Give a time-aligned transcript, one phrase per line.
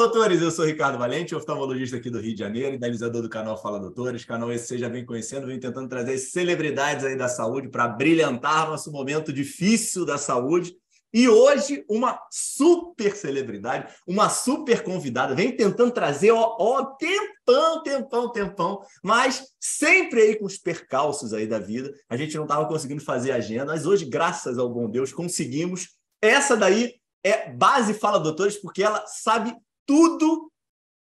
[0.00, 0.40] doutores!
[0.40, 4.24] Eu sou Ricardo Valente, oftalmologista aqui do Rio de Janeiro, idealizador do canal Fala Doutores.
[4.24, 8.66] Canal esse você já vem conhecendo, vem tentando trazer celebridades aí da saúde para brilhantar
[8.66, 10.74] nosso momento difícil da saúde.
[11.12, 18.32] E hoje, uma super celebridade, uma super convidada, vem tentando trazer, ó, ó, tempão, tempão,
[18.32, 21.92] tempão, mas sempre aí com os percalços aí da vida.
[22.08, 25.90] A gente não estava conseguindo fazer agenda, mas hoje, graças ao bom Deus, conseguimos.
[26.22, 29.54] Essa daí é base Fala Doutores, porque ela sabe
[29.86, 30.50] tudo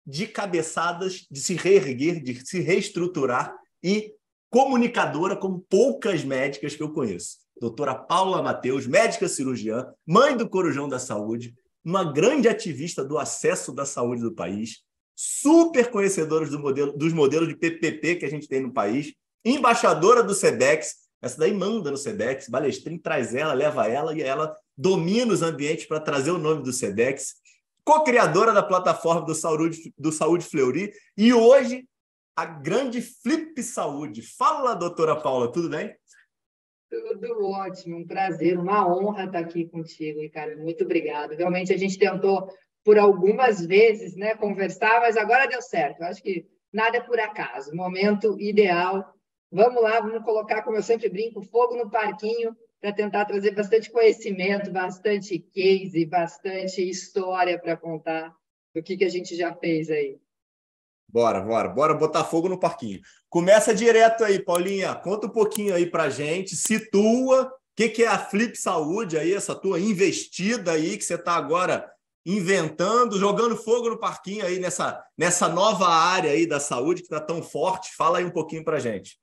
[0.05, 4.13] de cabeçadas, de se reerguer, de se reestruturar e
[4.49, 7.37] comunicadora como poucas médicas que eu conheço.
[7.59, 13.73] Doutora Paula Mateus, médica cirurgiã, mãe do Corujão da Saúde, uma grande ativista do acesso
[13.73, 14.81] da saúde do país,
[15.15, 19.13] super conhecedora do modelo, dos modelos de PPP que a gente tem no país,
[19.43, 24.55] embaixadora do SEDEX, essa daí manda no SEDEX, Balestrin traz ela, leva ela e ela
[24.77, 27.35] domina os ambientes para trazer o nome do SEDEX,
[27.87, 31.87] co-criadora da plataforma do Saúde, do Saúde Fleury e hoje
[32.35, 34.21] a grande Flip Saúde.
[34.21, 35.95] Fala, doutora Paula, tudo bem?
[36.89, 40.61] Tudo ótimo, um prazer, uma honra estar aqui contigo, Ricardo.
[40.61, 41.31] Muito obrigado.
[41.31, 42.49] Realmente a gente tentou
[42.83, 46.01] por algumas vezes, né, conversar, mas agora deu certo.
[46.01, 47.73] Eu acho que nada é por acaso.
[47.73, 49.13] Momento ideal.
[49.49, 53.91] Vamos lá, vamos colocar, como eu sempre brinco, fogo no parquinho para tentar trazer bastante
[53.91, 58.35] conhecimento, bastante case, bastante história para contar
[58.75, 60.19] do que, que a gente já fez aí.
[61.09, 63.01] Bora, bora, bora botar fogo no parquinho.
[63.29, 64.93] Começa direto aí, Paulinha.
[64.93, 69.33] Conta um pouquinho aí pra gente, situa o que, que é a Flip Saúde aí,
[69.33, 71.87] essa tua investida aí que você está agora
[72.25, 77.21] inventando, jogando fogo no parquinho aí nessa, nessa nova área aí da saúde que está
[77.21, 77.95] tão forte.
[77.95, 79.17] Fala aí um pouquinho pra gente.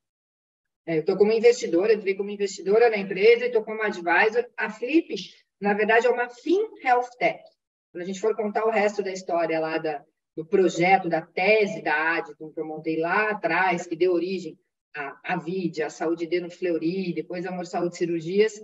[0.86, 4.46] É, estou como investidora, entrei como investidora na empresa e estou como advisor.
[4.56, 5.14] A Flip,
[5.60, 7.42] na verdade, é uma Fin Health Tech.
[7.90, 10.04] Quando a gente for contar o resto da história lá da,
[10.36, 14.58] do projeto, da tese da Aditon, que eu montei lá atrás, que deu origem
[14.94, 18.60] à, à VID, à Saúde D no Fleury, depois Amor Saúde Cirurgias,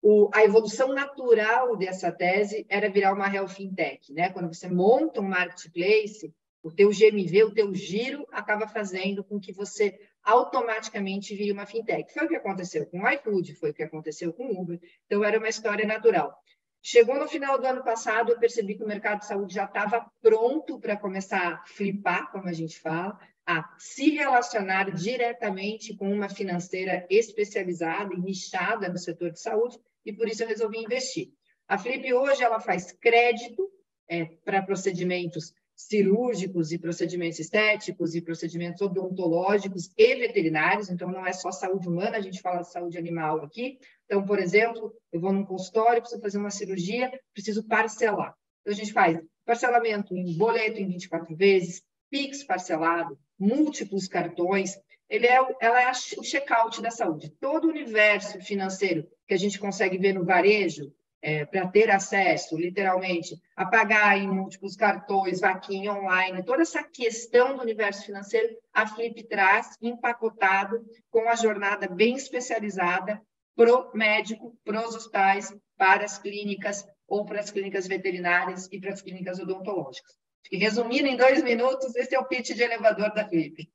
[0.00, 4.12] o, a evolução natural dessa tese era virar uma Health Fintech.
[4.12, 4.30] Né?
[4.30, 9.52] Quando você monta um marketplace, o teu GMV, o teu giro, acaba fazendo com que
[9.52, 12.12] você automaticamente vire uma fintech.
[12.12, 14.78] Foi o que aconteceu com o iFood, foi o que aconteceu com o Uber.
[15.06, 16.36] Então, era uma história natural.
[16.82, 20.06] Chegou no final do ano passado, eu percebi que o mercado de saúde já estava
[20.20, 26.28] pronto para começar a flipar, como a gente fala, a se relacionar diretamente com uma
[26.28, 31.32] financeira especializada e nichada no setor de saúde, e por isso eu resolvi investir.
[31.66, 33.70] A Flip hoje ela faz crédito
[34.08, 41.32] é, para procedimentos cirúrgicos e procedimentos estéticos e procedimentos odontológicos e veterinários, então não é
[41.32, 43.78] só saúde humana, a gente fala de saúde animal aqui.
[44.04, 48.34] Então, por exemplo, eu vou num consultório, preciso fazer uma cirurgia, preciso parcelar.
[48.60, 54.76] Então, a gente faz parcelamento em boleto em 24 vezes, PIX parcelado, múltiplos cartões.
[55.08, 57.30] Ele é, ela é o check-out da saúde.
[57.40, 62.56] Todo o universo financeiro que a gente consegue ver no varejo, é, para ter acesso,
[62.56, 68.86] literalmente, a pagar em múltiplos cartões, vaquinha online, toda essa questão do universo financeiro, a
[68.86, 73.20] Flip traz empacotado com a jornada bem especializada
[73.56, 78.78] para o médico, para os hospitais, para as clínicas ou para as clínicas veterinárias e
[78.78, 80.12] para as clínicas odontológicas.
[80.52, 83.68] Resumindo em dois minutos, esse é o pitch de elevador da Flip.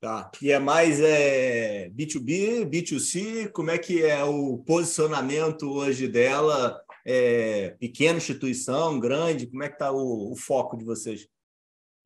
[0.00, 0.30] Tá.
[0.40, 3.50] E é mais é, B2B, B2C?
[3.50, 6.80] Como é que é o posicionamento hoje dela?
[7.04, 9.48] É, pequena instituição, grande?
[9.48, 11.26] Como é que está o, o, foco de vocês?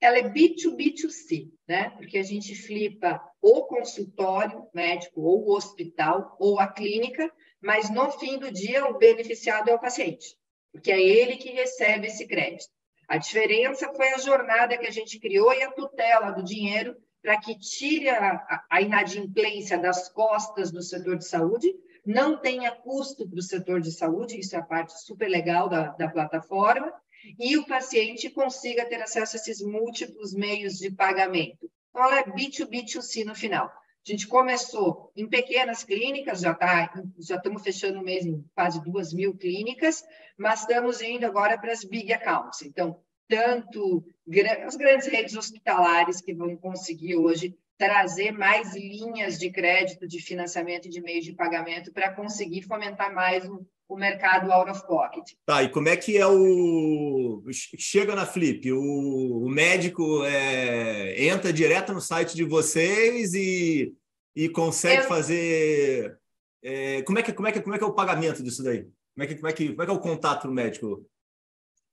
[0.00, 1.90] Ela é B2B2C, né?
[1.90, 7.30] Porque a gente flipa o consultório médico, ou o hospital, ou a clínica,
[7.60, 10.34] mas no fim do dia o beneficiado é o paciente,
[10.72, 12.70] porque é ele que recebe esse crédito.
[13.06, 17.38] A diferença foi a jornada que a gente criou e a tutela do dinheiro para
[17.38, 21.72] que tire a, a inadimplência das costas do setor de saúde,
[22.04, 25.88] não tenha custo para o setor de saúde, isso é a parte super legal da,
[25.90, 26.92] da plataforma,
[27.38, 31.70] e o paciente consiga ter acesso a esses múltiplos meios de pagamento.
[31.90, 33.66] Então, ela é B2B2C no final.
[33.66, 38.82] A gente começou em pequenas clínicas, já, tá, já estamos fechando o mês em quase
[38.82, 40.02] duas mil clínicas,
[40.36, 42.62] mas estamos indo agora para as big accounts.
[42.62, 43.00] Então,
[43.32, 44.04] tanto
[44.66, 50.86] as grandes redes hospitalares que vão conseguir hoje trazer mais linhas de crédito, de financiamento
[50.86, 55.24] e de meios de pagamento para conseguir fomentar mais o, o, mercado out of pocket.
[55.44, 57.42] Tá, e como é que é o.
[57.50, 61.24] Chega na Flip, o, o médico é...
[61.24, 63.92] entra direto no site de vocês e,
[64.36, 65.08] e consegue Eu...
[65.08, 66.16] fazer.
[66.62, 67.02] É...
[67.02, 68.86] Como, é que, como, é que, como é que é o pagamento disso daí?
[69.14, 71.04] Como é que, como é que, como é, que é o contato do médico?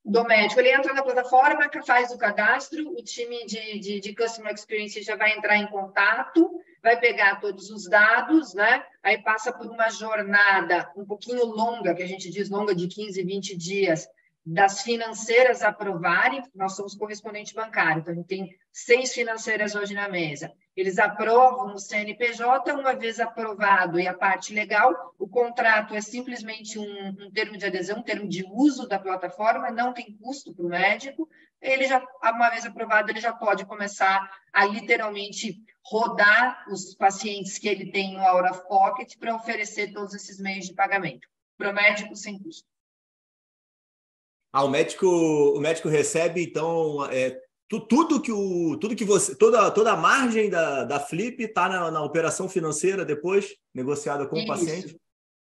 [0.03, 0.59] Do médico.
[0.59, 5.15] Ele entra na plataforma, faz o cadastro, o time de, de, de Customer Experience já
[5.15, 6.49] vai entrar em contato,
[6.81, 8.83] vai pegar todos os dados, né?
[9.03, 13.21] Aí passa por uma jornada um pouquinho longa, que a gente diz longa de 15,
[13.23, 14.07] 20 dias,
[14.51, 20.09] das financeiras aprovarem, nós somos correspondente bancário, então a gente tem seis financeiras hoje na
[20.09, 20.51] mesa.
[20.75, 26.79] Eles aprovam o CNPJ, uma vez aprovado e a parte legal, o contrato é simplesmente
[26.79, 30.65] um, um termo de adesão, um termo de uso da plataforma, não tem custo para
[30.65, 31.29] o médico.
[31.61, 37.67] Ele já, uma vez aprovado, ele já pode começar a literalmente rodar os pacientes que
[37.67, 41.27] ele tem no of Pocket para oferecer todos esses meios de pagamento.
[41.55, 42.67] Para o médico, sem custo.
[44.51, 49.35] Ah, o médico, o médico recebe, então, é, tu, tudo que o tudo que você
[49.35, 54.35] toda toda a margem da, da Flip está na, na, operação financeira depois negociada com
[54.35, 54.45] Isso.
[54.45, 54.97] o paciente?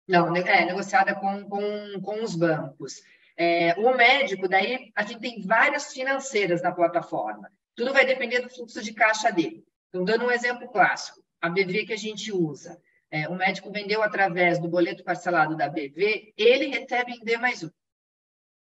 [0.08, 3.02] Não é negociada com, com, com os bancos.
[3.38, 7.50] É, o médico daí a gente tem várias financeiras na plataforma.
[7.76, 9.64] Tudo vai depender do fluxo de caixa dele.
[9.90, 12.80] Então dando um exemplo clássico a BV que a gente usa.
[13.12, 17.64] É, o médico vendeu através do boleto parcelado da BV ele recebe em D mais
[17.64, 17.70] um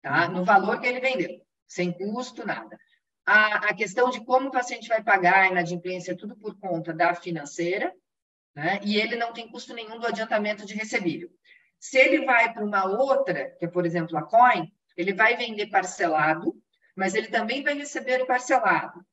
[0.01, 0.27] tá?
[0.27, 2.77] no valor que ele vendeu, sem custo, nada.
[3.25, 7.13] A, a questão de como o paciente vai pagar a inadimplência tudo por conta da
[7.13, 7.93] financeira,
[8.55, 8.79] né?
[8.83, 11.29] e ele não tem custo nenhum do adiantamento de recebível.
[11.79, 15.67] Se ele vai para uma outra, que é, por exemplo, a Coin, ele vai vender
[15.67, 16.55] parcelado,
[16.95, 19.05] mas ele também vai receber o parcelado.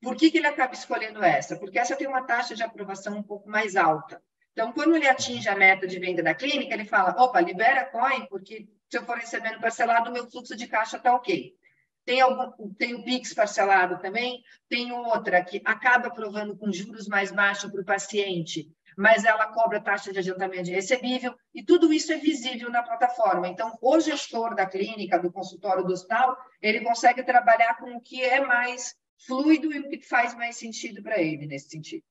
[0.00, 1.56] Por que, que ele acaba escolhendo essa?
[1.56, 4.22] Porque essa tem uma taxa de aprovação um pouco mais alta.
[4.52, 7.84] Então, quando ele atinge a meta de venda da clínica, ele fala: opa, libera a
[7.86, 11.54] coin, porque se eu for recebendo parcelado, o meu fluxo de caixa está ok.
[12.04, 17.32] Tem, algum, tem o PIX parcelado também, tem outra que acaba aprovando com juros mais
[17.32, 22.12] baixos para o paciente, mas ela cobra taxa de adiantamento de recebível, e tudo isso
[22.12, 23.48] é visível na plataforma.
[23.48, 28.22] Então, o gestor da clínica, do consultório do hospital, ele consegue trabalhar com o que
[28.22, 28.94] é mais
[29.26, 32.04] fluido e o que faz mais sentido para ele nesse sentido.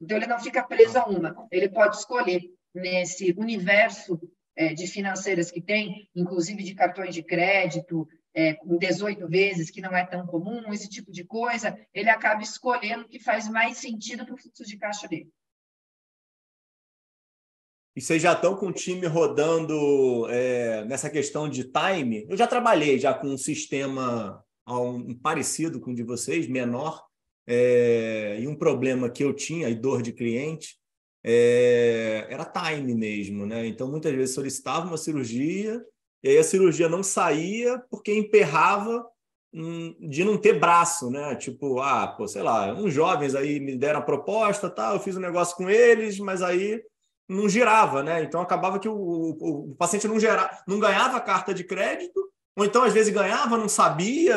[0.00, 2.42] Então, ele não fica preso a uma, ele pode escolher
[2.74, 4.18] nesse universo
[4.56, 9.96] de financeiras que tem, inclusive de cartões de crédito, é, com 18 vezes, que não
[9.96, 14.24] é tão comum, esse tipo de coisa, ele acaba escolhendo o que faz mais sentido
[14.24, 15.30] para o fluxo de caixa dele.
[17.96, 22.26] E vocês já estão com o time rodando é, nessa questão de time?
[22.28, 27.04] Eu já trabalhei já com um sistema um, parecido com o de vocês, menor,
[27.46, 30.76] é, e um problema que eu tinha, e dor de cliente,
[31.24, 33.66] é, era time mesmo, né?
[33.66, 35.82] Então, muitas vezes solicitava uma cirurgia
[36.22, 39.06] e aí a cirurgia não saía porque emperrava
[39.52, 41.34] hum, de não ter braço, né?
[41.36, 45.16] Tipo, ah, pô, sei lá, uns jovens aí me deram a proposta, tá, eu fiz
[45.16, 46.82] um negócio com eles, mas aí
[47.26, 48.22] não girava, né?
[48.22, 52.20] Então acabava que o, o, o paciente não, gerava, não ganhava carta de crédito,
[52.54, 54.36] ou então às vezes ganhava, não sabia.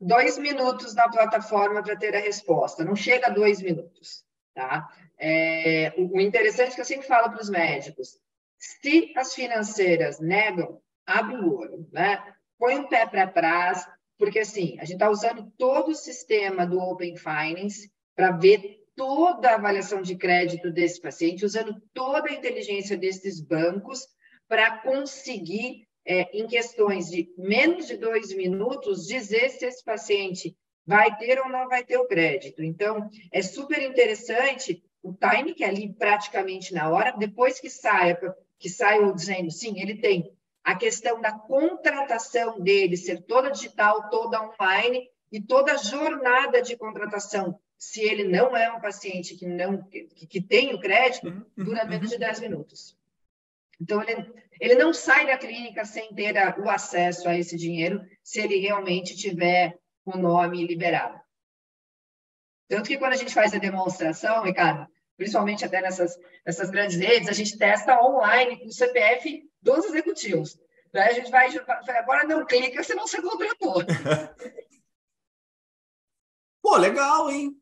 [0.00, 4.25] Dois minutos na plataforma para ter a resposta, não chega a dois minutos.
[4.56, 4.88] Tá?
[5.18, 8.18] É, o interessante que eu sempre falo para os médicos,
[8.58, 12.24] se as financeiras negam, abre o olho, né?
[12.58, 13.86] põe um pé para trás,
[14.16, 19.50] porque assim, a gente está usando todo o sistema do Open Finance para ver toda
[19.50, 24.06] a avaliação de crédito desse paciente, usando toda a inteligência desses bancos
[24.48, 31.16] para conseguir, é, em questões de menos de dois minutos, dizer se esse paciente vai
[31.16, 32.62] ter ou não vai ter o crédito.
[32.62, 38.18] Então, é super interessante o time, que é ali praticamente na hora, depois que saia,
[38.58, 40.32] que saia dizendo, sim, ele tem
[40.64, 46.76] a questão da contratação dele ser toda digital, toda online, e toda a jornada de
[46.76, 51.44] contratação, se ele não é um paciente que não que, que tem o crédito, uhum,
[51.56, 52.44] uhum, dura menos de 10 uhum.
[52.48, 52.96] minutos.
[53.80, 58.02] Então, ele, ele não sai da clínica sem ter a, o acesso a esse dinheiro,
[58.22, 61.20] se ele realmente tiver o nome liberado.
[62.68, 64.86] Tanto que quando a gente faz a demonstração, Ricardo,
[65.16, 70.58] principalmente até nessas, nessas grandes redes, a gente testa online com o CPF dos executivos.
[70.92, 71.48] Daí a gente vai,
[71.98, 73.84] agora não clica, você não se contratou.
[76.62, 77.56] pô, legal, hein?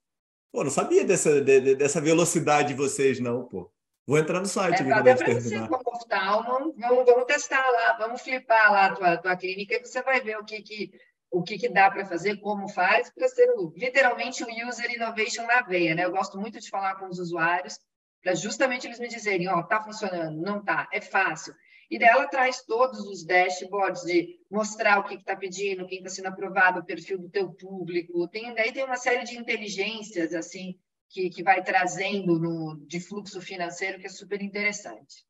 [0.52, 3.72] Pô, não sabia dessa, de, dessa velocidade de vocês, não, pô.
[4.06, 4.82] Vou entrar no site.
[4.82, 9.16] É, até para você, como oftalmo, vamos, vamos testar lá, vamos flipar lá a tua,
[9.16, 10.92] tua clínica e você vai ver o que, que
[11.34, 15.62] o que, que dá para fazer, como faz, para ser literalmente o user innovation na
[15.62, 16.04] veia, né?
[16.04, 17.78] Eu gosto muito de falar com os usuários,
[18.22, 21.52] para justamente eles me dizerem, ó, tá funcionando, não tá, é fácil.
[21.90, 26.28] E dela traz todos os dashboards de mostrar o que está pedindo, quem está sendo
[26.28, 28.28] aprovado, o perfil do teu público.
[28.28, 30.78] Tem, daí tem uma série de inteligências assim
[31.10, 35.26] que, que vai trazendo no, de fluxo financeiro que é super interessante.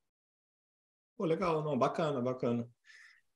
[1.16, 2.68] Pô, legal, não, bacana, bacana.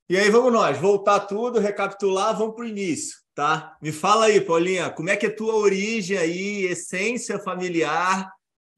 [0.09, 3.77] E aí vamos nós, voltar tudo, recapitular, vamos para o início, tá?
[3.79, 8.27] Me fala aí, Paulinha, como é que é tua origem aí, essência familiar,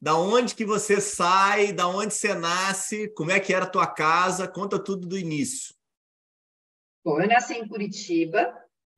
[0.01, 3.87] da onde que você sai, da onde você nasce, como é que era a tua
[3.87, 5.73] casa, conta tudo do início.
[7.01, 8.53] Bom, eu nasci em Curitiba,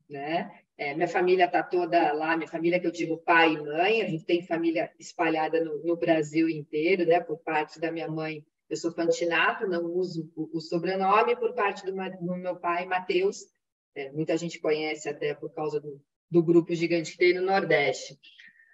[0.09, 0.59] né?
[0.75, 4.07] É, minha família está toda lá, minha família que eu digo pai e mãe, a
[4.07, 7.19] gente tem família espalhada no, no Brasil inteiro, né?
[7.19, 11.85] Por parte da minha mãe, eu sou Fantinato, não uso o, o sobrenome, por parte
[11.85, 13.45] do, do meu pai, Matheus,
[13.95, 18.17] é, muita gente conhece até por causa do, do grupo gigante que tem no Nordeste.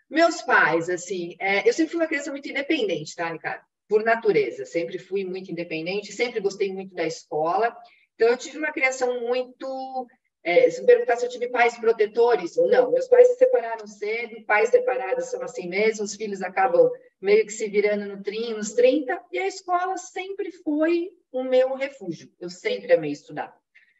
[0.09, 3.63] Meus pais, assim, é, eu sempre fui uma criança muito independente, tá, Ricardo?
[3.87, 7.75] Por natureza, sempre fui muito independente, sempre gostei muito da escola.
[8.15, 10.07] Então, eu tive uma criação muito
[10.49, 12.91] é, se me perguntar se eu tive pais protetores, não.
[12.91, 16.89] Meus pais se separaram cedo, pais separados são assim mesmo, os filhos acabam
[17.21, 21.75] meio que se virando no trim, nos 30, e a escola sempre foi o meu
[21.75, 22.31] refúgio.
[22.39, 23.55] Eu sempre amei estudar.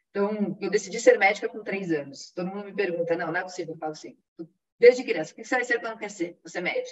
[0.10, 2.32] Então, eu decidi ser médica com três anos.
[2.32, 3.75] Todo mundo me pergunta, não, não é possível.
[3.75, 4.18] Eu falo assim,
[4.79, 6.39] desde criança, o que você vai ser quando quer ser?
[6.44, 6.84] Você é.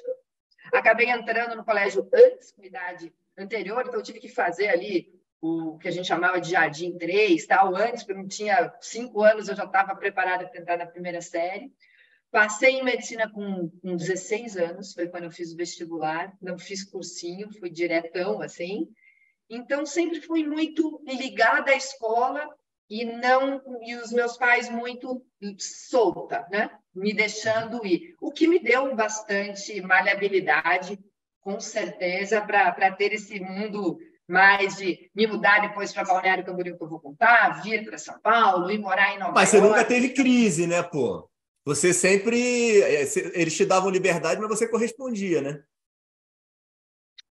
[0.72, 5.77] Acabei entrando no colégio antes, com idade anterior, então eu tive que fazer ali o
[5.77, 9.48] que a gente chamava de Jardim 3, tal, antes, porque eu não tinha cinco anos,
[9.48, 11.72] eu já estava preparada para entrar na primeira série.
[12.32, 16.84] Passei em medicina com, com 16 anos, foi quando eu fiz o vestibular, não fiz
[16.84, 18.88] cursinho, fui diretão, assim.
[19.50, 22.48] Então, sempre fui muito ligada à escola
[22.89, 25.25] e não e os meus pais muito
[25.58, 26.70] solta, né?
[26.94, 28.15] Me deixando ir.
[28.20, 31.00] O que me deu bastante maleabilidade,
[31.41, 36.84] com certeza, para ter esse mundo mas de me mudar depois para Balneário Camboriú, que
[36.84, 39.66] eu vou contar, vir para São Paulo e morar em Nova Mas York.
[39.66, 41.30] Você nunca teve crise, né, pô?
[41.66, 42.82] Você sempre.
[42.82, 45.64] Eh, eles te davam liberdade, mas você correspondia, né?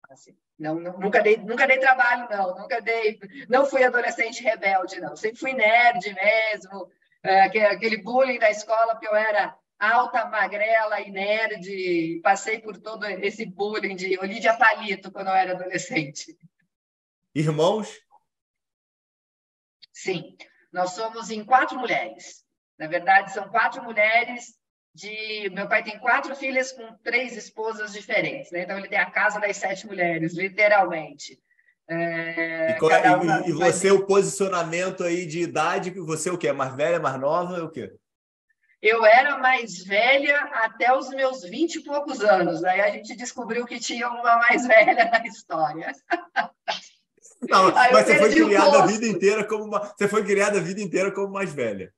[0.08, 2.56] Assim, não, não, nunca, dei, nunca dei trabalho, não.
[2.56, 3.18] Nunca dei.
[3.48, 5.16] Não fui adolescente rebelde, não.
[5.16, 6.90] Sempre fui nerd mesmo.
[7.22, 12.20] É, aquele bullying da escola, porque eu era alta, magrela e nerd.
[12.22, 16.36] Passei por todo esse bullying de Olivia Palito quando eu era adolescente.
[17.34, 18.00] Irmãos?
[19.92, 20.36] Sim,
[20.72, 22.44] nós somos em quatro mulheres.
[22.78, 24.54] Na verdade, são quatro mulheres
[24.94, 25.48] de.
[25.50, 28.62] Meu pai tem quatro filhas com três esposas diferentes, né?
[28.62, 31.38] Então ele tem a casa das sete mulheres, literalmente.
[31.88, 36.52] É, e, qual, e, e, você, o posicionamento aí de idade, você o quê?
[36.52, 37.92] Mais velha, mais nova, é o quê?
[38.80, 42.64] Eu era mais velha até os meus vinte e poucos anos.
[42.64, 45.92] Aí a gente descobriu que tinha uma mais velha na história.
[47.48, 50.80] Não, mas você foi criada a vida inteira como uma, você foi criada a vida
[50.80, 51.92] inteira como mais velha.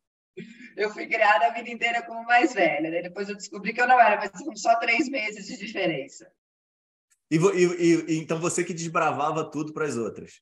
[0.76, 2.90] Eu fui criada a vida inteira como mais velha.
[2.90, 3.02] Né?
[3.02, 6.30] Depois eu descobri que eu não era, mas só três meses de diferença.
[7.30, 10.40] E, e, e então você que desbravava tudo para as outras?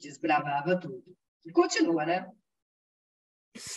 [0.00, 1.02] Desbravava tudo.
[1.44, 2.30] E continua, né?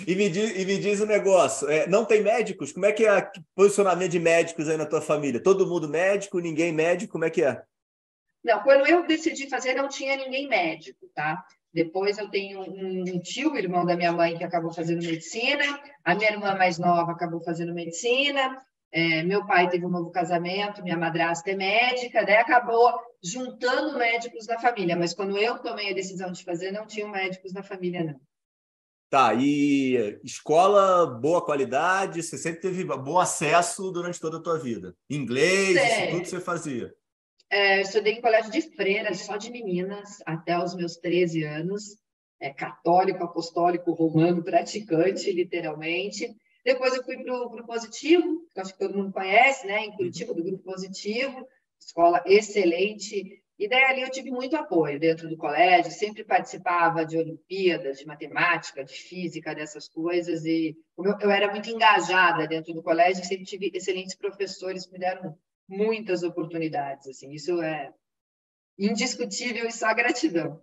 [0.08, 2.72] E me diz, e me diz um negócio, é, não tem médicos?
[2.72, 5.44] Como é que é o posicionamento de médicos aí na tua família?
[5.44, 7.62] Todo mundo médico, ninguém médico, como é que é?
[8.46, 11.44] Não, quando eu decidi fazer, não tinha ninguém médico, tá?
[11.74, 15.66] Depois eu tenho um tio, irmão da minha mãe, que acabou fazendo medicina.
[16.04, 18.56] A minha irmã mais nova acabou fazendo medicina.
[18.92, 24.46] É, meu pai teve um novo casamento, minha madrasta é médica, daí acabou juntando médicos
[24.46, 24.96] da família.
[24.96, 28.22] Mas quando eu tomei a decisão de fazer, não tinham médicos da família, não.
[29.10, 34.96] Tá, e escola, boa qualidade, você sempre teve bom acesso durante toda a tua vida.
[35.10, 36.94] Inglês, isso tudo você fazia.
[37.50, 41.98] É, estudei em colégio de freiras, só de meninas, até os meus 13 anos.
[42.40, 46.36] É, católico, apostólico, romano, praticante, literalmente.
[46.66, 49.86] Depois eu fui para o Positivo, que acho que todo mundo conhece, né?
[49.86, 51.48] Em Curitiba, do Grupo Positivo,
[51.80, 53.42] escola excelente.
[53.58, 58.06] E daí ali eu tive muito apoio dentro do colégio, sempre participava de Olimpíadas, de
[58.06, 60.44] matemática, de física, dessas coisas.
[60.44, 65.00] E eu, eu era muito engajada dentro do colégio, sempre tive excelentes professores que me
[65.00, 65.38] deram
[65.68, 67.08] muitas oportunidades.
[67.08, 67.92] Assim, isso é
[68.78, 70.62] indiscutível e só gratidão.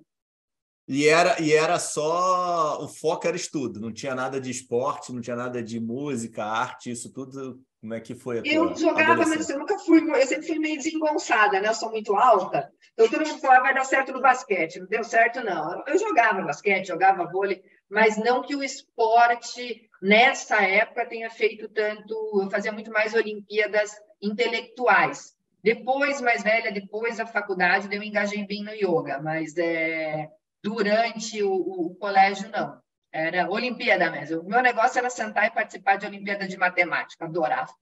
[0.88, 2.82] E era, e era só.
[2.82, 6.90] O foco era estudo, não tinha nada de esporte, não tinha nada de música, arte,
[6.90, 7.62] isso tudo.
[7.80, 8.40] Como é que foi?
[8.44, 10.00] eu jogava, mas eu nunca fui.
[10.00, 11.68] Eu sempre fui meio desengonçada, né?
[11.68, 12.70] Eu sou muito alta.
[12.92, 14.78] Então todo mundo falava, vai dar certo no basquete.
[14.78, 15.82] Não deu certo, não.
[15.86, 22.40] Eu jogava basquete, jogava vôlei, mas não que o esporte, nessa época, tenha feito tanto.
[22.40, 23.92] Eu fazia muito mais Olimpíadas
[24.22, 25.34] intelectuais.
[25.62, 30.28] Depois, mais velha, depois da faculdade, eu engajei bem no yoga, mas é,
[30.62, 32.80] durante o, o, colégio, não.
[33.12, 34.40] Era Olimpíada mesmo.
[34.40, 37.72] O meu negócio era sentar e participar de Olimpíada de Matemática, adorava.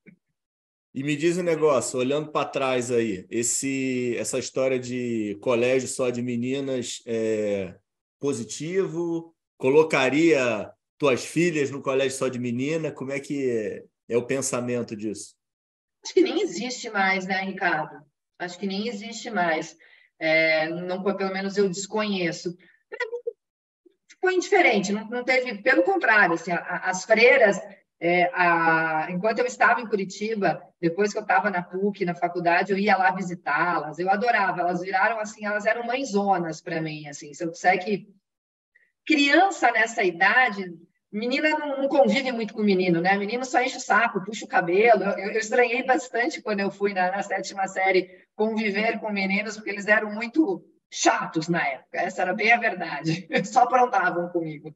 [0.93, 6.11] E me diz um negócio, olhando para trás aí, esse, essa história de colégio só
[6.11, 7.77] de meninas é
[8.19, 12.91] positivo colocaria tuas filhas no colégio só de menina?
[12.91, 15.37] Como é que é o pensamento disso?
[16.05, 18.05] Acho que nem existe mais, né, Ricardo?
[18.39, 19.77] Acho que nem existe mais.
[20.19, 22.57] É, não, pelo menos eu desconheço.
[24.21, 27.59] Foi indiferente, não, não teve, pelo contrário, assim, a, as freiras,
[27.99, 32.73] é, a, enquanto eu estava em Curitiba, depois que eu estava na PUC, na faculdade,
[32.73, 37.33] eu ia lá visitá-las, eu adorava, elas viraram assim, elas eram mãezonas para mim, assim,
[37.33, 38.15] se eu disser que
[39.07, 40.71] criança nessa idade
[41.13, 43.17] Menina não, convive muito com menino, né?
[43.17, 45.03] Menino só enche o saco, puxa o cabelo.
[45.03, 49.71] Eu, eu estranhei bastante quando eu fui na, na, sétima série conviver com meninos, porque
[49.71, 51.99] eles eram muito chatos na época.
[51.99, 53.29] Essa era bem a verdade.
[53.45, 54.73] Só aprontavam comigo.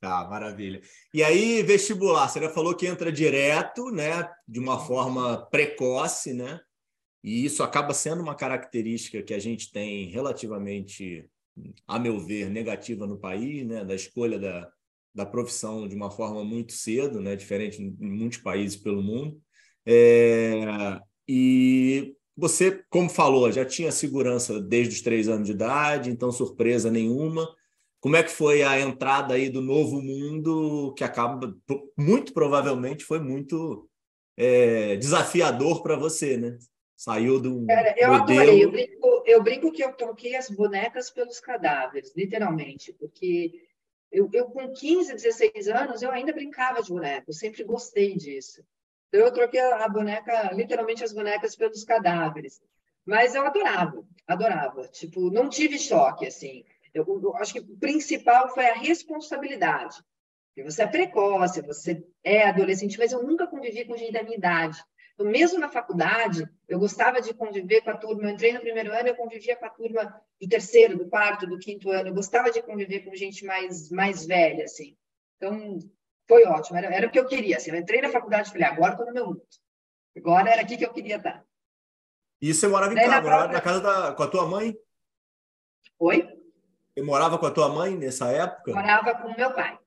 [0.00, 0.82] Tá, maravilha.
[1.14, 4.28] E aí, vestibular, você já falou que entra direto, né?
[4.46, 6.60] De uma forma precoce, né?
[7.24, 11.26] E isso acaba sendo uma característica que a gente tem relativamente,
[11.86, 13.84] a meu ver, negativa no país, né?
[13.84, 14.68] Da escolha da,
[15.14, 17.36] da profissão de uma forma muito cedo, né?
[17.36, 19.40] diferente em muitos países pelo mundo.
[19.86, 26.32] É, e você, como falou, já tinha segurança desde os três anos de idade, então
[26.32, 27.48] surpresa nenhuma.
[28.00, 31.54] Como é que foi a entrada aí do novo mundo, que acaba,
[31.96, 33.88] muito provavelmente, foi muito
[34.36, 36.58] é, desafiador para você, né?
[36.96, 38.40] Saiu de um Cara, eu modelo...
[38.40, 38.64] adorei.
[38.64, 43.52] Eu brinco, eu brinco que eu troquei as bonecas pelos cadáveres, literalmente, porque
[44.12, 48.62] eu, eu, com 15, 16 anos, eu ainda brincava de boneco, sempre gostei disso.
[49.08, 52.62] Então, eu troquei a boneca, literalmente as bonecas pelos cadáveres.
[53.04, 54.86] Mas eu adorava, adorava.
[54.88, 56.64] Tipo, não tive choque, assim.
[56.94, 60.02] Eu, eu acho que o principal foi a responsabilidade.
[60.54, 64.36] Porque você é precoce, você é adolescente, mas eu nunca convivi com gente da minha
[64.36, 64.78] idade.
[65.14, 68.24] Então, mesmo na faculdade, eu gostava de conviver com a turma.
[68.24, 71.58] Eu entrei no primeiro ano, eu convivia com a turma do terceiro, do quarto, do
[71.58, 72.08] quinto ano.
[72.08, 74.96] Eu gostava de conviver com gente mais, mais velha, assim.
[75.36, 75.78] Então,
[76.26, 76.78] foi ótimo.
[76.78, 77.56] Era, era o que eu queria.
[77.56, 77.70] Assim.
[77.70, 79.42] Eu entrei na faculdade e falei, agora estou no meu mundo.
[80.16, 81.44] Agora era aqui que eu queria estar.
[82.40, 83.10] E você morava em casa?
[83.10, 83.52] Na, própria...
[83.52, 84.76] na casa da, com a tua mãe?
[85.98, 86.28] Oi?
[86.94, 88.72] Você morava com a tua mãe nessa época?
[88.72, 89.78] Morava com o meu pai.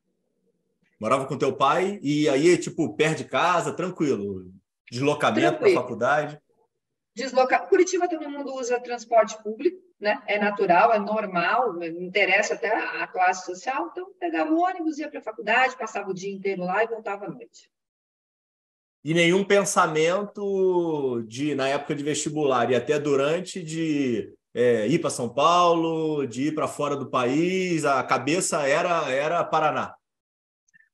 [1.00, 4.52] Morava com teu pai e aí, tipo, perto de casa, tranquilo.
[4.92, 6.40] Deslocamento para a faculdade?
[7.16, 7.60] Desloca...
[7.60, 10.22] Curitiba todo mundo usa transporte público, né?
[10.28, 13.90] É natural, é normal, interessa até a classe social.
[13.92, 17.26] Então, pegava o ônibus, ia para a faculdade, passava o dia inteiro lá e voltava
[17.26, 17.72] à noite.
[19.04, 25.10] E nenhum pensamento de, na época de vestibular e até durante, de é, ir para
[25.10, 29.96] São Paulo, de ir para fora do país, a cabeça era, era Paraná.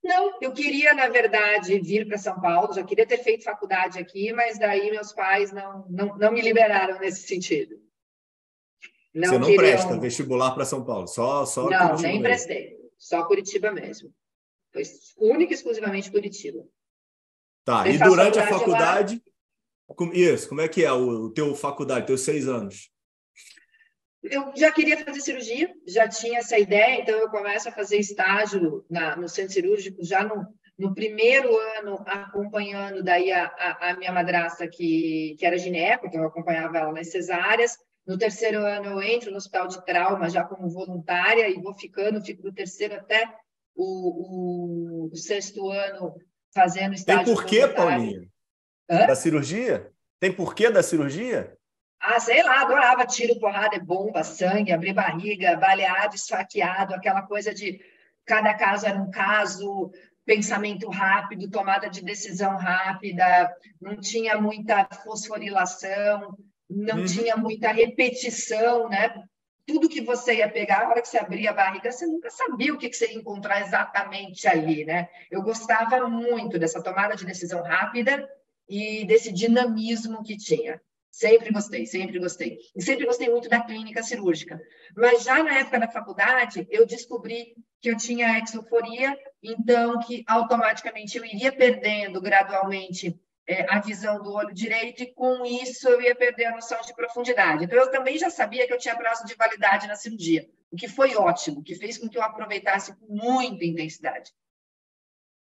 [0.03, 4.33] Não, eu queria, na verdade, vir para São Paulo, já queria ter feito faculdade aqui,
[4.33, 7.79] mas daí meus pais não, não, não me liberaram nesse sentido.
[9.13, 9.63] Não Você não queriam...
[9.63, 12.23] presta vestibular para São Paulo, só, só Não, Curitiba nem mesmo.
[12.23, 14.11] prestei, só Curitiba mesmo.
[14.73, 14.83] Foi
[15.17, 16.65] única e exclusivamente Curitiba.
[17.63, 19.21] Tá, e durante a faculdade,
[19.87, 20.13] lá...
[20.13, 22.89] isso, como é que é o, o teu faculdade, teus seis anos?
[24.23, 28.85] Eu já queria fazer cirurgia, já tinha essa ideia, então eu começo a fazer estágio
[28.89, 30.45] na, no centro cirúrgico já no,
[30.77, 36.21] no primeiro ano, acompanhando daí a, a, a, minha madrasta, que, que era gineco, então
[36.21, 37.77] eu acompanhava ela nas cesáreas.
[38.05, 42.23] No terceiro ano, eu entro no hospital de trauma já como voluntária e vou ficando,
[42.23, 43.23] fico do terceiro até
[43.75, 46.15] o, o, o sexto ano
[46.53, 47.25] fazendo estágio.
[47.25, 48.27] Tem porquê, Paulinha?
[48.89, 49.07] Hã?
[49.07, 49.91] Da cirurgia?
[50.19, 51.55] Tem porquê da cirurgia?
[52.01, 57.79] Ah, sei lá, adorava tiro, porrada, bomba, sangue, abrir barriga, baleado, esfaqueado, aquela coisa de
[58.25, 59.91] cada caso era um caso,
[60.25, 66.35] pensamento rápido, tomada de decisão rápida, não tinha muita fosforilação,
[66.69, 67.05] não uhum.
[67.05, 69.13] tinha muita repetição, né?
[69.65, 72.73] Tudo que você ia pegar, a hora que você abria a barriga, você nunca sabia
[72.73, 75.07] o que você ia encontrar exatamente ali, né?
[75.29, 78.27] Eu gostava muito dessa tomada de decisão rápida
[78.67, 80.81] e desse dinamismo que tinha.
[81.11, 82.57] Sempre gostei, sempre gostei.
[82.73, 84.61] E sempre gostei muito da clínica cirúrgica.
[84.95, 91.17] Mas já na época da faculdade, eu descobri que eu tinha exoforia, então que automaticamente
[91.17, 96.15] eu iria perdendo gradualmente é, a visão do olho direito e com isso eu ia
[96.15, 97.65] perder a noção de profundidade.
[97.65, 100.87] Então eu também já sabia que eu tinha prazo de validade na cirurgia, o que
[100.87, 104.31] foi ótimo, que fez com que eu aproveitasse com muita intensidade.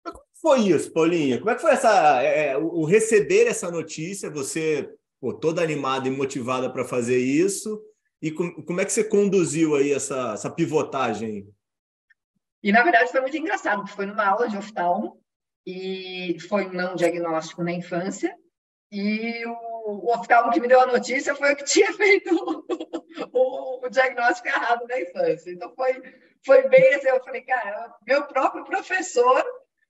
[0.05, 1.39] Como foi isso, Paulinha?
[1.39, 4.29] Como é que foi essa, é, o receber essa notícia?
[4.29, 7.81] Você pô, toda animada e motivada para fazer isso.
[8.21, 11.47] E com, como é que você conduziu aí essa, essa pivotagem?
[12.61, 15.21] E, na verdade, foi muito engraçado, porque foi numa aula de oftalmo
[15.65, 18.35] e foi um não diagnóstico na infância.
[18.91, 22.35] E o, o oftalmo que me deu a notícia foi o que tinha feito
[23.31, 25.51] o, o, diagnóstico errado na infância.
[25.51, 26.01] Então, foi,
[26.45, 29.43] foi bem assim, eu falei, cara, meu próprio professor,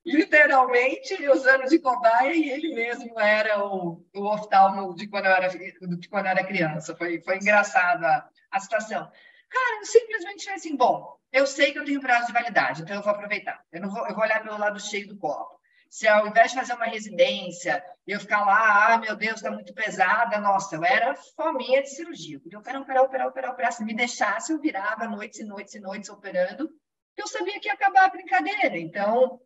[0.05, 5.49] literalmente, usando de cobaia, e ele mesmo era o, o oftalmo de quando eu era,
[5.49, 6.95] de quando era criança.
[6.95, 9.11] Foi, foi engraçado a, situação.
[9.49, 12.95] Cara, eu simplesmente falei assim, bom, eu sei que eu tenho prazo de validade, então
[12.95, 13.63] eu vou aproveitar.
[13.71, 15.59] Eu, não vou, eu vou olhar pelo lado cheio do copo
[15.89, 19.73] se ao invés de fazer uma residência, eu ficar lá, ah, meu Deus, está muito
[19.73, 22.37] pesada, nossa, eu era fominha de cirurgia.
[22.37, 23.71] Eu podia operar, operar, operar, operar, operar.
[23.71, 26.69] Se me deixasse, eu virava noites e noites e noites operando,
[27.17, 28.77] eu sabia que ia acabar a brincadeira.
[28.77, 29.41] Então,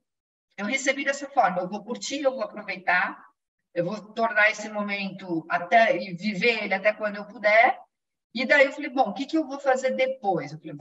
[0.57, 3.23] eu recebi dessa forma, eu vou curtir, eu vou aproveitar,
[3.73, 7.79] eu vou tornar esse momento até e viver ele até quando eu puder.
[8.33, 10.51] E daí eu falei, bom, o que, que eu vou fazer depois?
[10.51, 10.75] Eu falei,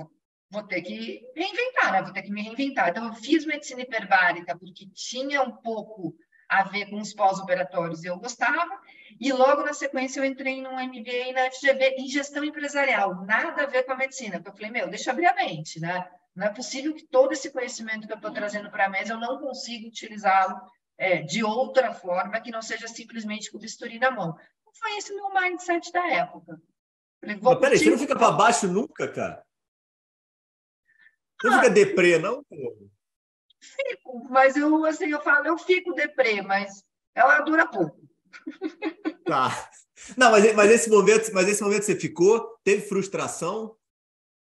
[0.50, 2.02] vou ter que reinventar, né?
[2.02, 2.90] Vou ter que me reinventar.
[2.90, 6.14] Então, eu fiz medicina hiperbárica porque tinha um pouco
[6.48, 8.78] a ver com os pós-operatórios e eu gostava.
[9.18, 13.66] E logo na sequência eu entrei num MBA na FGV em gestão empresarial, nada a
[13.66, 14.37] ver com a medicina.
[14.37, 16.06] Porque eu falei, meu, deixa eu abrir a mente, né?
[16.35, 19.21] Não é possível que todo esse conhecimento que eu estou trazendo para a mesa eu
[19.21, 20.61] não consiga utilizá-lo
[20.97, 24.37] é, de outra forma que não seja simplesmente com o bisturi na mão.
[24.64, 26.61] Não foi esse o meu mindset da época.
[27.21, 29.45] Falei, Mas peraí, você não fica para baixo nunca, cara?
[31.45, 32.45] Não fica deprê, não?
[33.61, 38.01] Fico, mas eu, assim, eu falo, eu fico deprê, mas ela dura pouco.
[39.25, 39.71] Tá.
[40.16, 42.59] Não, mas, mas, esse momento, mas esse momento você ficou?
[42.64, 43.77] Teve frustração?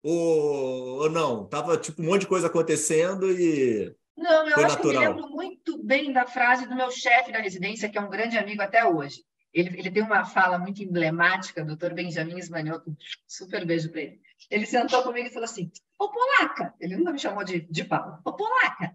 [0.05, 1.47] Ou, ou não?
[1.47, 3.90] Tava tipo um monte de coisa acontecendo e.
[4.14, 5.01] Não, eu Foi acho natural.
[5.01, 8.01] que eu me lembro muito bem da frase do meu chefe da residência, que é
[8.01, 9.25] um grande amigo até hoje.
[9.53, 12.95] Ele, ele tem uma fala muito emblemática, doutor Benjamin Ismanioto,
[13.27, 14.21] super beijo para ele.
[14.51, 18.19] Ele sentou comigo e falou assim: Ô Polaca, ele nunca me chamou de, de Paulo,
[18.27, 18.95] ô Polaca,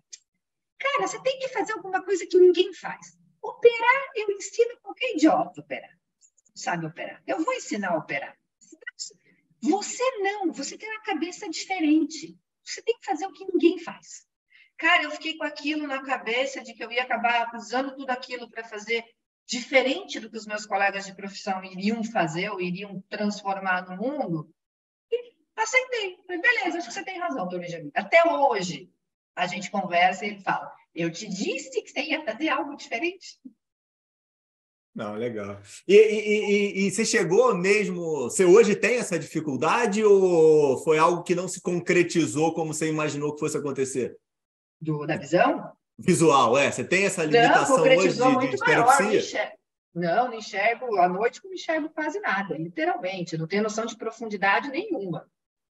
[0.77, 3.17] cara, você tem que fazer alguma coisa que ninguém faz.
[3.41, 5.97] Operar, eu ensino qualquer idiota a operar.
[6.53, 7.23] Sabe operar?
[7.25, 8.37] Eu vou ensinar a operar.
[9.61, 12.37] Você não, você tem uma cabeça diferente.
[12.63, 14.25] Você tem que fazer o que ninguém faz.
[14.77, 18.49] Cara, eu fiquei com aquilo na cabeça de que eu ia acabar usando tudo aquilo
[18.49, 19.03] para fazer
[19.45, 24.53] diferente do que os meus colegas de profissão iriam fazer ou iriam transformar no mundo,
[25.11, 26.17] e aceitei.
[26.25, 27.91] Falei, beleza, acho que você tem razão, Dona Jamila.
[27.95, 28.89] Até hoje,
[29.35, 33.39] a gente conversa e ele fala, eu te disse que você ia fazer algo diferente.
[34.99, 35.61] Não, legal.
[35.87, 38.23] E, e, e, e, você chegou mesmo.
[38.23, 43.33] Você hoje tem essa dificuldade ou foi algo que não se concretizou como você imaginou
[43.33, 44.17] que fosse acontecer?
[44.81, 45.71] Do, da visão?
[45.99, 46.71] visual, é?
[46.71, 49.53] Você tem essa limitação não, hoje de, muito de esteropsia?
[49.93, 54.69] Não, não enxergo, à noite não enxergo quase nada, literalmente, não tenho noção de profundidade
[54.69, 55.29] nenhuma.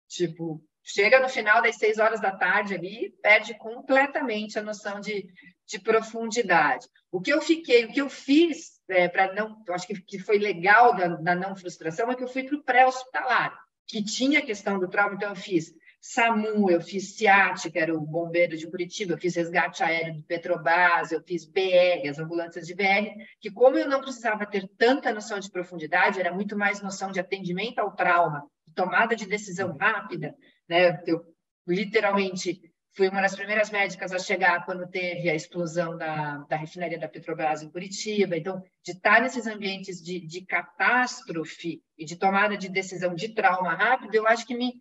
[0.08, 5.26] Tipo, chega no final das seis horas da tarde ali, perde completamente a noção de,
[5.66, 6.86] de profundidade.
[7.10, 10.38] O que eu fiquei, o que eu fiz é, para não, acho que, que foi
[10.38, 14.44] legal da, da não frustração é que eu fui para o pré-hospitalar, que tinha a
[14.44, 18.70] questão do trauma, então eu fiz SAMU, eu fiz SIAT, que era o bombeiro de
[18.70, 23.08] Curitiba, eu fiz resgate aéreo de Petrobras, eu fiz BR, as ambulâncias de BR,
[23.40, 27.20] que como eu não precisava ter tanta noção de profundidade, era muito mais noção de
[27.20, 28.44] atendimento ao trauma,
[28.74, 30.34] tomada de decisão rápida,
[30.68, 31.02] né?
[31.06, 31.24] Eu
[31.66, 32.60] literalmente
[32.94, 37.08] fui uma das primeiras médicas a chegar quando teve a explosão da, da refinaria da
[37.08, 38.36] Petrobras em Curitiba.
[38.36, 43.74] Então, de estar nesses ambientes de, de catástrofe e de tomada de decisão de trauma
[43.74, 44.80] rápido, eu acho que me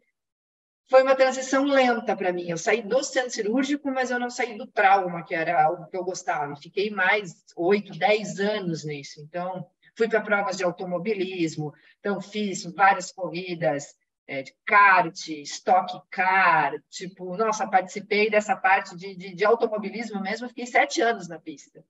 [0.89, 2.47] foi uma transição lenta para mim.
[2.47, 5.97] Eu saí do centro cirúrgico, mas eu não saí do trauma, que era algo que
[5.97, 6.55] eu gostava.
[6.55, 9.21] fiquei mais oito, dez anos nisso.
[9.21, 11.73] Então, fui para provas de automobilismo.
[11.99, 13.95] Então, fiz várias corridas
[14.27, 16.73] é, de kart, stock car.
[16.89, 20.47] Tipo, nossa, participei dessa parte de, de, de automobilismo mesmo.
[20.47, 21.83] Fiquei sete anos na pista.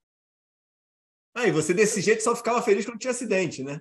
[1.34, 3.80] Ah, e você desse jeito só ficava feliz quando tinha acidente, né?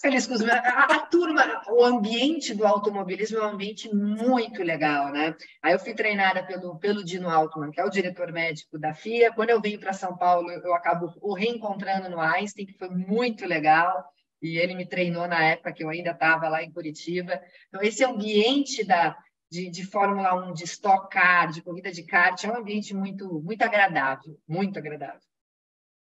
[0.00, 0.56] feliz com os meus.
[0.58, 5.36] A, a, turma, o ambiente do automobilismo é um ambiente muito legal, né?
[5.62, 9.32] Aí eu fui treinada pelo, pelo Dino Altman, que é o diretor médico da FIA.
[9.32, 13.44] Quando eu venho para São Paulo, eu acabo o reencontrando no Einstein, que foi muito
[13.44, 14.04] legal.
[14.40, 17.40] E ele me treinou na época que eu ainda estava lá em Curitiba.
[17.68, 19.16] Então, esse ambiente da,
[19.50, 23.40] de, de Fórmula 1, de Stock Car, de corrida de kart, é um ambiente muito,
[23.40, 25.20] muito agradável, muito agradável.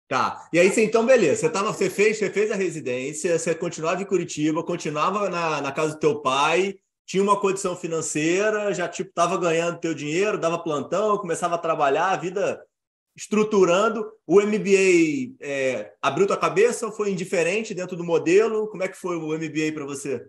[0.08, 0.48] Tá.
[0.52, 1.42] E aí, você, então, beleza.
[1.42, 5.72] Você, tava, você, fez, você fez a residência, você continuava em Curitiba, continuava na, na
[5.72, 10.60] casa do teu pai, tinha uma condição financeira, já tipo estava ganhando teu dinheiro, dava
[10.60, 12.62] plantão, começava a trabalhar, a vida
[13.16, 14.12] estruturando.
[14.26, 18.68] O MBA é, abriu tua cabeça ou foi indiferente dentro do modelo?
[18.68, 20.26] Como é que foi o MBA para você?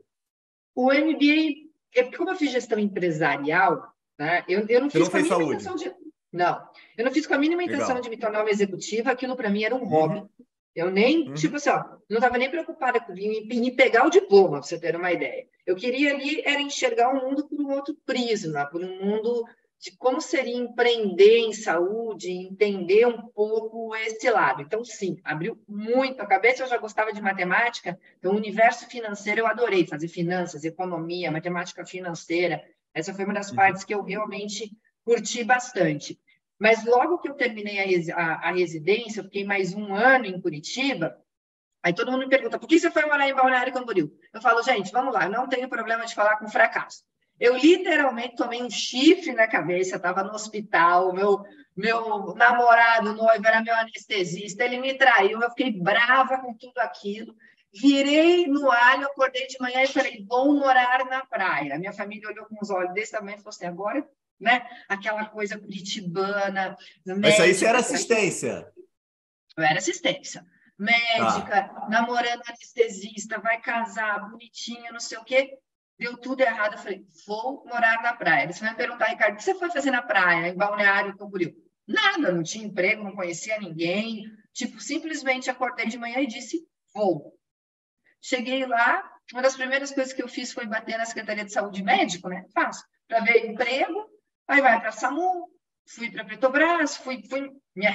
[0.74, 5.12] O MBA, é, como eu fiz gestão empresarial, né, eu, eu não você fiz não
[5.12, 5.64] fez saúde.
[5.64, 5.94] De...
[6.32, 6.66] Não,
[6.96, 8.02] eu não fiz com a mínima intenção Legal.
[8.02, 10.26] de me tornar uma executiva, aquilo para mim era um hobby.
[10.74, 11.34] Eu nem, uhum.
[11.34, 14.80] tipo assim, ó, não estava nem preocupada com em, em pegar o diploma, para você
[14.80, 15.46] ter uma ideia.
[15.66, 19.44] Eu queria ali era enxergar o mundo por um outro prisma, por um mundo
[19.82, 24.62] de como seria empreender em saúde, entender um pouco esse lado.
[24.62, 26.62] Então, sim, abriu muito a cabeça.
[26.62, 31.84] Eu já gostava de matemática, então, o universo financeiro eu adorei fazer finanças, economia, matemática
[31.84, 32.62] financeira.
[32.94, 33.56] Essa foi uma das uhum.
[33.56, 34.70] partes que eu realmente
[35.04, 36.16] curti bastante.
[36.60, 40.40] Mas logo que eu terminei a, a, a residência, eu fiquei mais um ano em
[40.40, 41.18] Curitiba.
[41.82, 44.16] Aí todo mundo me pergunta, por que você foi morar em Balneário Camboriú?
[44.32, 47.02] Eu falo, gente, vamos lá, não tenho problema de falar com fracasso.
[47.42, 51.42] Eu literalmente tomei um chifre na cabeça, estava no hospital, meu,
[51.76, 57.34] meu namorado noivo era meu anestesista, ele me traiu, eu fiquei brava com tudo aquilo.
[57.74, 61.78] Virei no alho, acordei de manhã e falei, vou morar na praia.
[61.78, 64.06] Minha família olhou com os olhos desse tamanho e falou assim, agora
[64.42, 64.66] né?
[64.88, 66.76] Aquela coisa curitibana.
[67.06, 68.70] Mas aí você era assistência.
[69.56, 70.44] Eu era assistência.
[70.78, 71.88] Médica, ah.
[71.88, 75.56] namorando anestesista, vai casar, bonitinha, não sei o quê.
[76.02, 76.72] Deu tudo errado.
[76.72, 78.42] Eu falei, vou morar na praia.
[78.42, 81.54] Eles vão me perguntar, Ricardo, o que você foi fazer na praia, em Balneário Camboriú?
[81.86, 84.24] Nada, não tinha emprego, não conhecia ninguém.
[84.52, 87.38] Tipo, simplesmente acordei de manhã e disse, vou.
[88.20, 91.82] Cheguei lá, uma das primeiras coisas que eu fiz foi bater na Secretaria de Saúde
[91.82, 92.46] Médico, né?
[92.52, 94.10] Fácil, para ver emprego
[94.48, 95.48] Aí vai para SAMU,
[95.86, 97.86] fui para Petrobras, fui, fui, me.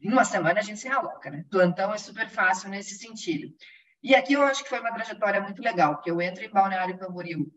[0.00, 1.44] Em uma semana a gente se realoca, né?
[1.50, 3.54] Plantão é super fácil nesse sentido.
[4.02, 6.98] E aqui eu acho que foi uma trajetória muito legal, porque eu entro em Balneário
[6.98, 7.52] Camboriú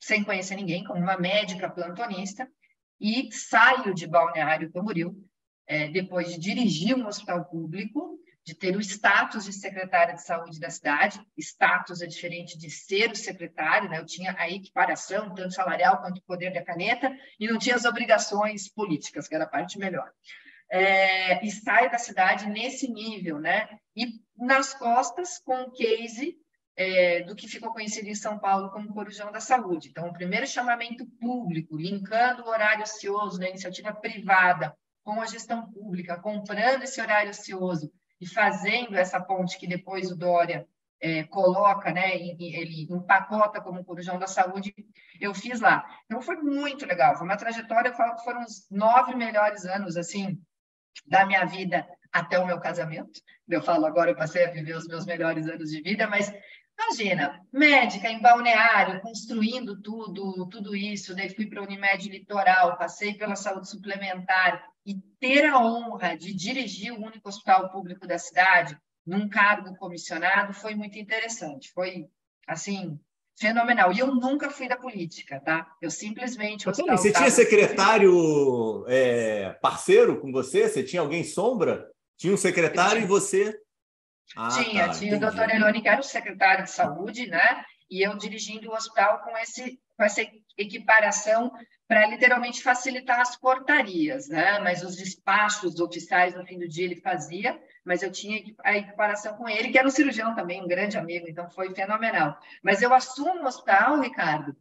[0.00, 2.48] sem conhecer ninguém, como uma médica plantonista,
[3.00, 5.14] e saio de Balneário Camboriú
[5.66, 10.58] é, depois de dirigir um hospital público de ter o status de secretária de saúde
[10.58, 11.20] da cidade.
[11.36, 13.98] Status é diferente de ser o secretário, né?
[13.98, 17.84] Eu tinha a equiparação, tanto salarial quanto o poder da caneta, e não tinha as
[17.84, 20.10] obrigações políticas, que era a parte melhor.
[20.70, 23.68] É, e saio da cidade nesse nível, né?
[23.94, 24.06] E
[24.38, 26.36] nas costas com o case
[26.76, 29.88] é, do que ficou conhecido em São Paulo como Corujão da Saúde.
[29.88, 35.68] Então, o primeiro chamamento público, linkando o horário ocioso da iniciativa privada com a gestão
[35.72, 40.68] pública, comprando esse horário ocioso e fazendo essa ponte que depois o Dória
[41.00, 44.74] é, coloca, né, ele empacota como corujão da saúde,
[45.20, 45.84] eu fiz lá.
[46.04, 50.40] Então foi muito legal, foi uma trajetória, foram os nove melhores anos, assim,
[51.06, 53.20] da minha vida até o meu casamento.
[53.48, 56.32] Eu falo agora, eu passei a viver os meus melhores anos de vida, mas
[56.78, 63.14] imagina, médica em balneário, construindo tudo, tudo isso, daí fui para a Unimed Litoral, passei
[63.14, 68.74] pela saúde suplementar, e ter a honra de dirigir o único hospital público da cidade
[69.06, 71.70] num cargo comissionado foi muito interessante.
[71.72, 72.06] Foi,
[72.46, 72.98] assim,
[73.38, 73.92] fenomenal.
[73.92, 75.66] E eu nunca fui da política, tá?
[75.80, 76.64] Eu simplesmente...
[76.64, 80.68] você tinha secretário é, parceiro com você?
[80.68, 81.86] Você tinha alguém sombra?
[82.18, 83.58] Tinha um secretário e você...
[84.36, 85.14] Ah, tinha, tá, tinha entendi.
[85.14, 85.48] o doutor
[85.80, 87.64] que era o secretário de saúde, né?
[87.90, 90.20] E eu dirigindo o hospital com, esse, com essa
[90.58, 91.50] equiparação
[91.86, 94.58] para literalmente facilitar as portarias, né?
[94.58, 99.34] Mas os despachos oficiais no fim do dia ele fazia, mas eu tinha a equiparação
[99.36, 102.38] com ele, que era um cirurgião também, um grande amigo, então foi fenomenal.
[102.62, 104.54] Mas eu assumo o hospital, Ricardo,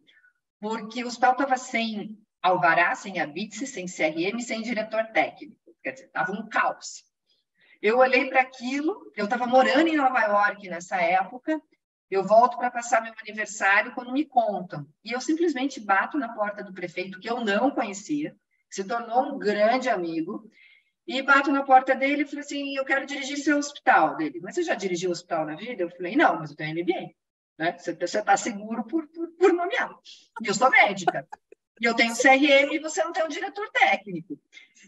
[0.61, 5.57] porque o hospital estava sem alvará, sem habite, sem CRM, sem diretor técnico.
[5.83, 7.03] Quer dizer, estava um caos.
[7.81, 11.61] Eu olhei para aquilo, eu estava morando em Nova York nessa época,
[12.09, 14.87] eu volto para passar meu aniversário quando me contam.
[15.03, 18.35] E eu simplesmente bato na porta do prefeito, que eu não conhecia,
[18.69, 20.49] se tornou um grande amigo,
[21.07, 24.17] e bato na porta dele e falei assim: Eu quero dirigir seu hospital.
[24.17, 25.83] Dele, mas você já dirigiu hospital na vida?
[25.83, 27.13] Eu falei: Não, mas eu tenho MBA.
[27.57, 27.77] Né?
[27.77, 29.89] Você está seguro por, por, por nomear.
[30.41, 31.27] E eu sou médica.
[31.79, 34.39] E eu tenho CRM e você não tem um diretor técnico.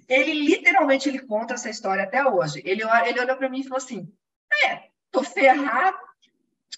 [0.08, 2.62] Ele literalmente ele conta essa história até hoje.
[2.66, 4.12] Ele, ele olhou para mim e falou assim:
[4.66, 6.10] É, tô ferrado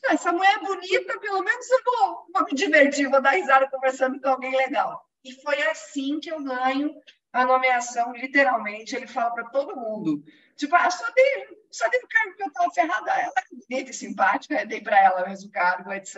[0.09, 4.19] essa mulher é bonita, pelo menos eu vou, vou me divertir, vou dar risada conversando
[4.19, 5.05] com alguém legal.
[5.23, 6.93] E foi assim que eu ganho
[7.31, 10.23] a nomeação, literalmente, ele fala para todo mundo.
[10.55, 13.11] Tipo, ah, só dei, só dei o cargo que eu estava ferrada.
[13.11, 16.15] Ela é bonita e simpática, dei para ela mesmo o cargo, etc.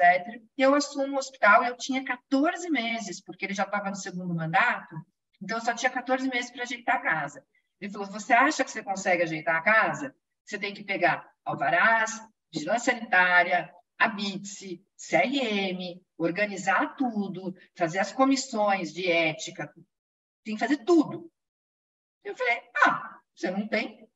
[0.57, 4.33] E eu assumo o hospital eu tinha 14 meses, porque ele já estava no segundo
[4.33, 4.95] mandato,
[5.41, 7.45] então eu só tinha 14 meses para ajeitar a casa.
[7.79, 10.15] Ele falou: Você acha que você consegue ajeitar a casa?
[10.45, 18.93] Você tem que pegar alvarás, vigilância sanitária, a BITSE, CRM, organizar tudo, fazer as comissões
[18.93, 19.73] de ética,
[20.43, 21.31] tem que fazer tudo.
[22.23, 24.07] Eu falei, ah, você não tem?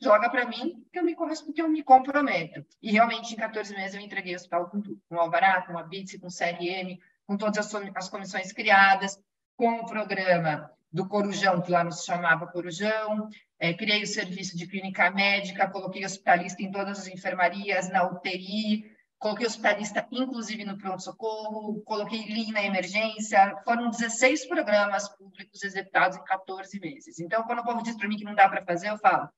[0.00, 2.64] Joga para mim que eu me que eu me comprometo.
[2.82, 5.78] E realmente em 14 meses eu entreguei o hospital com tudo, com o Alvará, com
[5.78, 9.18] a BITSE, com o CRM, com todas as, as comissões criadas,
[9.56, 13.28] com o programa do Corujão, que lá não se chamava Corujão,
[13.58, 18.84] é, criei o serviço de clínica médica, coloquei hospitalista em todas as enfermarias, na UTI,
[19.18, 26.24] coloquei hospitalista inclusive no pronto-socorro, coloquei Lean na emergência, foram 16 programas públicos executados em
[26.24, 27.18] 14 meses.
[27.18, 29.28] Então, quando o povo diz para mim que não dá para fazer, eu falo,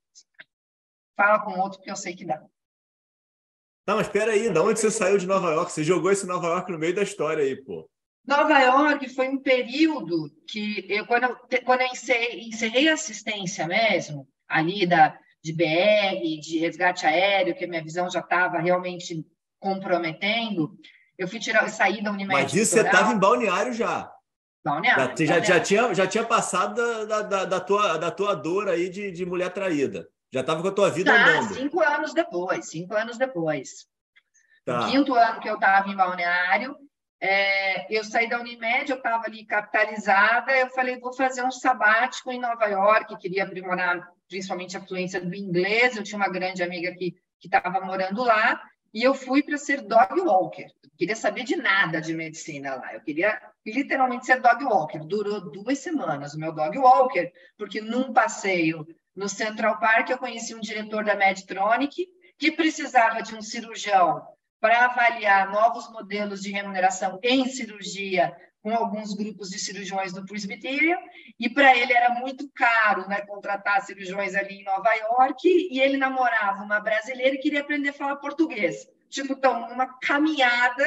[1.19, 2.41] fala com outro que eu sei que dá.
[3.85, 5.73] Não, mas espera aí, da onde você saiu de Nova York?
[5.73, 7.91] Você jogou esse Nova York no meio da história aí, pô.
[8.25, 14.29] Nova York foi um período que eu, quando eu, quando eu encerrei, a assistência mesmo,
[14.47, 19.27] ali da, de BR, de resgate aéreo, que a minha visão já estava realmente
[19.59, 20.79] comprometendo,
[21.17, 22.43] eu fui tirar, saí da Unimed.
[22.43, 24.13] Mas isso você estava em balneário já.
[24.63, 25.27] Balneário.
[25.27, 26.75] Já, já, já, tinha, já tinha passado
[27.07, 30.07] da, da, da, tua, da tua dor aí de, de mulher traída.
[30.33, 31.55] Já estava com a tua vida tá, andando.
[31.55, 33.87] cinco anos depois, cinco anos depois.
[34.65, 34.81] Tá.
[34.81, 36.77] No quinto ano que eu estava em balneário,
[37.21, 42.31] é, eu saí da Unimed, eu estava ali capitalizada, eu falei, vou fazer um sabático
[42.31, 46.93] em Nova York, queria aprimorar principalmente a fluência do inglês, eu tinha uma grande amiga
[46.95, 48.61] que estava morando lá,
[48.93, 50.67] e eu fui para ser dog walker.
[50.83, 52.95] Eu queria saber de nada de medicina lá.
[52.95, 54.99] Eu queria literalmente ser dog walker.
[54.99, 58.87] Durou duas semanas o meu dog walker, porque num passeio
[59.19, 62.07] no Central Park eu conheci um diretor da Medtronic
[62.39, 64.23] que precisava de um cirurgião
[64.61, 70.99] para avaliar novos modelos de remuneração em cirurgia com alguns grupos de cirurgiões do Presbyterian,
[71.39, 75.97] e para ele era muito caro né, contratar cirurgiões ali em Nova York, e ele
[75.97, 78.87] namorava uma brasileira e queria aprender a falar português.
[79.09, 80.85] Tipo, então, uma caminhada,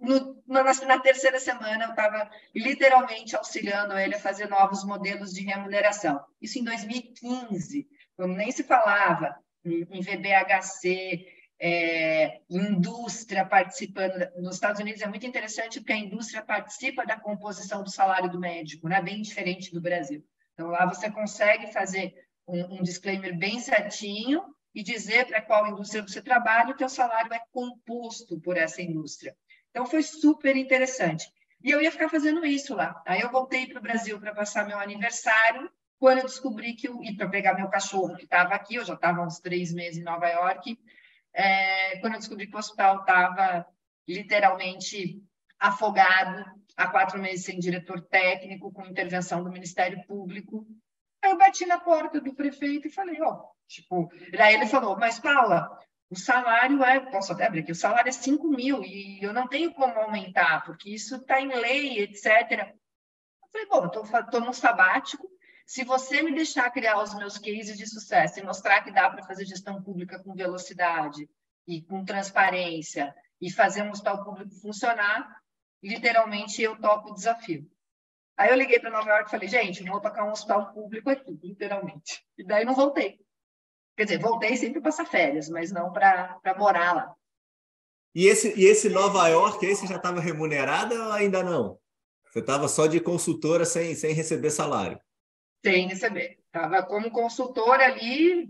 [0.00, 5.42] no, na, na terceira semana eu estava literalmente auxiliando ele a fazer novos modelos de
[5.42, 6.24] remuneração.
[6.40, 7.86] Isso em 2015,
[8.16, 11.26] quando nem se falava em, VBHC,
[11.60, 14.26] é, indústria participando.
[14.38, 18.40] Nos Estados Unidos é muito interessante porque a indústria participa da composição do salário do
[18.40, 19.02] médico, né?
[19.02, 20.24] bem diferente do Brasil.
[20.54, 22.14] Então, lá você consegue fazer
[22.48, 24.42] um, um disclaimer bem certinho
[24.74, 29.36] e dizer para qual indústria você trabalha, o teu salário é composto por essa indústria.
[29.70, 31.30] Então, foi super interessante.
[31.62, 33.02] E eu ia ficar fazendo isso lá.
[33.06, 37.02] Aí eu voltei para o Brasil para passar meu aniversário, quando eu descobri que eu,
[37.04, 40.02] e para pegar meu cachorro que estava aqui, eu já estava uns três meses em
[40.02, 40.78] Nova York,
[41.34, 43.66] é, quando eu descobri que o hospital estava
[44.08, 45.22] literalmente
[45.58, 46.42] afogado,
[46.74, 50.66] há quatro meses sem diretor técnico, com intervenção do Ministério Público.
[51.22, 54.96] Aí eu bati na porta do prefeito e falei, ó, oh, tipo, daí ele falou,
[54.96, 55.68] mas Paula,
[56.10, 59.46] o salário é, posso até abrir aqui, o salário é 5 mil e eu não
[59.46, 62.50] tenho como aumentar, porque isso está em lei, etc.
[62.50, 65.30] Eu falei, bom, estou num sabático,
[65.64, 69.22] se você me deixar criar os meus cases de sucesso e mostrar que dá para
[69.22, 71.30] fazer gestão pública com velocidade
[71.64, 75.40] e com transparência e fazer um hospital público funcionar,
[75.80, 77.70] literalmente eu topo o desafio.
[78.36, 81.38] Aí eu liguei para Nova York e falei, gente, vou tocar um hospital público aqui,
[81.40, 82.20] literalmente.
[82.36, 83.20] E daí não voltei.
[84.00, 87.14] Quer dizer, voltei sempre para passar férias, mas não para morar lá.
[88.14, 91.78] E esse, e esse Nova York, esse já estava remunerado ou ainda não?
[92.24, 94.98] Você estava só de consultora sem, sem receber salário?
[95.62, 96.38] Sem receber.
[96.46, 98.48] Estava como consultora ali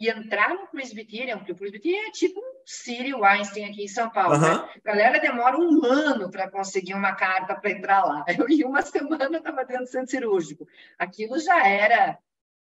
[0.00, 4.08] e entrar no Presbyterian, porque o Presbyterian é tipo um Sírio Einstein aqui em São
[4.08, 4.36] Paulo.
[4.36, 4.40] Uhum.
[4.40, 4.70] Né?
[4.76, 8.24] A galera demora um ano para conseguir uma carta para entrar lá.
[8.34, 10.66] Eu, em uma semana, estava dentro do centro cirúrgico.
[10.98, 12.18] Aquilo já era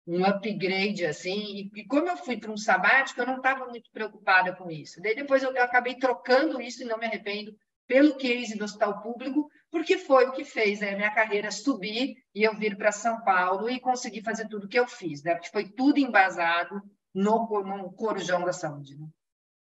[0.08, 1.70] um upgrade, assim.
[1.74, 5.02] E, e como eu fui para um sabático, eu não estava muito preocupada com isso.
[5.02, 7.56] Daí depois eu, eu acabei trocando isso e não me arrependo
[7.88, 12.44] pelo case do hospital público, porque foi o que fez a minha carreira subir e
[12.44, 15.36] eu vir para São Paulo e conseguir fazer tudo o que eu fiz, né?
[15.36, 16.82] Porque foi tudo embasado
[17.13, 18.98] no, no corujão da saúde.
[18.98, 19.08] Né?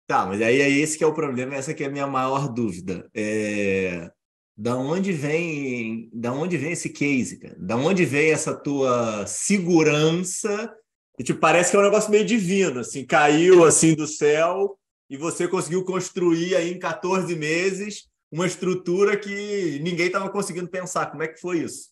[0.08, 2.48] Tá, mas aí é esse que é o problema, essa que é a minha maior
[2.48, 3.10] dúvida.
[3.14, 4.12] É...
[4.58, 7.56] Da onde vem, da onde vem esse case, cara?
[7.58, 10.74] Da onde vem essa tua segurança?
[11.20, 14.78] E te tipo, parece que é um negócio meio divino, assim, caiu assim do céu
[15.10, 21.12] e você conseguiu construir aí em 14 meses uma estrutura que ninguém estava conseguindo pensar.
[21.12, 21.90] Como é que foi isso?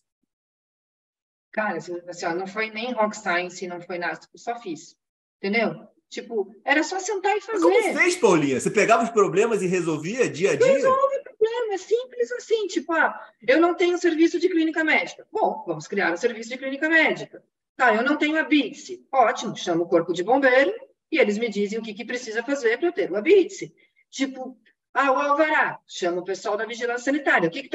[1.52, 4.96] Cara, assim, ó, não foi nem rock science, não foi nada, eu só fiz.
[5.38, 5.86] Entendeu?
[6.14, 7.58] Tipo, era só sentar e fazer.
[7.58, 8.60] Mas como fez, Paulinha?
[8.60, 10.74] Você pegava os problemas e resolvia dia a dia?
[10.74, 12.68] Resolve problema, é simples assim.
[12.68, 15.26] Tipo, ah, eu não tenho serviço de clínica médica.
[15.32, 17.42] Bom, vamos criar um serviço de clínica médica.
[17.76, 19.00] Tá, eu não tenho a BITS.
[19.12, 20.72] Ótimo, chamo o corpo de bombeiro
[21.10, 23.74] e eles me dizem o que, que precisa fazer para eu ter o ABITSE.
[24.08, 24.56] Tipo,
[24.92, 27.68] ah, o alvará, chama o pessoal da vigilância sanitária, o que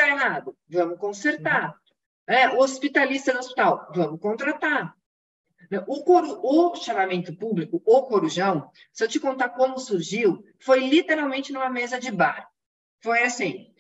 [5.70, 5.86] contratar.
[5.88, 11.54] O, coru, o chamamento público, o corujão, se eu te contar como surgiu, foi literalmente
[11.54, 12.50] numa mesa de bar.
[13.02, 13.74] Foi assim,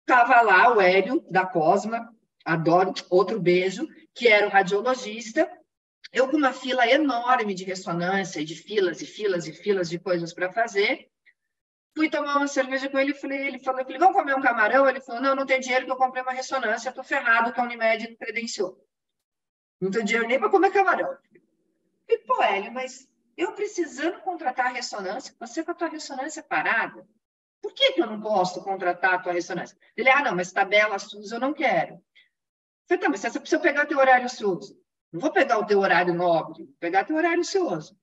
[0.00, 2.08] estava lá o Hélio, da Cosma,
[2.44, 5.50] adoro, outro beijo, que era o radiologista,
[6.12, 10.32] eu com uma fila enorme de ressonância, de filas e filas e filas de coisas
[10.32, 11.08] para fazer,
[11.96, 14.88] fui tomar uma cerveja com ele e falei, ele falou, falei, vamos comer um camarão?
[14.88, 17.64] Ele falou, não, não tenho dinheiro que eu comprei uma ressonância, estou ferrado que a
[17.64, 18.78] Unimed credenciou.
[19.84, 21.14] Não tenho dinheiro nem para comer camarão.
[22.08, 23.06] E, pô, Hélio, mas
[23.36, 27.06] eu precisando contratar a ressonância, você com a tua ressonância parada,
[27.60, 29.76] por que, que eu não posso contratar a tua ressonância?
[29.94, 32.02] Ele, ah, não, mas tabela SUS eu não quero.
[32.88, 34.74] Falei, tá, mas se eu pegar teu horário SUS,
[35.12, 37.94] não vou pegar o teu horário nobre, vou pegar teu horário ocioso.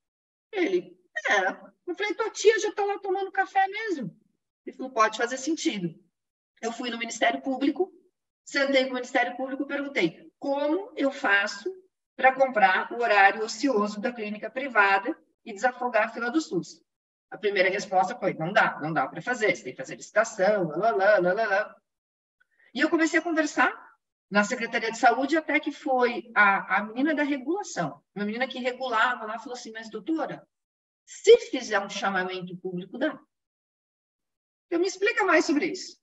[0.51, 0.95] Ele,
[1.29, 1.47] é.
[1.87, 4.15] Eu falei, tua tia já está lá tomando café mesmo.
[4.67, 5.95] Ele falou, pode fazer sentido.
[6.61, 7.91] Eu fui no Ministério Público,
[8.45, 11.71] sentei com o Ministério Público e perguntei, como eu faço
[12.15, 15.15] para comprar o horário ocioso da clínica privada
[15.45, 16.81] e desafogar a fila do SUS?
[17.29, 20.67] A primeira resposta foi, não dá, não dá para fazer, você tem que fazer licitação,
[20.69, 21.75] lá, lá, lá, lá, lá.
[22.73, 23.71] E eu comecei a conversar
[24.31, 28.57] na Secretaria de Saúde, até que foi a, a menina da regulação, uma menina que
[28.57, 30.43] regulava lá, falou assim, mas doutora,
[31.05, 33.19] se fizer um chamamento público, dá.
[34.71, 36.00] Eu me explica mais sobre isso.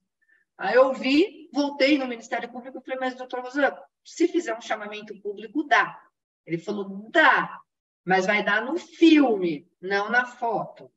[0.59, 4.59] Aí eu vi, voltei no Ministério Público e falei, mas doutor Rosana, se fizer um
[4.59, 5.97] chamamento público, dá.
[6.45, 7.57] Ele falou, dá,
[8.03, 10.91] mas vai dar no filme, não na foto.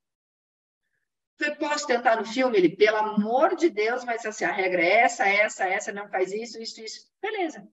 [1.39, 2.59] Falei, posso tentar no filme?
[2.59, 6.33] Ele, pelo amor de Deus, mas assim, a regra é essa, essa, essa, não faz
[6.33, 7.07] isso, isso, isso.
[7.23, 7.65] Beleza.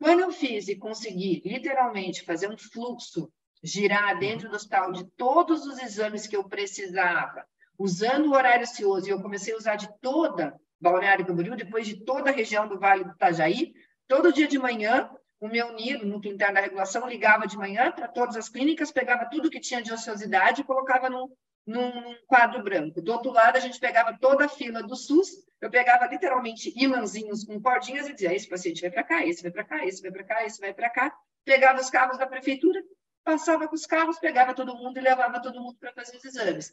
[0.00, 3.32] Quando eu fiz e consegui, literalmente, fazer um fluxo,
[3.62, 7.46] girar dentro do hospital de todos os exames que eu precisava,
[7.78, 10.58] usando o horário ocioso, e eu comecei a usar de toda
[10.90, 13.74] Balneário Camboriú, depois de toda a região do Vale do Itajaí,
[14.06, 15.10] todo dia de manhã,
[15.40, 19.26] o meu NIR, no interno da regulação, ligava de manhã para todas as clínicas, pegava
[19.26, 21.28] tudo que tinha de ociosidade e colocava num,
[21.66, 23.02] num quadro branco.
[23.02, 25.28] Do outro lado, a gente pegava toda a fila do SUS,
[25.60, 29.50] eu pegava literalmente imãzinhos com cordinhas e dizia: esse paciente vai para cá, esse vai
[29.50, 31.16] para cá, esse vai para cá, esse vai para cá.
[31.44, 32.82] Pegava os carros da prefeitura,
[33.24, 36.72] passava com os carros, pegava todo mundo e levava todo mundo para fazer os exames.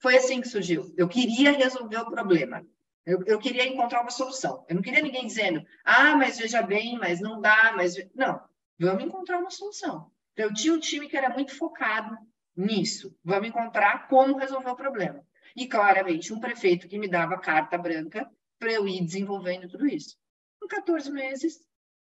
[0.00, 0.92] Foi assim que surgiu.
[0.96, 2.64] Eu queria resolver o problema.
[3.06, 4.66] Eu, eu, queria encontrar uma solução.
[4.68, 7.94] Eu não queria ninguém dizendo, ah, mas veja bem, mas não dá, mas.
[8.12, 8.42] Não,
[8.78, 10.10] vamos encontrar uma solução.
[10.36, 12.18] Eu tinha um time que era muito focado
[12.56, 13.16] nisso.
[13.24, 15.24] Vamos encontrar como resolver o problema.
[15.54, 18.28] E, claramente, um prefeito que me dava carta branca
[18.58, 20.16] para eu ir desenvolvendo tudo isso.
[20.62, 21.60] Em 14 meses,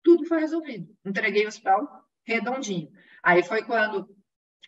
[0.03, 0.97] tudo foi resolvido.
[1.05, 2.91] Entreguei o hospital redondinho.
[3.23, 4.09] Aí foi quando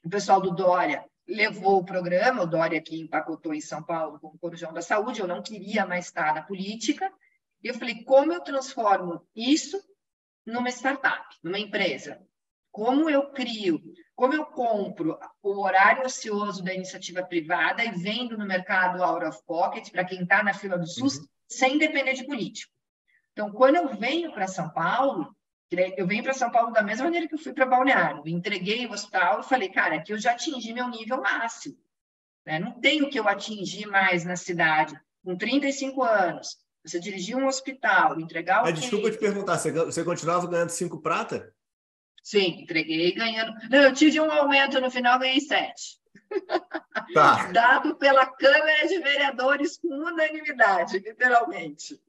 [0.04, 4.28] o pessoal do Dória levou o programa, o Dória que empacotou em São Paulo com
[4.28, 7.12] o Corujão da Saúde, eu não queria mais estar na política,
[7.62, 9.80] e eu falei, como eu transformo isso
[10.44, 12.20] numa startup, numa empresa?
[12.70, 13.80] Como eu crio
[14.16, 19.42] como eu compro o horário ocioso da iniciativa privada e vendo no mercado out of
[19.44, 21.26] pocket para quem está na fila do SUS, uhum.
[21.46, 22.72] sem depender de político.
[23.32, 25.35] Então, quando eu venho para São Paulo,
[25.70, 28.26] eu venho para São Paulo da mesma maneira que eu fui para Balneário.
[28.26, 31.76] Entreguei o hospital e falei, cara, aqui eu já atingi meu nível máximo.
[32.44, 32.58] Né?
[32.58, 34.98] Não tenho que eu atingir mais na cidade.
[35.24, 38.64] Com 35 anos, você dirigir um hospital, entregar o.
[38.64, 41.52] Mas desculpa te perguntar, você continuava ganhando cinco prata?
[42.22, 43.52] Sim, entreguei ganhando.
[43.68, 45.98] Não, eu tive um aumento no final, ganhei sete.
[47.12, 47.46] Tá.
[47.52, 52.00] Dado pela Câmara de Vereadores com unanimidade, literalmente.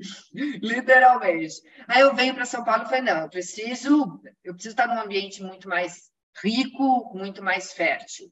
[0.62, 1.54] literalmente.
[1.88, 5.00] Aí eu venho para São Paulo e falei, não, eu preciso, eu preciso estar num
[5.00, 6.10] ambiente muito mais
[6.42, 8.30] rico, muito mais fértil.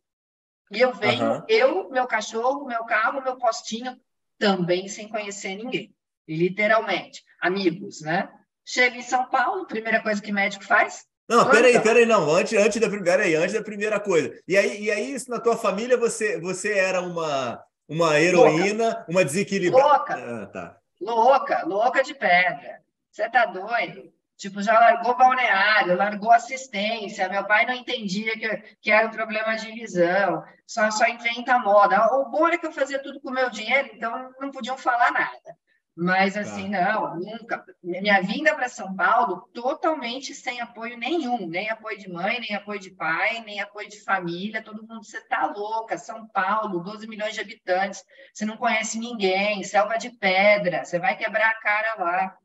[0.71, 1.43] E eu venho, uhum.
[1.49, 3.99] eu, meu cachorro, meu carro, meu postinho,
[4.39, 5.95] também sem conhecer ninguém.
[6.27, 7.23] Literalmente.
[7.41, 8.29] Amigos, né?
[8.65, 11.07] Chega em São Paulo, primeira coisa que médico faz.
[11.29, 12.31] Não, peraí, peraí, não.
[12.31, 14.39] Antes, antes da primeira, aí, antes da primeira coisa.
[14.47, 19.07] E aí, e aí, na tua família, você, você era uma, uma heroína, louca.
[19.09, 19.87] uma desequilibrada.
[19.87, 20.15] Louca.
[20.15, 20.79] Ah, tá.
[21.01, 22.83] Louca, louca de pedra.
[23.11, 24.13] Você tá doido?
[24.37, 27.29] Tipo, já largou balneário, largou assistência.
[27.29, 32.15] Meu pai não entendia que, que era um problema de visão, só, só inventa moda.
[32.15, 35.57] O bom era que eu fazia tudo com meu dinheiro, então não podiam falar nada.
[36.01, 36.43] Mas tá.
[36.43, 36.93] assim, tá.
[36.93, 37.65] não, nunca.
[37.83, 42.79] Minha vinda para São Paulo totalmente sem apoio nenhum, nem apoio de mãe, nem apoio
[42.79, 44.63] de pai, nem apoio de família.
[44.63, 49.65] Todo mundo, você tá louca, São Paulo, 12 milhões de habitantes, você não conhece ninguém,
[49.65, 52.39] selva de pedra, você vai quebrar a cara lá.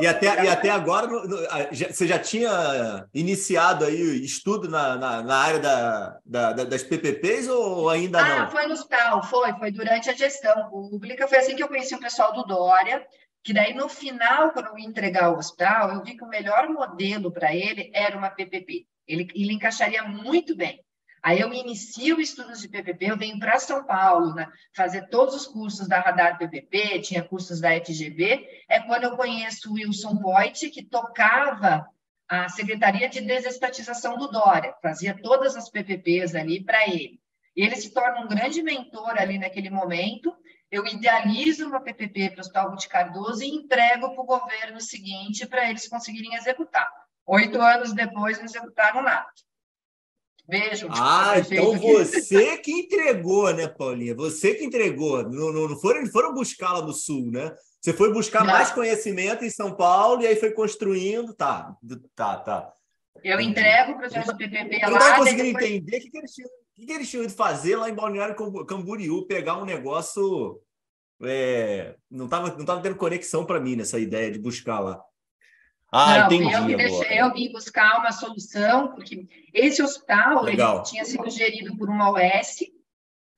[0.00, 1.08] E até, e até agora
[1.90, 7.90] você já tinha iniciado aí estudo na, na, na área da, da, das PPPs ou
[7.90, 8.42] ainda ah, não?
[8.44, 11.28] Ah, foi no hospital, foi, foi durante a gestão pública.
[11.28, 13.04] Foi assim que eu conheci o pessoal do Dória,
[13.42, 16.68] que daí no final, quando eu ia entregar o hospital, eu vi que o melhor
[16.68, 18.86] modelo para ele era uma PPP.
[19.06, 20.80] Ele, ele encaixaria muito bem.
[21.22, 25.46] Aí eu inicio estudos de PPP, eu venho para São Paulo, né, fazer todos os
[25.46, 30.70] cursos da Radar PPP, tinha cursos da FGV, é quando eu conheço o Wilson Voigt,
[30.70, 31.86] que tocava
[32.28, 37.20] a Secretaria de Desestatização do Dória, fazia todas as PPPs ali para ele.
[37.56, 40.34] E ele se torna um grande mentor ali naquele momento,
[40.70, 45.46] eu idealizo uma PPP para o Hospital de Cardoso e entrego para o governo seguinte
[45.46, 46.88] para eles conseguirem executar.
[47.26, 49.26] Oito anos depois, não executaram nada.
[50.48, 50.88] Beijo.
[50.90, 51.92] Ah, então aqui.
[51.92, 54.14] você que entregou, né, Paulinha?
[54.14, 55.22] Você que entregou.
[55.22, 57.54] Não, não, não foram, foram buscar lá no Sul, né?
[57.78, 58.52] Você foi buscar não.
[58.52, 61.34] mais conhecimento em São Paulo e aí foi construindo.
[61.34, 61.76] Tá,
[62.16, 62.72] tá, tá.
[63.22, 64.84] Eu entrego o projeto do PPP lá.
[64.84, 65.64] Eu não estava conseguindo depois...
[65.66, 68.34] entender o que, que, eles tinham, o que, eles tinham de fazer lá em Balneário
[68.64, 70.60] Camboriú, pegar um negócio.
[71.22, 75.02] É, não estava não tava tendo conexão para mim nessa ideia de buscar lá.
[75.90, 76.72] Ah, não, entendi.
[76.72, 80.44] Eu, deixei, eu vim buscar uma solução, porque esse hospital
[80.82, 82.60] tinha sido gerido por uma OS,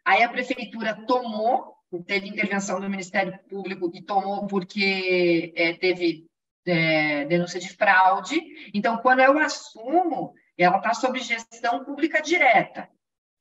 [0.04, 1.76] aí a prefeitura tomou,
[2.06, 6.26] teve intervenção do Ministério Público e tomou porque é, teve
[6.66, 8.40] é, denúncia de fraude.
[8.74, 12.88] Então, quando eu assumo, ela está sob gestão pública direta.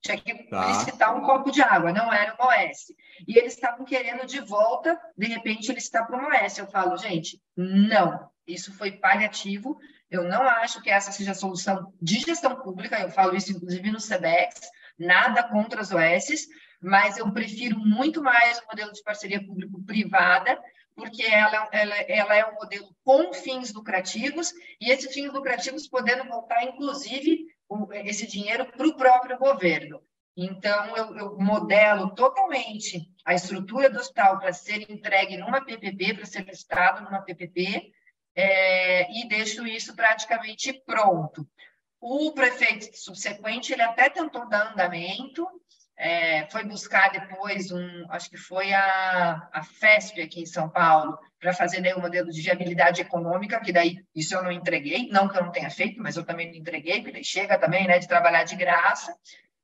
[0.01, 0.67] Tinha que tá.
[0.67, 2.93] licitar um copo de água, não era uma OS.
[3.27, 6.57] E eles estavam querendo de volta, de repente, licitar para uma OS.
[6.57, 9.79] Eu falo, gente, não isso foi paliativo.
[10.09, 13.91] Eu não acho que essa seja a solução de gestão pública, eu falo isso inclusive
[13.91, 14.59] no SEBEX,
[14.97, 16.47] nada contra as OS,
[16.81, 20.59] mas eu prefiro muito mais o modelo de parceria público-privada,
[20.95, 26.25] porque ela, ela, ela é um modelo com fins lucrativos, e esses fins lucrativos podendo
[26.25, 27.45] voltar, inclusive,
[28.05, 30.01] esse dinheiro para o próprio governo.
[30.35, 36.25] Então, eu, eu, modelo totalmente a estrutura do hospital para ser entregue numa PPP, para
[36.25, 37.91] ser listado numa PPP,
[38.35, 41.45] é, e deixo isso praticamente pronto.
[41.99, 45.45] O prefeito subsequente, ele até tentou dar andamento,
[45.99, 51.19] é, foi buscar depois um, acho que foi a, a FESP aqui em São Paulo,
[51.37, 55.27] para fazer daí um modelo de viabilidade econômica, que daí isso eu não entreguei, não
[55.27, 57.99] que eu não tenha feito, mas eu também não entreguei, porque daí chega também, né,
[57.99, 59.13] de trabalhar de graça.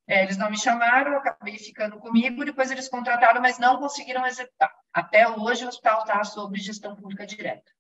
[0.07, 4.71] É, eles não me chamaram, acabei ficando comigo, depois eles contrataram, mas não conseguiram executar.
[4.93, 7.71] Até hoje o hospital está sob gestão pública direta.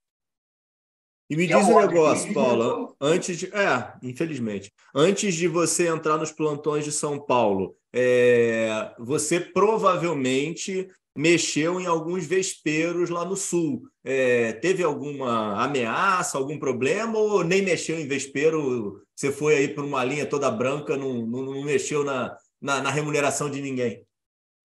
[1.29, 3.47] E me diz um negócio, Paula, antes de.
[3.47, 4.71] É, infelizmente.
[4.93, 12.25] Antes de você entrar nos plantões de São Paulo, é, você provavelmente mexeu em alguns
[12.27, 13.83] vesperos lá no sul.
[14.03, 19.01] É, teve alguma ameaça, algum problema, ou nem mexeu em vespeiro?
[19.15, 22.91] Você foi aí por uma linha toda branca, não, não, não mexeu na, na, na
[22.91, 24.04] remuneração de ninguém?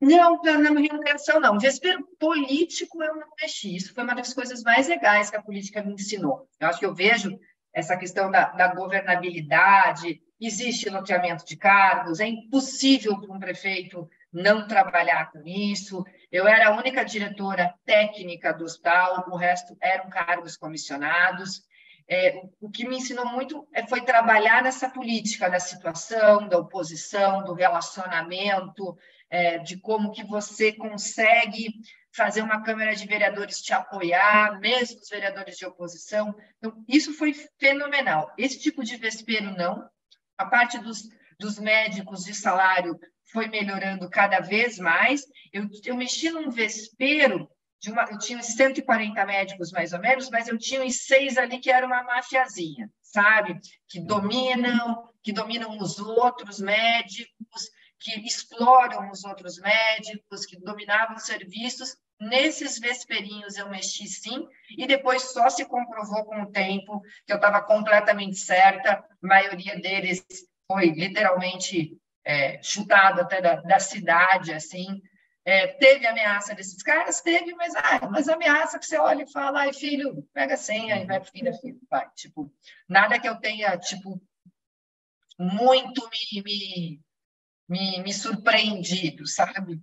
[0.01, 1.59] Não, na remuneração não.
[1.59, 3.77] Vespeiro político eu não mexi.
[3.77, 6.49] Isso foi uma das coisas mais legais que a política me ensinou.
[6.59, 7.39] Eu acho que eu vejo
[7.73, 14.67] essa questão da, da governabilidade, existe loteamento de cargos, é impossível para um prefeito não
[14.67, 16.05] trabalhar com isso.
[16.31, 21.63] Eu era a única diretora técnica do hospital, o resto eram cargos comissionados.
[22.09, 27.45] É, o que me ensinou muito é, foi trabalhar nessa política da situação, da oposição,
[27.45, 28.97] do relacionamento,
[29.31, 31.73] é, de como que você consegue
[32.13, 36.35] fazer uma Câmara de Vereadores te apoiar, mesmo os vereadores de oposição.
[36.59, 38.33] Então, isso foi fenomenal.
[38.37, 39.89] Esse tipo de vespeiro, não.
[40.37, 41.09] A parte dos,
[41.39, 42.99] dos médicos de salário
[43.33, 45.23] foi melhorando cada vez mais.
[45.53, 47.49] Eu, eu mexi num vespeiro
[47.81, 51.59] de uma, eu tinha 140 médicos mais ou menos, mas eu tinha uns seis ali
[51.59, 53.59] que era uma mafiazinha, sabe?
[53.89, 57.71] Que dominam, que dominam os outros médicos,
[58.01, 61.97] que exploram os outros médicos, que dominavam os serviços.
[62.19, 64.47] Nesses vesperinhos eu mexi sim,
[64.77, 68.93] e depois só se comprovou com o tempo que eu estava completamente certa.
[68.93, 70.25] A maioria deles
[70.71, 75.01] foi literalmente é, chutado até da, da cidade, assim.
[75.45, 77.21] É, teve ameaça desses caras?
[77.23, 80.97] Teve, mas, ah, mas ameaça que você olha e fala, ai, filho, pega a senha
[80.97, 81.51] e vai da fila,
[81.91, 82.07] vai.
[82.15, 82.53] Tipo,
[82.89, 84.21] nada que eu tenha, tipo,
[85.39, 87.01] muito me, me
[87.71, 89.81] me, me surpreendido, sabe?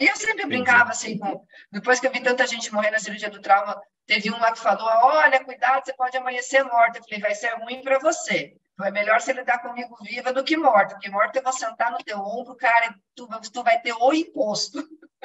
[0.00, 1.46] E eu sempre brincava assim, com...
[1.70, 4.58] depois que eu vi tanta gente morrer na cirurgia do trauma, teve um lá que
[4.58, 6.98] falou: Olha, cuidado, você pode amanhecer morta.
[6.98, 8.56] Eu falei: Vai ser ruim para você.
[8.82, 11.98] É melhor você lidar comigo viva do que morta, porque morta eu vou sentar no
[11.98, 14.78] teu ombro, cara, tu, tu vai ter o imposto.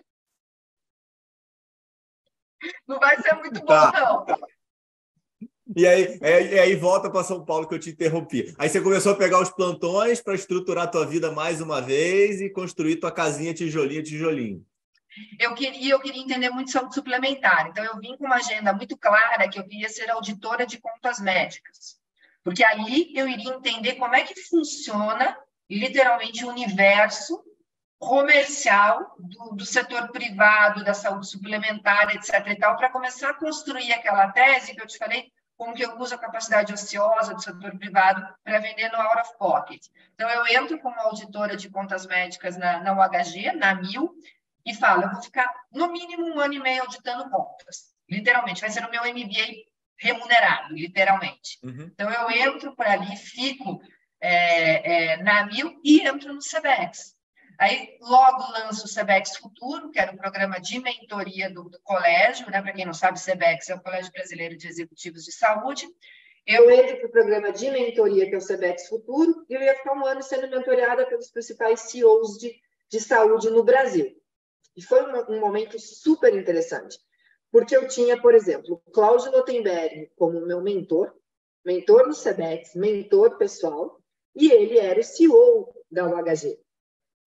[2.88, 3.92] Não vai ser muito bom, tá.
[3.92, 4.26] não.
[5.76, 8.54] E aí, é, e aí volta para São Paulo que eu te interrompi.
[8.58, 12.42] Aí você começou a pegar os plantões para estruturar a tua vida mais uma vez
[12.42, 14.66] e construir tua casinha tijolinho tijolinho.
[15.40, 17.68] Eu queria, eu queria entender muito saúde suplementar.
[17.68, 21.20] Então eu vim com uma agenda muito clara que eu queria ser auditora de contas
[21.20, 22.00] médicas.
[22.44, 25.38] Porque ali eu iria entender como é que funciona
[25.70, 27.42] literalmente o universo
[28.00, 32.48] comercial do, do, setor privado, da saúde suplementar, etc.
[32.48, 35.32] e tal, para começar a construir aquela tese que eu te falei,
[35.62, 39.38] como que eu uso a capacidade ociosa do setor privado para vender no out of
[39.38, 39.90] pocket.
[40.16, 44.12] Então, eu entro como auditora de contas médicas na, na UHG, na MIL,
[44.66, 47.94] e falo, eu vou ficar no mínimo um ano e meio auditando contas.
[48.10, 49.68] Literalmente, vai ser o meu MBA
[50.00, 51.60] remunerado, literalmente.
[51.62, 51.92] Uhum.
[51.94, 53.84] Então, eu entro por ali, fico
[54.20, 57.16] é, é, na MIL e entro no SEBEX.
[57.58, 62.50] Aí, logo lanço o SEBEX Futuro, que era o programa de mentoria do, do colégio,
[62.50, 62.62] né?
[62.62, 65.88] Para quem não sabe, SEBEX é o Colégio Brasileiro de Executivos de Saúde.
[66.46, 69.76] Eu entro para o programa de mentoria, que é o SEBEX Futuro, e eu ia
[69.76, 72.56] ficar um ano sendo mentoriada pelos principais CEOs de,
[72.90, 74.12] de saúde no Brasil.
[74.76, 76.98] E foi um, um momento super interessante,
[77.52, 81.14] porque eu tinha, por exemplo, Cláudio Lotenberg como meu mentor,
[81.64, 84.02] mentor no SEBEX, mentor pessoal,
[84.36, 86.58] e ele era o CEO da UHG.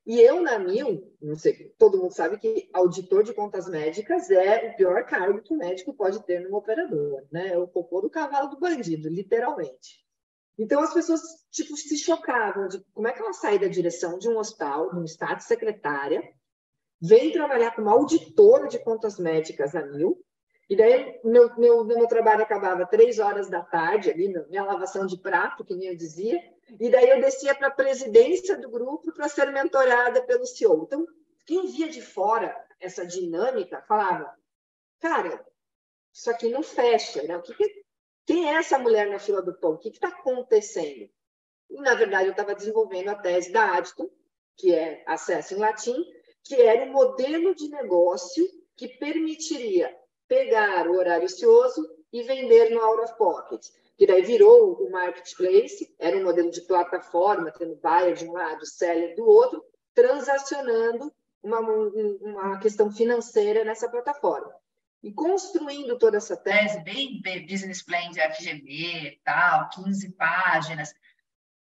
[0.07, 4.69] E eu, na Mil, não sei, todo mundo sabe que auditor de contas médicas é
[4.69, 7.49] o pior cargo que o médico pode ter numa operadora, né?
[7.49, 10.05] É o cocô do cavalo do bandido, literalmente.
[10.59, 14.29] Então, as pessoas tipo, se chocavam de como é que ela sai da direção de
[14.29, 16.23] um hospital, de um estado secretária,
[17.01, 20.23] vem trabalhar como auditora de contas médicas na Mil,
[20.69, 25.19] e daí meu, meu, meu trabalho acabava três horas da tarde, ali, minha lavação de
[25.19, 26.41] prato, que nem eu dizia,
[26.81, 30.85] e daí eu descia para a presidência do grupo para ser mentorada pelo CEO.
[30.85, 31.07] Então,
[31.47, 34.35] quem via de fora essa dinâmica falava,
[35.01, 35.45] cara,
[36.13, 37.37] isso aqui não fecha, né?
[37.37, 37.85] O que, que
[38.27, 39.73] quem é essa mulher na fila do pão?
[39.73, 41.11] O que está acontecendo?
[41.71, 44.09] E, na verdade, eu estava desenvolvendo a tese da Adton,
[44.57, 46.05] que é acesso em latim,
[46.43, 48.47] que era um modelo de negócio
[48.77, 49.95] que permitiria
[50.27, 55.95] pegar o horário ocioso e vender no out of pocket que daí virou o marketplace,
[55.99, 59.63] era um modelo de plataforma, tendo buyer de um lado, seller do outro,
[59.95, 64.53] transacionando uma, uma questão financeira nessa plataforma.
[65.03, 70.95] E construindo toda essa tese, bem business plan de FGV, tal, 15 páginas,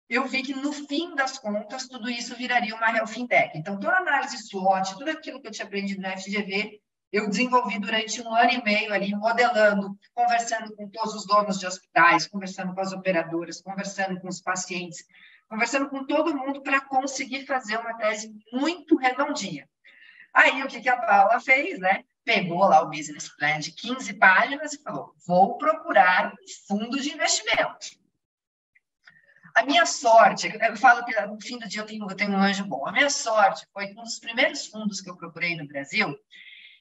[0.08, 3.56] eu vi que no fim das contas tudo isso viraria uma real fintech.
[3.56, 6.81] Então, toda a análise SWOT, tudo aquilo que eu tinha aprendido no FGV,
[7.12, 11.66] eu desenvolvi durante um ano e meio ali, modelando, conversando com todos os donos de
[11.66, 15.04] hospitais, conversando com as operadoras, conversando com os pacientes,
[15.46, 19.68] conversando com todo mundo para conseguir fazer uma tese muito redondinha.
[20.32, 22.02] Aí, o que, que a Paula fez, né?
[22.24, 26.36] Pegou lá o business plan de 15 páginas e falou: vou procurar um
[26.66, 28.00] fundo de investimento.
[29.54, 32.40] A minha sorte, eu falo que no fim do dia eu tenho, eu tenho um
[32.40, 32.86] anjo bom.
[32.86, 36.16] A minha sorte foi que um dos primeiros fundos que eu procurei no Brasil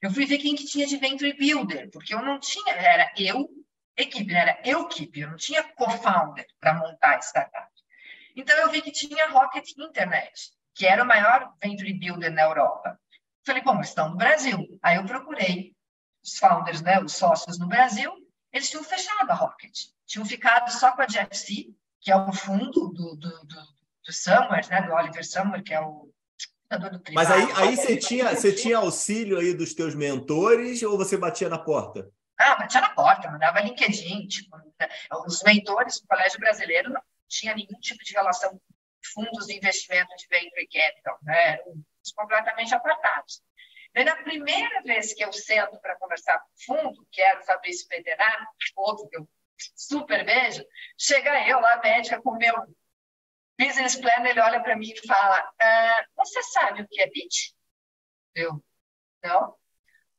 [0.02, 3.47] eu fui ver quem que tinha de Venture Builder, porque eu não tinha, era eu,
[3.95, 7.70] equipe, era eu equipe, eu não tinha co-founder para montar a startup.
[8.36, 12.99] Então eu vi que tinha Rocket Internet, que era o maior Venture Builder na Europa.
[13.45, 14.80] Falei, bom, estão no Brasil.
[14.82, 15.76] Aí eu procurei
[16.24, 18.12] os founders, né, os sócios no Brasil,
[18.52, 19.76] eles tinham fechado a Rocket.
[20.06, 24.68] Tinham ficado só com a GFC, que é o fundo do, do, do, do Summer,
[24.70, 26.12] né, do Oliver Summer, que é o
[27.14, 31.50] mas aí, aí você, tinha, você tinha auxílio aí dos teus mentores ou você batia
[31.50, 32.10] na porta?
[32.38, 34.28] Ah, batia na porta, mandava LinkedIn.
[34.28, 34.88] Tipo, né?
[35.26, 38.60] os mentores do Colégio Brasileiro não tinha nenhum tipo de relação com
[39.14, 41.54] fundos de investimento de venture capital, né?
[41.54, 41.84] eram
[42.16, 43.42] completamente apartados.
[43.94, 47.46] Daí, na primeira vez que eu sento para conversar com o fundo, que era o
[47.46, 48.48] Fabrício Peterá,
[48.78, 49.28] outro que eu
[49.76, 50.64] super beijo,
[50.98, 52.56] chega eu lá, médica, com meu
[53.62, 57.55] business plan, ele olha para mim e fala: ah, Você sabe o que é BIT?
[58.36, 58.64] Eu,
[59.24, 59.55] não.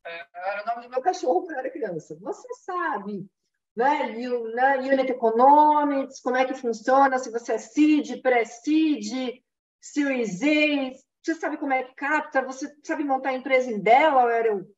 [0.05, 2.16] Ah, era o nome do meu cachorro quando eu era criança.
[2.20, 3.26] Você sabe,
[3.74, 4.12] né?
[4.55, 4.78] né?
[4.78, 9.43] Unit Economics, como é que funciona, se você é seed, pré-seed,
[9.80, 14.47] Series A, você sabe como é que capta, você sabe montar a empresa em Delaware?
[14.47, 14.76] Eu,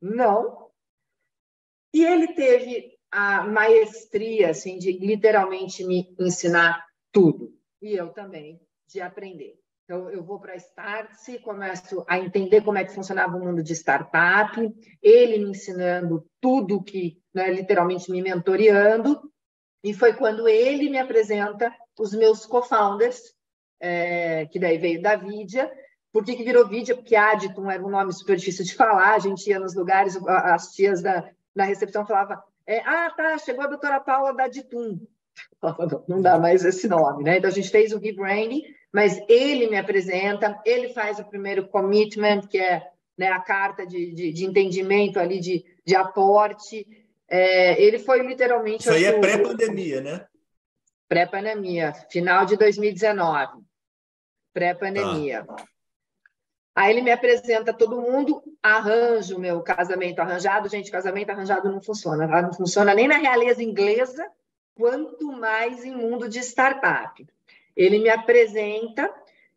[0.00, 0.70] não.
[1.92, 6.85] E ele teve a maestria, assim, de literalmente me ensinar
[7.16, 7.50] tudo.
[7.80, 9.58] E eu também, de aprender.
[9.84, 13.62] Então, eu vou para a Startse, começo a entender como é que funcionava o mundo
[13.62, 14.60] de startup,
[15.00, 19.32] ele me ensinando tudo que, né, literalmente me mentoreando,
[19.82, 23.32] e foi quando ele me apresenta os meus co-founders,
[23.80, 25.72] é, que daí veio da Vidia.
[26.12, 26.96] Por que, que virou Vidia?
[26.96, 30.72] Porque Aditum era um nome super difícil de falar, a gente ia nos lugares, as
[30.72, 35.00] tias da, na recepção falavam, é, ah, tá, chegou a doutora Paula da Ditum
[36.08, 37.38] não dá mais esse nome, né?
[37.38, 38.62] Então a gente fez o rebranding,
[38.92, 44.12] mas ele me apresenta, ele faz o primeiro commitment, que é né, a carta de,
[44.12, 46.86] de, de, entendimento ali, de, de aporte.
[47.28, 48.80] É, ele foi literalmente.
[48.80, 50.26] Isso aí é pré-pandemia, né?
[51.08, 53.62] pré-pandemia, final de 2019,
[54.52, 55.44] pré-pandemia.
[55.44, 55.56] Tá.
[56.74, 60.68] Aí ele me apresenta todo mundo, arranjo o meu casamento arranjado.
[60.68, 62.26] Gente, casamento arranjado não funciona.
[62.26, 64.28] Não funciona nem na realeza inglesa,
[64.76, 67.26] quanto mais em mundo de startup.
[67.74, 69.12] Ele me apresenta,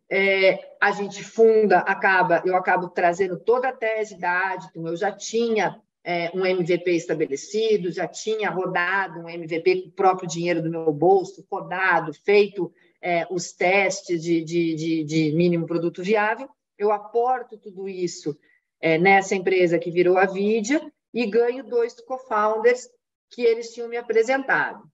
[0.10, 4.88] é, a gente funda, acaba, eu acabo trazendo toda a tese da Aditum.
[4.88, 10.28] Eu já tinha é, um MVP estabelecido, já tinha rodado um MVP com o próprio
[10.28, 16.02] dinheiro do meu bolso, rodado, feito é, os testes de, de, de, de, mínimo produto
[16.02, 16.50] viável.
[16.78, 18.38] Eu aporto tudo isso
[18.80, 20.82] é, nessa empresa que virou a Vidia
[21.14, 22.90] e ganho dois co-founders
[23.30, 24.90] que eles tinham me apresentado.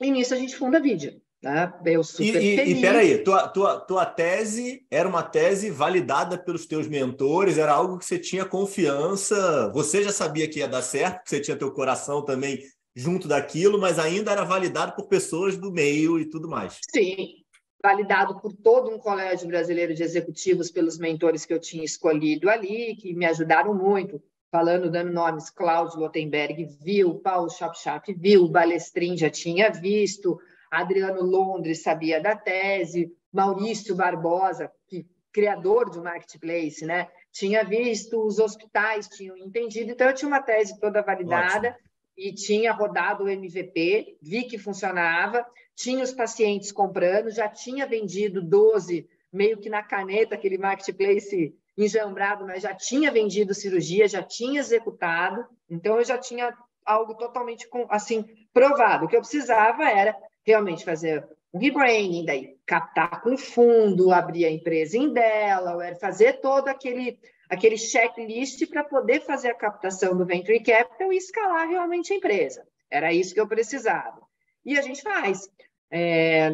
[0.00, 1.16] E nisso a gente funda a Vidia.
[1.42, 1.72] Né?
[1.84, 2.78] Eu super e, feliz.
[2.78, 7.98] E, peraí, tua, tua, tua tese era uma tese validada pelos teus mentores, era algo
[7.98, 11.70] que você tinha confiança, você já sabia que ia dar certo, que você tinha teu
[11.70, 12.60] coração também
[12.94, 16.78] junto daquilo, mas ainda era validado por pessoas do meio e tudo mais.
[16.90, 17.34] Sim,
[17.82, 22.96] validado por todo um colégio brasileiro de executivos, pelos mentores que eu tinha escolhido ali,
[22.96, 24.20] que me ajudaram muito,
[24.56, 30.40] falando, dando nomes, Cláudio Lotenberg viu, Paulo Chapchap viu, Balestrin já tinha visto,
[30.70, 37.06] Adriano Londres sabia da tese, Maurício Barbosa, que criador do marketplace, né?
[37.30, 41.84] Tinha visto, os hospitais tinham entendido, então eu tinha uma tese toda validada Ótimo.
[42.16, 45.44] e tinha rodado o MVP, vi que funcionava,
[45.74, 52.46] tinha os pacientes comprando, já tinha vendido 12, meio que na caneta, aquele marketplace enjambrado,
[52.46, 58.24] mas já tinha vendido cirurgia, já tinha executado, então eu já tinha algo totalmente assim
[58.52, 59.04] provado.
[59.04, 64.50] O que eu precisava era realmente fazer um rebranding, daí captar com fundo, abrir a
[64.50, 67.18] empresa em Delaware, fazer todo aquele,
[67.48, 72.66] aquele checklist para poder fazer a captação do Venture Capital e escalar realmente a empresa.
[72.90, 74.20] Era isso que eu precisava.
[74.64, 75.48] E a gente faz.
[75.88, 76.50] É,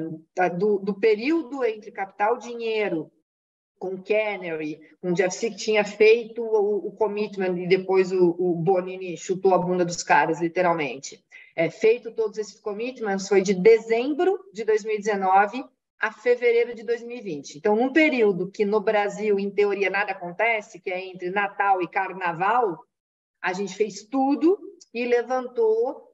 [0.58, 3.10] do, do período entre capital dinheiro
[3.82, 9.16] com Canary, com Jeff Sick tinha feito o, o commitment e depois o, o Bonini
[9.16, 11.20] chutou a bunda dos caras, literalmente
[11.56, 15.64] é, feito todos esses commitments foi de dezembro de 2019
[15.98, 17.58] a fevereiro de 2020.
[17.58, 21.88] Então, num período que no Brasil, em teoria, nada acontece, que é entre Natal e
[21.88, 22.78] Carnaval,
[23.40, 24.58] a gente fez tudo
[24.92, 26.12] e levantou,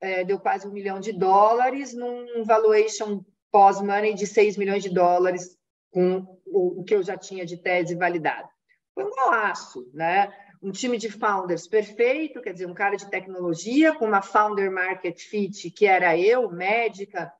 [0.00, 5.56] é, deu quase um milhão de dólares num valuation pós-money de 6 milhões de dólares
[5.90, 8.48] com o, o que eu já tinha de tese validado.
[8.94, 10.32] Foi um golaço, né?
[10.62, 15.18] um time de founders perfeito, quer dizer, um cara de tecnologia com uma founder market
[15.20, 17.32] fit, que era eu, médica,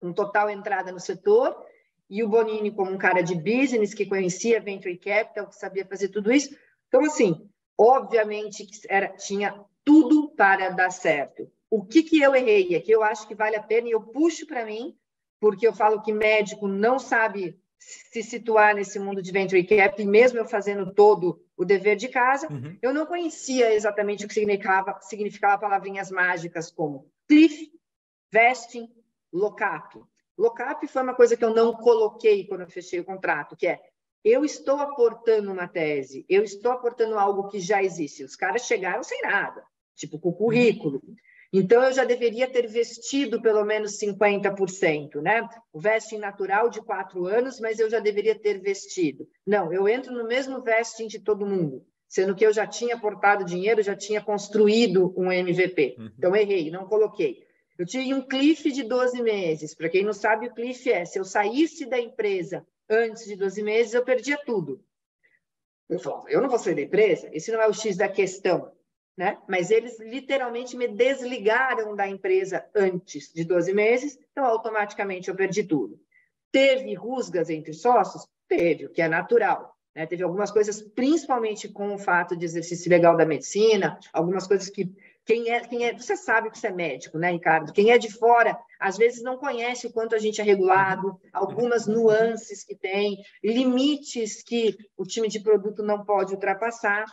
[0.00, 1.54] com total entrada no setor,
[2.08, 6.08] e o Bonini como um cara de business que conhecia venture capital, que sabia fazer
[6.08, 6.56] tudo isso.
[6.88, 7.48] Então, assim,
[7.78, 11.50] obviamente era, tinha tudo para dar certo.
[11.68, 12.74] O que, que eu errei?
[12.76, 14.96] Aqui eu acho que vale a pena e eu puxo para mim,
[15.38, 20.08] porque eu falo que médico não sabe se situar nesse mundo de venture capital, e
[20.08, 22.76] mesmo eu fazendo todo o dever de casa, uhum.
[22.80, 27.70] eu não conhecia exatamente o que significava, significava palavrinhas mágicas como cliff,
[28.32, 28.88] vesting,
[29.32, 30.02] lockup.
[30.36, 33.80] Lockup foi uma coisa que eu não coloquei quando eu fechei o contrato, que é
[34.24, 38.24] eu estou aportando uma tese, eu estou aportando algo que já existe.
[38.24, 39.62] Os caras chegaram sem nada,
[39.94, 41.02] tipo com o currículo.
[41.56, 45.48] Então, eu já deveria ter vestido pelo menos 50%, né?
[45.72, 49.28] O vesting natural de quatro anos, mas eu já deveria ter vestido.
[49.46, 53.44] Não, eu entro no mesmo vesting de todo mundo, sendo que eu já tinha aportado
[53.44, 55.94] dinheiro, já tinha construído um MVP.
[55.96, 56.10] Uhum.
[56.18, 57.44] Então, errei, não coloquei.
[57.78, 59.76] Eu tinha um cliff de 12 meses.
[59.76, 63.62] Para quem não sabe, o cliff é: se eu saísse da empresa antes de 12
[63.62, 64.84] meses, eu perdia tudo.
[65.88, 67.28] Eu falo, eu não vou sair da empresa?
[67.32, 68.72] Esse não é o X da questão
[69.16, 69.38] né?
[69.48, 75.64] Mas eles literalmente me desligaram da empresa antes de 12 meses, então automaticamente eu perdi
[75.64, 75.98] tudo.
[76.50, 78.26] Teve rusgas entre sócios?
[78.48, 79.74] Teve, o que é natural.
[79.94, 80.06] Né?
[80.06, 84.92] Teve algumas coisas, principalmente com o fato de exercício legal da medicina, algumas coisas que
[85.24, 87.72] quem é, quem é, você sabe que você é médico, né, Ricardo?
[87.72, 91.86] Quem é de fora, às vezes não conhece o quanto a gente é regulado, algumas
[91.86, 97.06] nuances que tem, limites que o time de produto não pode ultrapassar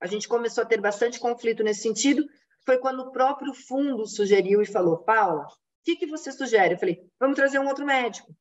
[0.00, 2.24] a gente começou a ter bastante conflito nesse sentido,
[2.64, 5.48] foi quando o próprio fundo sugeriu e falou, Paula, o
[5.84, 6.74] que, que você sugere?
[6.74, 8.34] Eu falei, vamos trazer um outro médico.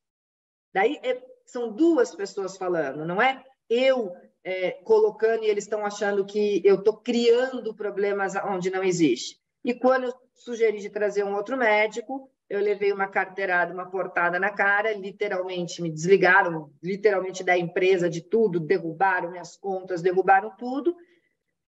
[0.73, 4.11] Daí é, são duas pessoas falando, não é eu
[4.43, 9.39] é, colocando e eles estão achando que eu estou criando problemas onde não existe.
[9.63, 14.39] E quando eu sugeri de trazer um outro médico, eu levei uma carteirada, uma portada
[14.39, 20.95] na cara, literalmente me desligaram, literalmente da empresa, de tudo, derrubaram minhas contas, derrubaram tudo,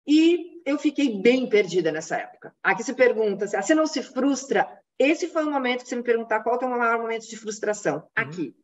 [0.08, 2.56] e eu fiquei bem perdida nessa época.
[2.64, 6.42] Aqui se pergunta, você não se frustra esse foi o momento que você me perguntar
[6.42, 7.98] qual é o maior momento de frustração.
[7.98, 8.04] Uhum.
[8.16, 8.56] Aqui.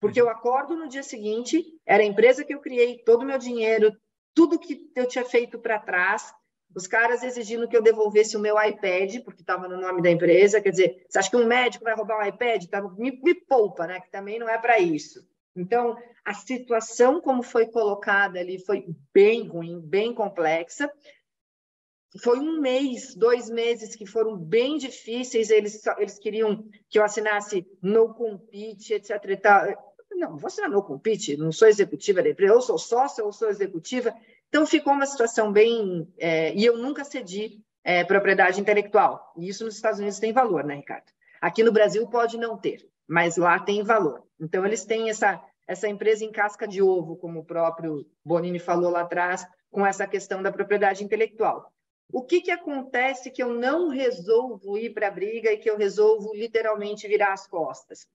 [0.00, 3.38] Porque eu acordo no dia seguinte, era a empresa que eu criei, todo o meu
[3.38, 3.96] dinheiro,
[4.34, 6.32] tudo que eu tinha feito para trás,
[6.74, 10.60] os caras exigindo que eu devolvesse o meu iPad, porque estava no nome da empresa.
[10.60, 12.64] Quer dizer, você acha que um médico vai roubar um iPad?
[12.66, 14.00] Tá, me, me poupa, né?
[14.00, 15.26] Que também não é para isso.
[15.60, 20.90] Então, a situação como foi colocada ali foi bem ruim, bem complexa.
[22.22, 25.50] Foi um mês, dois meses que foram bem difíceis.
[25.50, 29.10] Eles, eles queriam que eu assinasse no compete, etc.
[29.28, 29.94] E tal.
[30.12, 33.50] Não, vou assinar no compete, não sou executiva da empresa, eu sou sócia, ou sou
[33.50, 34.14] executiva.
[34.48, 36.08] Então, ficou uma situação bem.
[36.18, 39.32] É, e eu nunca cedi é, propriedade intelectual.
[39.36, 41.06] E isso nos Estados Unidos tem valor, né, Ricardo?
[41.40, 44.22] Aqui no Brasil pode não ter, mas lá tem valor.
[44.40, 48.90] Então, eles têm essa, essa empresa em casca de ovo, como o próprio Bonini falou
[48.90, 51.70] lá atrás, com essa questão da propriedade intelectual.
[52.10, 55.76] O que, que acontece que eu não resolvo ir para a briga e que eu
[55.76, 58.08] resolvo literalmente virar as costas?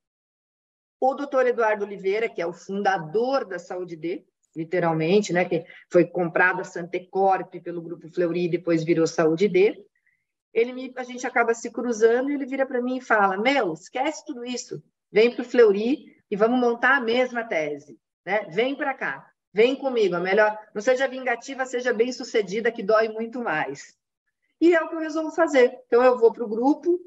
[1.00, 4.26] O doutor Eduardo Oliveira, que é o fundador da Saúde D,
[4.56, 9.86] literalmente, né, que foi comprado a Santecorp pelo grupo Fleury e depois virou Saúde D.
[10.52, 13.74] Ele me, a gente acaba se cruzando e ele vira para mim e fala: "Meu,
[13.74, 14.82] esquece tudo isso.
[15.12, 18.48] Vem para o Fleury e vamos montar a mesma tese, né?
[18.50, 19.30] Vem para cá.
[19.54, 23.96] Vem comigo, a melhor, não seja vingativa, seja bem-sucedida, que dói muito mais".
[24.60, 25.78] E é o que eu resolvo fazer.
[25.88, 27.00] Então eu vou para o grupo,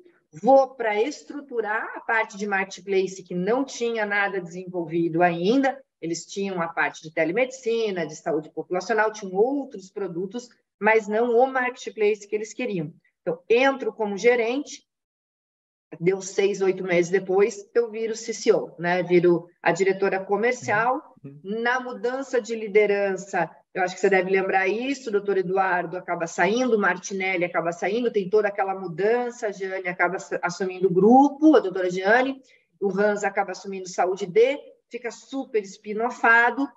[0.42, 6.60] vou para estruturar a parte de marketplace que não tinha nada desenvolvido ainda, eles tinham
[6.60, 10.48] a parte de telemedicina, de saúde populacional, tinham outros produtos,
[10.78, 12.92] mas não o marketplace que eles queriam.
[13.22, 14.85] Então, entro como gerente,
[16.00, 19.02] deu seis, oito meses depois, eu viro CCO, né?
[19.02, 21.14] Viro a diretora comercial.
[21.24, 21.40] Uhum.
[21.62, 26.26] Na mudança de liderança, eu acho que você deve lembrar isso, o doutor Eduardo acaba
[26.26, 31.60] saindo, Martinelli acaba saindo, tem toda aquela mudança, a Giane acaba assumindo o grupo, a
[31.60, 32.40] doutora Giane,
[32.80, 34.58] o Hans acaba assumindo saúde D,
[34.90, 36.68] fica super espinofado.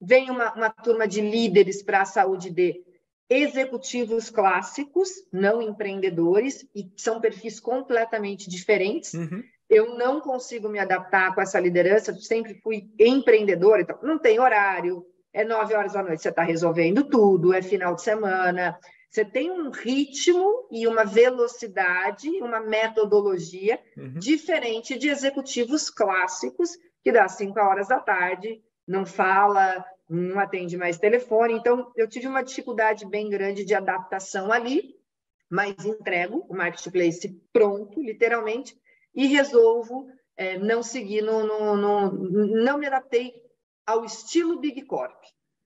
[0.00, 2.84] Vem uma, uma turma de líderes para a saúde de
[3.28, 9.14] executivos clássicos, não empreendedores, e são perfis completamente diferentes.
[9.14, 9.42] Uhum.
[9.68, 15.04] Eu não consigo me adaptar com essa liderança, sempre fui empreendedora, então não tem horário,
[15.32, 18.78] é nove horas da noite, você está resolvendo tudo, é final de semana,
[19.10, 24.18] você tem um ritmo e uma velocidade, uma metodologia uhum.
[24.18, 26.70] diferente de executivos clássicos
[27.02, 31.54] que dá 5 horas da tarde, não fala, não atende mais telefone.
[31.54, 34.94] Então, eu tive uma dificuldade bem grande de adaptação ali,
[35.50, 38.76] mas entrego o marketplace pronto, literalmente,
[39.14, 42.12] e resolvo é, não seguir no, no, no,
[42.62, 43.32] Não me adaptei
[43.86, 45.22] ao estilo Big Corp,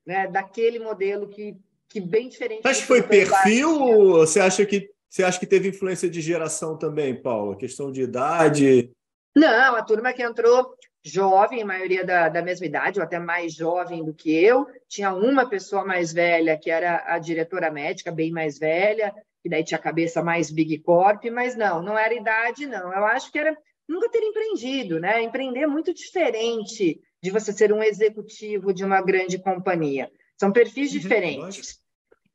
[0.06, 0.28] né?
[0.28, 1.56] daquele modelo que,
[1.88, 2.66] que bem diferente.
[2.66, 6.78] Acho que foi perfil ou você acha que você acha que teve influência de geração
[6.78, 7.50] também, Paulo?
[7.50, 8.92] A questão de idade?
[9.34, 10.72] Não, a turma que entrou
[11.04, 14.66] jovem, a maioria da, da mesma idade, ou até mais jovem do que eu.
[14.88, 19.64] Tinha uma pessoa mais velha, que era a diretora médica, bem mais velha, que daí
[19.64, 22.92] tinha a cabeça mais big corp, mas não, não era idade, não.
[22.92, 23.56] Eu acho que era
[23.88, 25.22] nunca ter empreendido, né?
[25.22, 30.10] Empreender é muito diferente de você ser um executivo de uma grande companhia.
[30.38, 31.79] São perfis uhum, diferentes.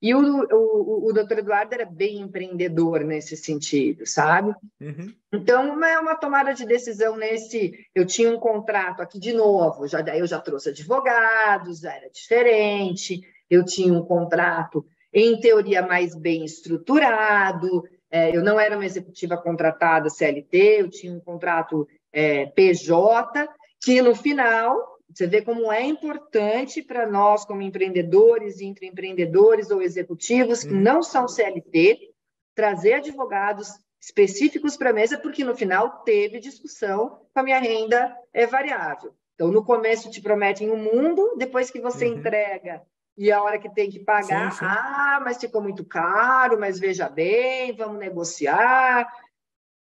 [0.06, 4.54] E o, o, o doutor Eduardo era bem empreendedor nesse sentido, sabe?
[4.80, 5.12] Uhum.
[5.34, 7.74] Então, é uma tomada de decisão nesse.
[7.96, 12.08] Eu tinha um contrato aqui de novo, já daí eu já trouxe advogados, já era
[12.12, 13.20] diferente.
[13.50, 17.84] Eu tinha um contrato, em teoria, mais bem estruturado.
[18.12, 23.50] É, eu não era uma executiva contratada CLT, eu tinha um contrato é, PJ,
[23.82, 29.82] que no final você vê como é importante para nós, como empreendedores, entre empreendedores ou
[29.82, 30.82] executivos que hum.
[30.82, 32.14] não são CLT,
[32.54, 33.70] trazer advogados
[34.02, 39.14] específicos para a mesa, porque no final teve discussão com a minha renda é variável.
[39.34, 42.18] Então, no começo te prometem um mundo, depois que você uhum.
[42.18, 42.82] entrega
[43.18, 44.66] e a hora que tem que pagar, sim, sim.
[44.66, 49.08] ah, mas ficou muito caro, mas veja bem, vamos negociar.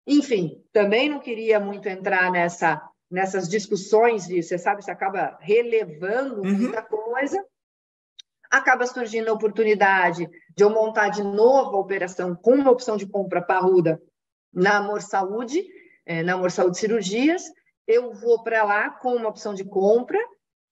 [0.07, 2.82] Enfim, também não queria muito entrar nessa
[3.16, 6.51] nessas discussões de, você sabe, você acaba relevando uhum.
[6.51, 7.41] muita coisa,
[8.51, 13.07] acaba surgindo a oportunidade de eu montar de novo a operação com uma opção de
[13.07, 14.01] compra parruda
[14.53, 15.66] na Amor Saúde,
[16.05, 17.43] é, na Amor Saúde Cirurgias,
[17.88, 20.20] eu vou para lá com uma opção de compra,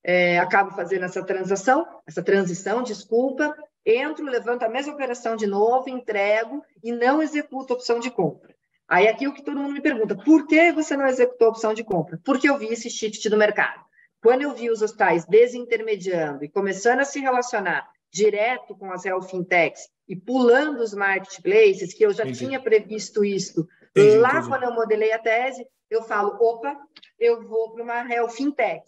[0.04, 5.89] é, acabo fazendo essa transação, essa transição, desculpa, entro, levanto a mesma operação de novo,
[5.89, 8.54] entrego e não executo a opção de compra.
[8.88, 11.74] Aí aqui o que todo mundo me pergunta, por que você não executou a opção
[11.74, 12.20] de compra?
[12.24, 13.82] Porque eu vi esse shift do mercado.
[14.22, 19.24] Quando eu vi os hospitais desintermediando e começando a se relacionar direto com as health
[19.24, 22.46] fintechs e pulando os marketplaces, que eu já Entendi.
[22.46, 24.50] tinha previsto isso Entendi, Lá, entendi.
[24.50, 26.76] quando eu modelei a tese, eu falo, opa,
[27.20, 28.84] eu vou para uma real fintech.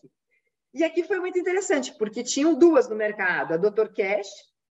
[0.74, 3.94] E aqui foi muito interessante, porque tinham duas no mercado, a Dr.
[3.96, 4.28] Cash,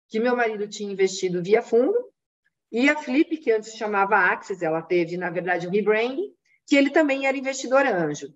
[0.09, 1.97] que meu marido tinha investido via fundo,
[2.71, 6.33] e a Flip, que antes se chamava Axis, ela teve, na verdade, um rebranding,
[6.65, 8.33] que ele também era investidor anjo.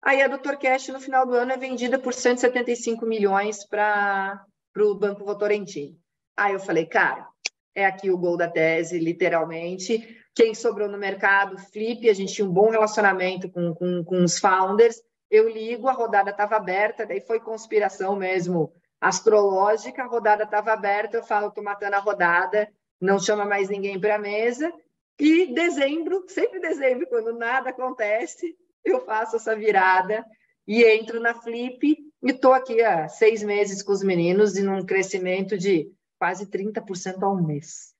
[0.00, 0.56] Aí a Dr.
[0.56, 4.44] Cash, no final do ano, é vendida por 175 milhões para
[4.76, 5.98] o Banco Votorantim.
[6.36, 7.26] Aí eu falei, cara,
[7.74, 10.20] é aqui o gol da tese, literalmente.
[10.34, 14.38] Quem sobrou no mercado, Flip, a gente tinha um bom relacionamento com, com, com os
[14.38, 15.00] founders.
[15.30, 21.16] Eu ligo, a rodada estava aberta, daí foi conspiração mesmo astrológica, a rodada estava aberta,
[21.16, 22.68] eu falo, estou matando a rodada,
[23.02, 24.72] não chama mais ninguém para a mesa.
[25.18, 30.24] E dezembro, sempre dezembro, quando nada acontece, eu faço essa virada
[30.66, 31.84] e entro na Flip
[32.22, 37.22] e estou aqui há seis meses com os meninos e num crescimento de quase 30%
[37.22, 37.92] ao mês.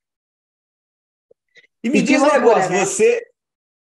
[1.83, 2.87] E me e diz um negócio, né?
[2.87, 3.27] você.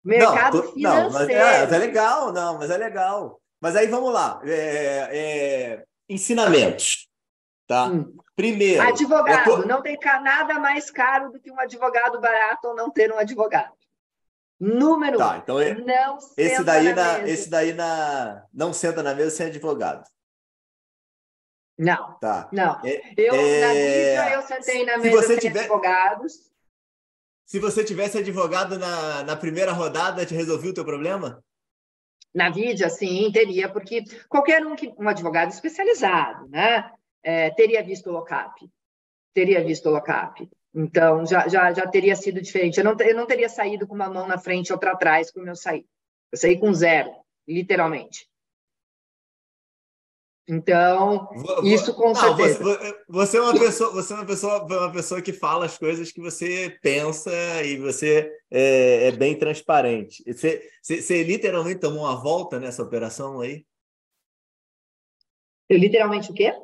[0.04, 1.02] Mercado não, financeiro.
[1.02, 3.40] Não, mas é, mas é, legal, não, mas é legal.
[3.60, 4.40] Mas aí vamos lá.
[4.44, 7.08] É, é, ensinamentos.
[7.66, 7.86] Tá?
[7.86, 8.16] Hum.
[8.39, 8.80] Primeiro.
[8.80, 9.66] Advogado.
[9.66, 13.72] Não tem nada mais caro do que um advogado barato ou não ter um advogado.
[14.61, 19.12] Número tá, então é, não esse daí na, na esse daí na não senta na
[19.12, 20.09] mesa sem advogado.
[21.76, 22.16] Não.
[22.20, 22.49] Tá.
[22.53, 22.80] Não.
[22.84, 23.61] É, eu é...
[23.61, 25.61] na mídia eu sentei na mesa sem tiver...
[25.62, 26.34] advogados.
[27.45, 31.43] Se você tivesse advogado na, na primeira rodada, te resolveu o teu problema?
[32.32, 36.89] Na vídeo, sim, teria, porque qualquer um que um advogado especializado, né,
[37.28, 38.66] é, teria visto o lockup,
[39.34, 40.48] teria visto o lockup.
[40.74, 42.78] Então já, já, já teria sido diferente.
[42.78, 45.46] Eu não, eu não teria saído com uma mão na frente ou outra atrás como
[45.46, 45.84] eu saí.
[46.32, 47.10] Eu saí com zero,
[47.46, 48.26] literalmente.
[50.48, 51.28] Então,
[51.62, 52.64] isso com não, certeza.
[52.64, 56.10] Você, você, é uma pessoa, você é uma pessoa, uma pessoa que fala as coisas
[56.10, 57.30] que você pensa
[57.62, 60.24] e você é, é bem transparente.
[60.24, 63.66] Você, você, você, literalmente tomou uma volta nessa operação aí?
[65.68, 66.54] Eu literalmente o quê?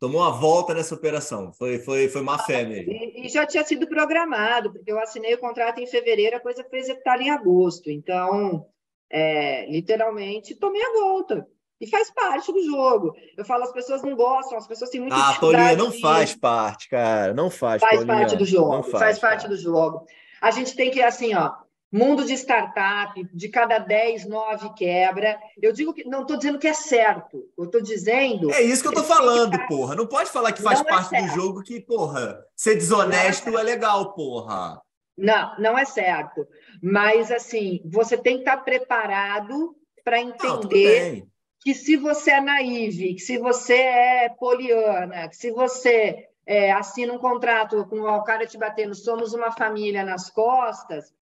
[0.00, 1.52] Tomou uma volta nessa operação.
[1.52, 2.92] Foi, foi, foi má fé mesmo.
[2.92, 6.64] E, e já tinha sido programado, porque eu assinei o contrato em fevereiro, a coisa
[6.68, 7.90] foi executada em agosto.
[7.90, 8.64] Então,
[9.10, 11.46] é, literalmente, tomei a volta.
[11.80, 13.14] E faz parte do jogo.
[13.36, 16.88] Eu falo, as pessoas não gostam, as pessoas têm muito Ah, Paulinha, não faz parte,
[16.88, 17.32] cara.
[17.32, 18.16] Não faz, Faz Paulinha.
[18.16, 18.82] parte do jogo.
[18.82, 19.54] Faz, faz, parte cara.
[19.54, 20.04] do jogo.
[20.40, 21.52] A gente tem que, assim, ó,
[21.90, 25.38] mundo de startup, de cada 10, 9 quebra.
[25.60, 27.44] Eu digo que não estou dizendo que é certo.
[27.56, 28.52] Eu estou dizendo.
[28.52, 29.66] É isso que eu estou falando, que...
[29.68, 29.94] porra.
[29.94, 33.56] Não pode falar que faz não é parte é do jogo que, porra, ser desonesto
[33.56, 34.80] é, é legal, porra.
[35.16, 36.46] Não, não é certo.
[36.82, 39.74] Mas, assim, você tem que estar preparado
[40.04, 41.20] para entender.
[41.20, 41.28] Não,
[41.60, 47.12] que se você é naive, que se você é poliana, que se você é, assina
[47.12, 51.12] um contrato com o cara te batendo, somos uma família nas costas,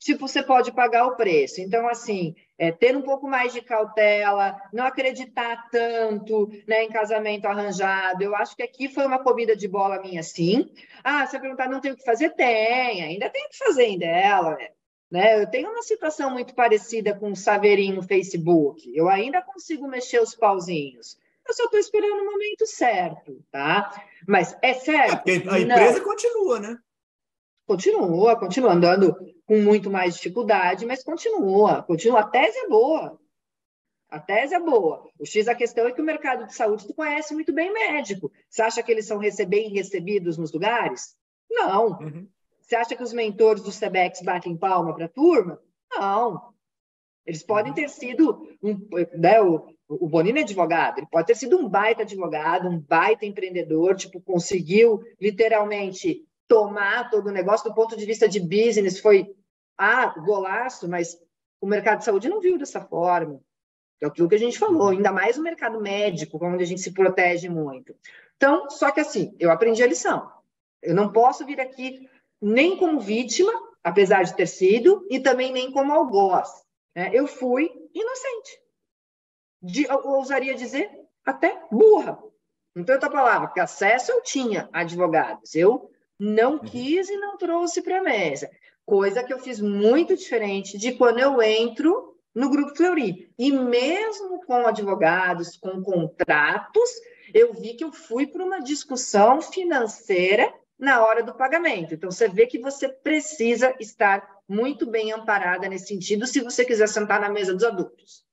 [0.00, 1.60] tipo, você pode pagar o preço.
[1.60, 7.46] Então, assim, é, ter um pouco mais de cautela, não acreditar tanto né, em casamento
[7.46, 8.24] arranjado.
[8.24, 10.72] Eu acho que aqui foi uma comida de bola minha, sim.
[11.04, 12.30] Ah, você perguntar, não tem o que fazer?
[12.30, 14.56] Tem, ainda tem o que fazer em dela.
[15.10, 15.42] Né?
[15.42, 18.90] Eu tenho uma situação muito parecida com o Saveirinho no Facebook.
[18.94, 21.18] Eu ainda consigo mexer os pauzinhos.
[21.46, 24.04] Eu só estou esperando o momento certo, tá?
[24.26, 25.28] Mas é certo.
[25.28, 26.04] É a empresa Não.
[26.04, 26.78] continua, né?
[27.70, 29.14] Continua, continua andando
[29.46, 32.18] com muito mais dificuldade, mas continua, continua.
[32.18, 33.16] A tese é boa.
[34.08, 35.08] A tese é boa.
[35.16, 38.32] O X, a questão é que o mercado de saúde tu conhece muito bem médico.
[38.48, 41.14] Você acha que eles são bem recebidos nos lugares?
[41.48, 41.90] Não.
[41.90, 42.28] Uhum.
[42.60, 45.62] Você acha que os mentores do SEBEX batem palma para a turma?
[45.92, 46.52] Não.
[47.24, 48.84] Eles podem ter sido um,
[49.16, 53.24] né, o, o Bonino é advogado, ele pode ter sido um baita advogado, um baita
[53.24, 59.32] empreendedor, tipo, conseguiu literalmente tomar todo o negócio do ponto de vista de business, foi
[59.78, 61.16] ah, golaço, mas
[61.60, 63.40] o mercado de saúde não viu dessa forma.
[64.02, 66.92] É aquilo que a gente falou, ainda mais o mercado médico, onde a gente se
[66.92, 67.94] protege muito.
[68.36, 70.28] Então, só que assim, eu aprendi a lição.
[70.82, 72.10] Eu não posso vir aqui
[72.42, 73.52] nem como vítima,
[73.84, 76.48] apesar de ter sido, e também nem como algoz.
[76.96, 77.10] Né?
[77.12, 78.60] Eu fui inocente.
[79.62, 80.90] De, eu ousaria dizer,
[81.24, 82.18] até burra.
[82.74, 85.54] Tem outra palavra, porque acesso eu tinha a advogados.
[85.54, 85.90] Eu
[86.20, 86.58] não uhum.
[86.58, 88.50] quis e não trouxe para a mesa.
[88.84, 93.32] Coisa que eu fiz muito diferente de quando eu entro no Grupo Fleury.
[93.38, 96.90] E mesmo com advogados, com contratos,
[97.32, 101.94] eu vi que eu fui para uma discussão financeira na hora do pagamento.
[101.94, 106.88] Então, você vê que você precisa estar muito bem amparada nesse sentido se você quiser
[106.88, 108.24] sentar na mesa dos adultos.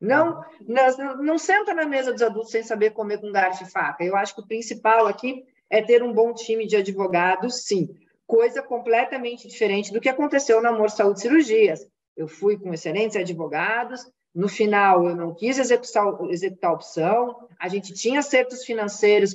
[0.00, 4.02] Não, não, não senta na mesa dos adultos sem saber comer com garfo e faca.
[4.02, 7.88] Eu acho que o principal aqui é ter um bom time de advogados, sim,
[8.26, 11.86] coisa completamente diferente do que aconteceu na Amor Saúde Cirurgias.
[12.16, 14.04] Eu fui com excelentes advogados,
[14.34, 19.34] no final eu não quis executar, executar a opção, a gente tinha acertos financeiros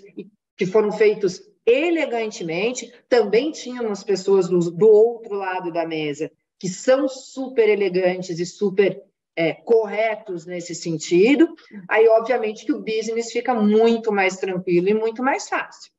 [0.57, 7.07] que foram feitos elegantemente, também tínhamos pessoas do, do outro lado da mesa que são
[7.07, 9.01] super elegantes e super
[9.35, 11.53] é, corretos nesse sentido,
[11.89, 15.91] aí obviamente que o business fica muito mais tranquilo e muito mais fácil.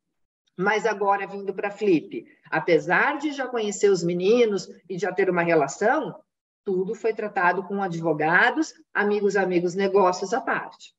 [0.57, 5.43] Mas agora vindo para Flip, apesar de já conhecer os meninos e já ter uma
[5.43, 6.19] relação,
[6.65, 10.95] tudo foi tratado com advogados, amigos, amigos, negócios à parte.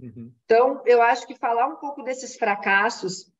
[0.00, 0.32] Uhum.
[0.44, 3.32] Então, eu acho que falar um pouco desses fracassos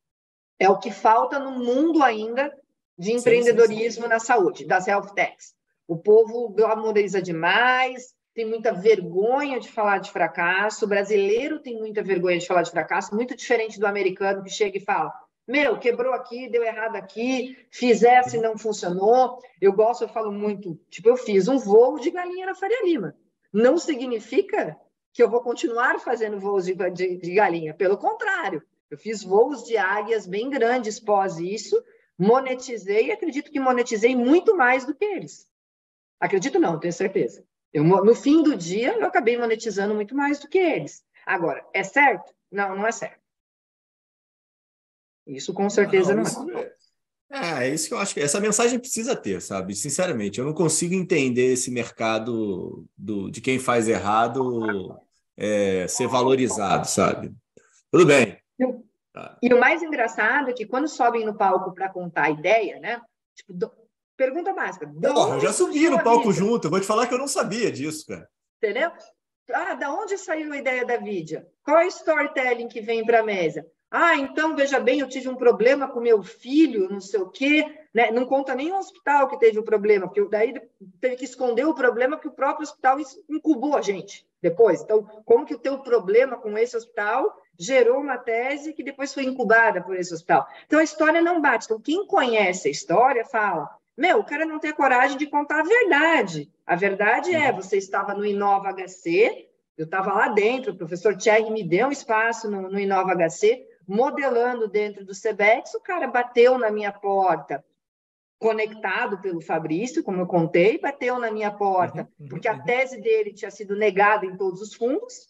[0.58, 2.52] é o que falta no mundo ainda
[2.96, 4.08] de empreendedorismo sim, sim, sim.
[4.08, 5.54] na saúde, das health techs.
[5.86, 10.84] O povo glamoriza demais, tem muita vergonha de falar de fracasso.
[10.84, 14.76] O brasileiro tem muita vergonha de falar de fracasso, muito diferente do americano que chega
[14.76, 15.12] e fala:
[15.46, 19.38] Meu, quebrou aqui, deu errado aqui, fiz essa e não funcionou.
[19.60, 23.16] Eu gosto, eu falo muito, tipo, eu fiz um voo de galinha na Faria Lima.
[23.52, 24.76] Não significa
[25.12, 28.60] que eu vou continuar fazendo voos de, de, de galinha, pelo contrário,
[28.90, 31.80] eu fiz voos de águias bem grandes pós isso,
[32.18, 35.48] monetizei e acredito que monetizei muito mais do que eles.
[36.20, 37.44] Acredito não, tenho certeza.
[37.74, 41.04] Eu, no fim do dia, eu acabei monetizando muito mais do que eles.
[41.26, 42.32] Agora, é certo?
[42.50, 43.18] Não, não é certo.
[45.26, 46.72] Isso com certeza não, não é.
[47.32, 49.74] É, é isso que eu acho que essa mensagem precisa ter, sabe?
[49.74, 54.96] Sinceramente, eu não consigo entender esse mercado do, de quem faz errado
[55.36, 57.34] é, ser valorizado, sabe?
[57.90, 58.38] Tudo bem.
[59.42, 63.00] E o mais engraçado é que quando sobem no palco para contar a ideia, né?
[63.34, 63.52] Tipo,
[64.16, 64.86] Pergunta básica.
[64.86, 66.66] Porra, eu já subi no palco junto.
[66.66, 68.28] Eu vou te falar que eu não sabia disso, cara.
[68.58, 68.92] Entendeu?
[69.52, 71.44] Ah, da onde saiu a ideia da vídeo?
[71.62, 73.66] Qual é o storytelling que vem para a mesa?
[73.90, 77.64] Ah, então, veja bem, eu tive um problema com meu filho, não sei o quê.
[77.92, 78.10] Né?
[78.10, 80.52] Não conta nem o hospital que teve o problema, porque daí
[81.00, 82.98] teve que esconder o problema que o próprio hospital
[83.28, 84.82] incubou a gente depois.
[84.82, 89.24] Então, como que o teu problema com esse hospital gerou uma tese que depois foi
[89.24, 90.44] incubada por esse hospital?
[90.66, 91.66] Então, a história não bate.
[91.66, 95.60] Então, quem conhece a história fala, meu, o cara não tem a coragem de contar
[95.60, 96.50] a verdade.
[96.66, 97.56] A verdade é, uhum.
[97.56, 101.92] você estava no Inova HC, eu estava lá dentro, o professor Thierry me deu um
[101.92, 107.64] espaço no, no Inova HC, modelando dentro do CBEX, o cara bateu na minha porta,
[108.38, 113.00] conectado pelo Fabrício, como eu contei, bateu na minha porta, uhum, uhum, porque a tese
[113.00, 115.28] dele tinha sido negada em todos os fundos,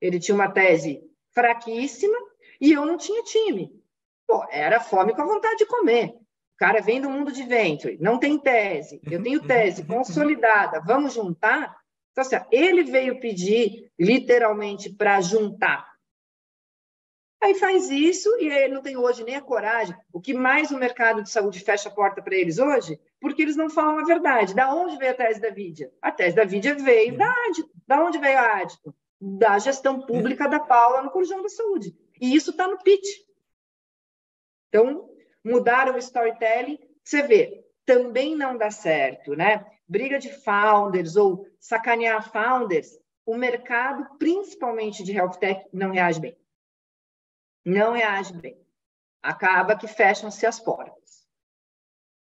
[0.00, 1.02] ele tinha uma tese
[1.32, 2.16] fraquíssima,
[2.60, 3.70] e eu não tinha time.
[4.26, 6.14] Pô, era fome com a vontade de comer.
[6.56, 11.12] O cara vem do mundo de venture, não tem tese, eu tenho tese consolidada, vamos
[11.12, 11.76] juntar?
[12.12, 15.86] Então, assim, ele veio pedir literalmente para juntar.
[17.42, 19.94] Aí faz isso e ele não tem hoje nem a coragem.
[20.10, 22.98] O que mais o mercado de saúde fecha a porta para eles hoje?
[23.20, 24.54] Porque eles não falam a verdade.
[24.54, 25.92] Da onde veio a tese da Vidia?
[26.00, 27.70] A tese da Vidia veio da Adito.
[27.86, 28.94] Da onde veio a Adito?
[29.20, 31.94] Da gestão pública da Paula no Corujão da Saúde.
[32.18, 33.06] E isso está no pitch.
[34.68, 35.08] Então,
[35.46, 39.64] mudaram o storytelling, você vê, também não dá certo, né?
[39.86, 46.36] Briga de founders ou sacanear founders, o mercado, principalmente de health tech, não reage bem.
[47.64, 48.60] Não reage bem.
[49.22, 51.26] Acaba que fecham-se as portas.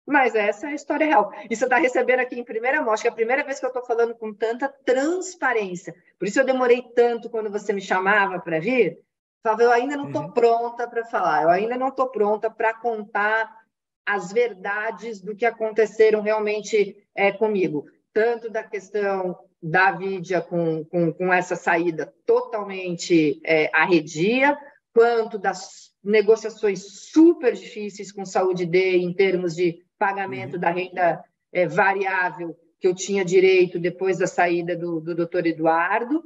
[0.06, 1.32] Mas essa é a história real.
[1.48, 3.64] E você está recebendo aqui em primeira mão, acho que é a primeira vez que
[3.64, 5.94] eu estou falando com tanta transparência.
[6.18, 8.98] Por isso eu demorei tanto quando você me chamava para vir,
[9.43, 10.32] Falava, eu ainda não estou uhum.
[10.32, 13.56] pronta para falar, eu ainda não estou pronta para contar
[14.05, 21.12] as verdades do que aconteceram realmente é, comigo, tanto da questão da Vídia com, com,
[21.12, 24.56] com essa saída totalmente é, arredia,
[24.94, 30.60] quanto das negociações super difíceis com saúde D em termos de pagamento uhum.
[30.60, 36.23] da renda é, variável que eu tinha direito depois da saída do, do doutor Eduardo,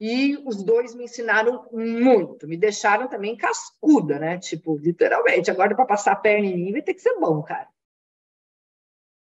[0.00, 4.38] e os dois me ensinaram muito, me deixaram também cascuda, né?
[4.38, 5.50] Tipo, literalmente.
[5.50, 7.68] Agora, para passar a perna em mim, vai ter que ser bom, cara.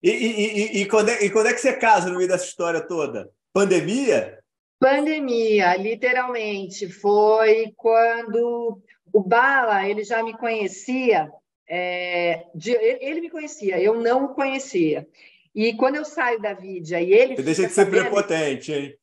[0.01, 2.45] E, e, e, e, quando é, e quando é que você casa no meio dessa
[2.45, 3.29] história toda?
[3.51, 4.39] Pandemia?
[4.79, 6.87] Pandemia, literalmente.
[6.87, 8.81] Foi quando
[9.11, 11.29] o Bala, ele já me conhecia.
[11.67, 15.05] É, de, ele me conhecia, eu não o conhecia.
[15.53, 17.35] E quando eu saio da Vídia e ele.
[17.35, 18.98] Você deixa de ser sabendo, prepotente, hein?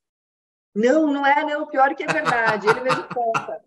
[0.76, 1.66] Não, não é, não.
[1.66, 2.68] Pior que é verdade.
[2.68, 3.60] Ele mesmo conta.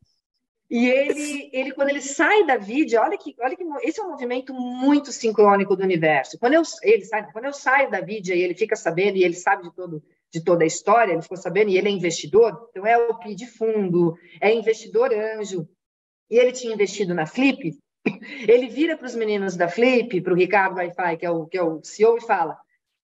[0.70, 4.12] E ele, ele, quando ele sai da vida, olha que, olha que esse é um
[4.12, 6.38] movimento muito sincrônico do universo.
[6.38, 9.34] Quando eu, ele sai, quando eu saio da vida e ele fica sabendo e ele
[9.34, 12.86] sabe de todo de toda a história, ele ficou sabendo e ele é investidor, então
[12.86, 15.68] é o PI de fundo, é investidor anjo.
[16.30, 17.76] E ele tinha investido na Flip
[18.48, 21.58] Ele vira para os meninos da Flip, para o Ricardo Wi-Fi, que é o, que
[21.58, 22.58] é o CEO, e fala: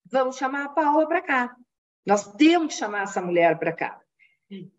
[0.05, 1.55] vamos chamar a Paula para cá.
[2.05, 3.99] Nós temos que chamar essa mulher para cá.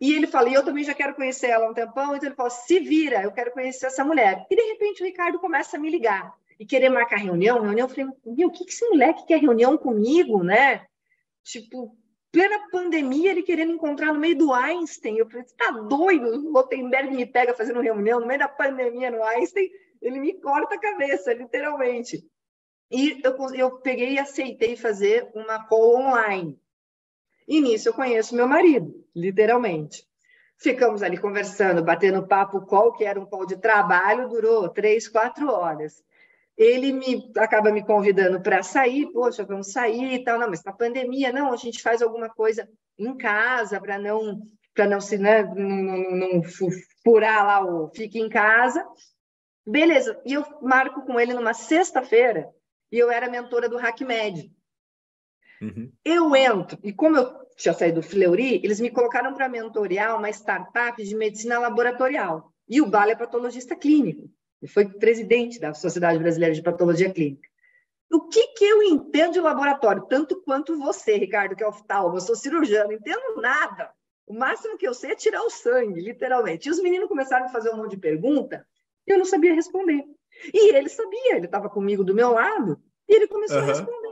[0.00, 2.36] E ele fala, e eu também já quero conhecer ela há um tempão, então ele
[2.36, 4.46] fala, se vira, eu quero conhecer essa mulher.
[4.48, 7.88] E de repente o Ricardo começa a me ligar e querer marcar reunião, reunião, eu
[7.88, 10.86] falei, meu, o que, que esse moleque quer reunião comigo, né?
[11.42, 11.96] Tipo,
[12.30, 15.18] plena pandemia, ele querendo encontrar no meio do Einstein.
[15.18, 16.28] Eu falei, tá doido?
[16.28, 19.68] O Lotenberg me pega fazendo reunião no meio da pandemia no Einstein,
[20.00, 22.24] ele me corta a cabeça, literalmente.
[22.90, 26.58] E eu, eu peguei e aceitei fazer uma call online.
[27.46, 30.04] E nisso eu conheço meu marido, literalmente.
[30.58, 35.50] Ficamos ali conversando, batendo papo, qual que era um call de trabalho, durou três, quatro
[35.50, 36.02] horas.
[36.56, 40.38] Ele me acaba me convidando para sair, poxa, vamos sair e tal.
[40.38, 42.68] Não, mas na pandemia, não, a gente faz alguma coisa
[42.98, 44.42] em casa para não
[44.74, 46.42] para não se né, não, não, não
[47.02, 48.86] furar lá o fique em casa.
[49.66, 52.48] Beleza, e eu marco com ele numa sexta-feira,
[52.92, 54.52] e eu era mentora do HackMed.
[55.60, 55.90] Uhum.
[56.04, 60.28] Eu entro, e como eu tinha saído do Fleury, eles me colocaram para mentorear uma
[60.30, 62.52] startup de medicina laboratorial.
[62.68, 64.30] E o Bala é patologista clínico.
[64.60, 67.48] Ele foi presidente da Sociedade Brasileira de Patologia Clínica.
[68.12, 70.06] O que, que eu entendo de laboratório?
[70.06, 72.16] Tanto quanto você, Ricardo, que é oftalmo.
[72.16, 73.90] Eu sou cirurgião, não entendo nada.
[74.26, 76.68] O máximo que eu sei é tirar o sangue, literalmente.
[76.68, 78.66] E os meninos começaram a fazer um monte de pergunta
[79.06, 80.04] e eu não sabia responder.
[80.52, 83.62] E ele sabia, ele estava comigo do meu lado, e ele começou uhum.
[83.62, 84.05] a responder.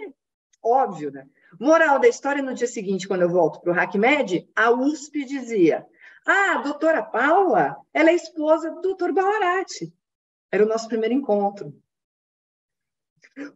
[0.65, 1.29] Óbvio, né?
[1.61, 5.87] Moral da história, no dia seguinte, quando eu volto para o HackMed, a USP dizia:
[6.27, 9.93] Ah, a doutora Paula, ela é esposa do doutor Balarati.
[10.51, 11.75] Era o nosso primeiro encontro.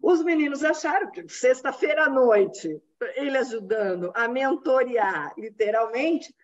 [0.02, 2.80] Os meninos acharam que sexta-feira à noite,
[3.14, 6.34] ele ajudando a mentorear, literalmente,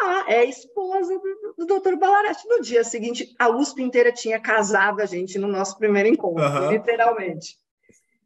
[0.00, 2.46] ah, é esposa do, do doutor Balarati.
[2.48, 6.72] No dia seguinte, a USP inteira tinha casado a gente no nosso primeiro encontro, uhum.
[6.72, 7.58] literalmente.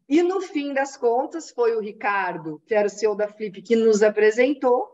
[0.07, 3.75] E no fim das contas, foi o Ricardo, que era o CEO da Flip, que
[3.75, 4.93] nos apresentou.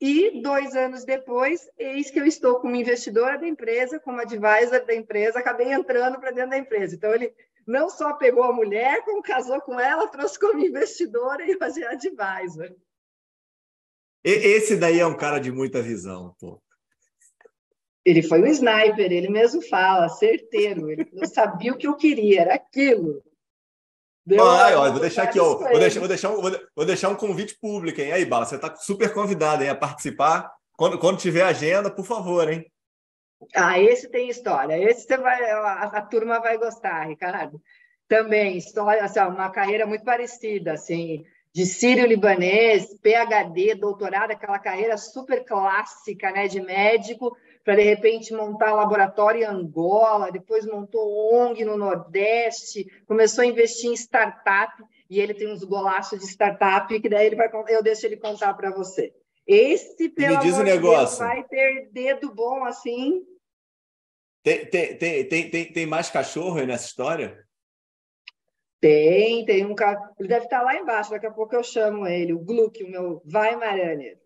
[0.00, 4.94] E dois anos depois, eis que eu estou como investidora da empresa, como advisor da
[4.94, 6.96] empresa, acabei entrando para dentro da empresa.
[6.96, 7.32] Então, ele
[7.64, 11.86] não só pegou a mulher, como casou com ela, trouxe como investidora e hoje é
[11.86, 12.74] advisor.
[14.24, 16.60] Esse daí é um cara de muita visão, pô.
[18.04, 20.90] Ele foi um sniper, ele mesmo fala, certeiro.
[20.90, 23.22] Ele não sabia o que eu queria, era aquilo.
[24.24, 27.16] Deu ah, ó, vou deixar aqui, ó, vou deixar, vou, deixar um, vou deixar um
[27.16, 28.12] convite público, hein?
[28.12, 30.50] Aí, Bala, você está super convidado hein, a participar.
[30.76, 32.64] Quando, quando tiver agenda, por favor, hein?
[33.54, 34.78] Ah, esse tem história.
[34.78, 37.60] Esse você vai, a, a turma vai gostar, Ricardo.
[38.08, 45.44] Também, história, assim, uma carreira muito parecida, assim, de sírio-libanês, PhD, doutorado, aquela carreira super
[45.44, 51.76] clássica, né, de médico, para de repente montar laboratório em Angola, depois montou ONG no
[51.76, 57.26] Nordeste, começou a investir em startup, e ele tem uns golaços de startup que daí
[57.26, 59.12] ele vai eu deixo ele contar para você.
[59.46, 61.18] Esse, pelo Me diz amor negócio.
[61.18, 63.24] Deus, vai ter dedo bom assim.
[64.42, 67.44] Tem, tem, tem, tem, tem, tem mais cachorro aí nessa história?
[68.80, 70.00] Tem, tem um cara.
[70.18, 73.22] Ele deve estar lá embaixo, daqui a pouco eu chamo ele, o Gluck, o meu
[73.32, 74.21] Weimaraner.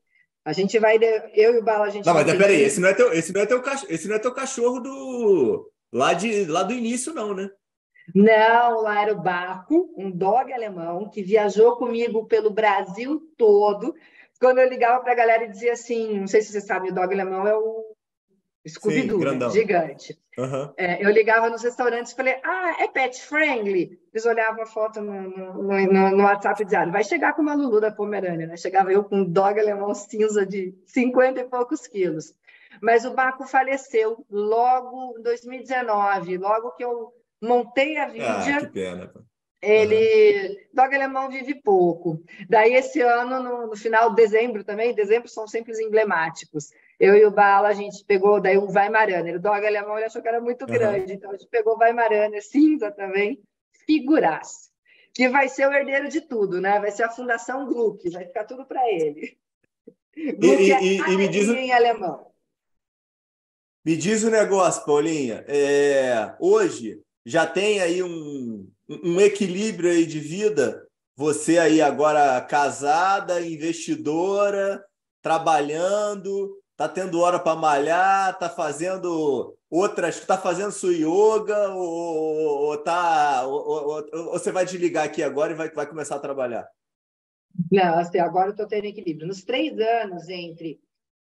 [0.46, 0.96] A gente vai,
[1.34, 2.06] eu e o Bala, a gente.
[2.06, 4.18] Não, mas peraí, esse não é teu, esse não é teu cachorro, esse não é
[4.20, 7.50] teu cachorro do lá de lá do início, não, né?
[8.14, 13.92] Não, lá era o Baco, um dog alemão que viajou comigo pelo Brasil todo.
[14.40, 16.94] Quando eu ligava para a galera e dizia assim, não sei se você sabe, o
[16.94, 17.95] dog alemão é o
[18.68, 19.50] Scooby-Doo, né?
[19.50, 20.18] gigante.
[20.36, 20.72] Uhum.
[20.76, 23.98] É, eu ligava nos restaurantes e falei, ah, é pet friendly?
[24.12, 27.54] Eles olhavam a foto no, no, no, no WhatsApp e diziam, vai chegar com uma
[27.54, 28.56] Lulu da Pomerânia, né?
[28.56, 32.34] Chegava eu com um dog alemão cinza de 50 e poucos quilos.
[32.82, 38.26] Mas o Baco faleceu logo em 2019, logo que eu montei a vídeo.
[38.26, 39.12] Ah, que pena.
[39.62, 40.56] Ele, uhum.
[40.74, 42.22] dog alemão vive pouco.
[42.48, 46.70] Daí esse ano, no, no final de dezembro também, dezembro são sempre emblemáticos.
[46.98, 49.36] Eu e o Bala, a gente pegou daí um Weimaraner.
[49.36, 50.72] O dog alemão ele achou que era muito uhum.
[50.72, 53.40] grande, então a gente pegou o Weimaraner cinza também,
[53.84, 54.70] figuraça.
[55.12, 56.80] Que vai ser o herdeiro de tudo, né?
[56.80, 59.36] Vai ser a Fundação Gluck, vai ficar tudo para ele.
[60.38, 62.30] Gluck e, é e, e me diz em alemão.
[63.84, 65.44] Me diz o um negócio, Paulinha.
[65.46, 70.86] É, hoje já tem aí um, um equilíbrio aí de vida.
[71.14, 74.84] Você aí agora casada, investidora,
[75.22, 82.78] trabalhando, tá tendo hora para malhar, tá fazendo outras, tá fazendo sua yoga ou, ou
[82.78, 86.68] tá ou, ou, ou, você vai desligar aqui agora e vai, vai começar a trabalhar?
[87.72, 89.26] Não, assim, agora eu estou tendo equilíbrio.
[89.26, 90.78] Nos três anos entre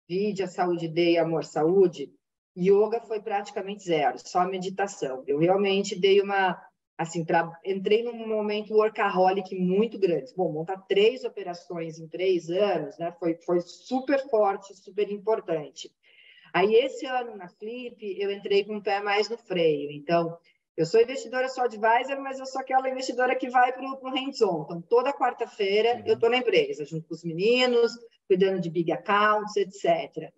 [0.07, 2.09] Vídea Saúde e Amor Saúde,
[2.57, 5.23] yoga foi praticamente zero, só meditação.
[5.27, 6.61] Eu realmente dei uma
[6.97, 10.33] assim, pra, entrei num momento workaholic muito grande.
[10.35, 13.11] Bom, montar três operações em três anos, né?
[13.19, 15.91] Foi, foi super forte, super importante.
[16.53, 19.91] Aí, esse ano na Flip, eu entrei com o pé mais no freio.
[19.91, 20.37] Então,
[20.75, 24.63] eu sou investidora só advisor, mas eu sou aquela investidora que vai para o hands-on.
[24.63, 26.03] Então, toda quarta-feira uhum.
[26.05, 27.91] eu estou na empresa, junto com os meninos,
[28.27, 30.31] cuidando de big accounts, etc.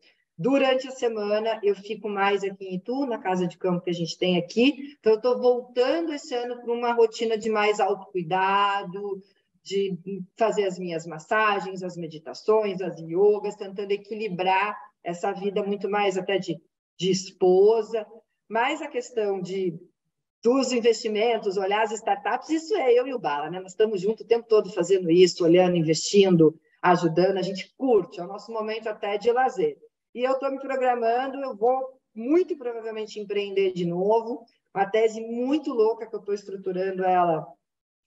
[0.43, 3.93] Durante a semana, eu fico mais aqui em Itu, na casa de campo que a
[3.93, 4.93] gente tem aqui.
[4.99, 9.21] Então, eu estou voltando esse ano para uma rotina de mais autocuidado,
[9.63, 9.97] de
[10.37, 16.37] fazer as minhas massagens, as meditações, as yogas, tentando equilibrar essa vida muito mais até
[16.37, 16.61] de,
[16.99, 18.05] de esposa.
[18.49, 19.79] Mas a questão de
[20.43, 23.61] dos investimentos, olhar as startups, isso é eu e o Bala, né?
[23.61, 28.23] Nós estamos juntos o tempo todo fazendo isso, olhando, investindo, ajudando, a gente curte, é
[28.25, 29.77] o nosso momento até de lazer.
[30.13, 35.71] E eu estou me programando, eu vou muito provavelmente empreender de novo, uma tese muito
[35.71, 37.47] louca que eu estou estruturando ela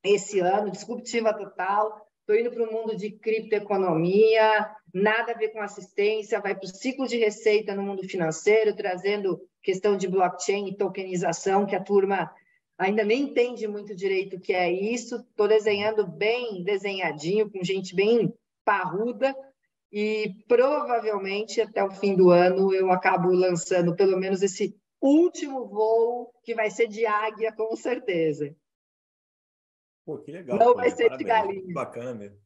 [0.05, 2.07] esse ano, disruptiva total.
[2.21, 6.69] Estou indo para o mundo de criptoeconomia, nada a ver com assistência, vai para o
[6.69, 12.33] ciclo de receita no mundo financeiro, trazendo questão de blockchain e tokenização, que a turma
[12.79, 15.17] ainda nem entende muito direito o que é isso.
[15.17, 18.33] Estou desenhando bem desenhadinho, com gente bem
[18.65, 19.35] parruda,
[19.99, 26.31] e provavelmente até o fim do ano eu acabo lançando pelo menos esse último voo
[26.45, 28.55] que vai ser de águia com certeza.
[30.05, 30.59] Pô, que legal.
[30.59, 31.19] Não vai ser parabéns.
[31.19, 31.73] de galinha.
[31.75, 32.37] Bacana mesmo.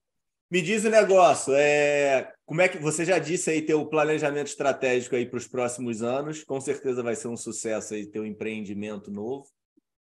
[0.48, 3.86] Me diz o um negócio, é, como é que você já disse aí ter o
[3.86, 6.44] planejamento estratégico aí para os próximos anos?
[6.44, 9.48] Com certeza vai ser um sucesso aí ter um empreendimento novo.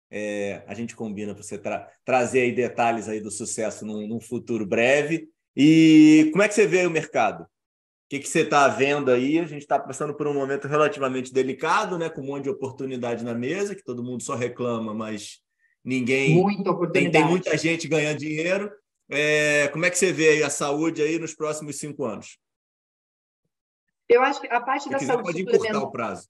[0.10, 4.22] É, a gente combina para você tra trazer aí detalhes aí do sucesso num, num
[4.22, 5.35] futuro breve.
[5.56, 7.44] E como é que você vê o mercado?
[7.44, 7.48] O
[8.10, 9.40] que, que você está vendo aí?
[9.40, 12.10] A gente está passando por um momento relativamente delicado, né?
[12.10, 15.42] com um monte de oportunidade na mesa, que todo mundo só reclama, mas
[15.84, 16.36] ninguém.
[16.36, 17.12] Muita oportunidade.
[17.12, 18.72] Tem, tem muita gente ganhando dinheiro.
[19.10, 22.38] É, como é que você vê aí a saúde aí nos próximos cinco anos?
[24.08, 26.28] Eu acho que a parte da saúde pode encurtar o prazo.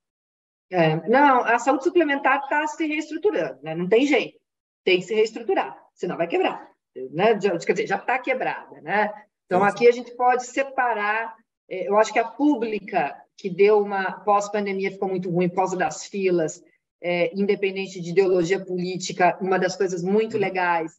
[0.72, 3.76] É, não, a saúde suplementar está se reestruturando, né?
[3.76, 4.40] não tem jeito.
[4.84, 6.75] Tem que se reestruturar, senão vai quebrar
[7.12, 7.38] né?
[7.38, 8.82] quer dizer, já está quebrada.
[8.82, 9.12] Né?
[9.46, 11.36] Então, aqui a gente pode separar.
[11.70, 15.78] É, eu acho que a pública, que deu uma pós-pandemia, ficou muito ruim por causa
[15.78, 16.64] das filas,
[17.02, 20.94] é, independente de ideologia política, uma das coisas muito legais.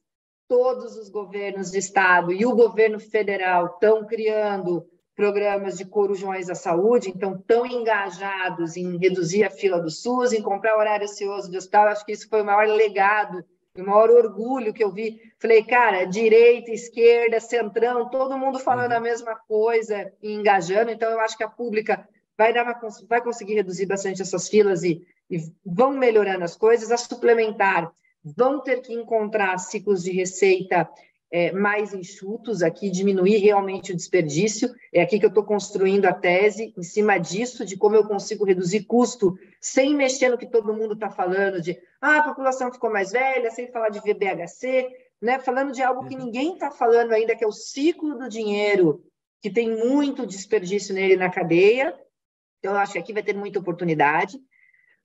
[0.48, 4.86] Todos os governos de estado e o governo federal estão criando
[5.16, 10.42] programas de corujões à saúde, então estão engajados em reduzir a fila do SUS, em
[10.42, 11.88] comprar horário ocioso de hospital.
[11.88, 13.42] Acho que isso foi o maior legado
[13.80, 15.20] o maior orgulho que eu vi.
[15.38, 18.98] Falei, cara, direita, esquerda, centrão, todo mundo falando uhum.
[18.98, 20.90] a mesma coisa e engajando.
[20.90, 22.78] Então, eu acho que a pública vai, dar uma,
[23.08, 26.90] vai conseguir reduzir bastante essas filas e, e vão melhorando as coisas.
[26.90, 27.92] A suplementar
[28.24, 30.88] vão ter que encontrar ciclos de receita
[31.30, 34.72] é, mais enxutos aqui, diminuir realmente o desperdício.
[34.92, 38.44] É aqui que eu estou construindo a tese, em cima disso, de como eu consigo
[38.44, 42.90] reduzir custo sem mexer no que todo mundo está falando, de ah, a população ficou
[42.90, 44.88] mais velha, sem falar de VBHC,
[45.20, 45.38] né?
[45.38, 46.26] falando de algo que uhum.
[46.26, 49.02] ninguém está falando ainda, que é o ciclo do dinheiro,
[49.42, 51.94] que tem muito desperdício nele na cadeia.
[52.58, 54.38] Então, eu acho que aqui vai ter muita oportunidade.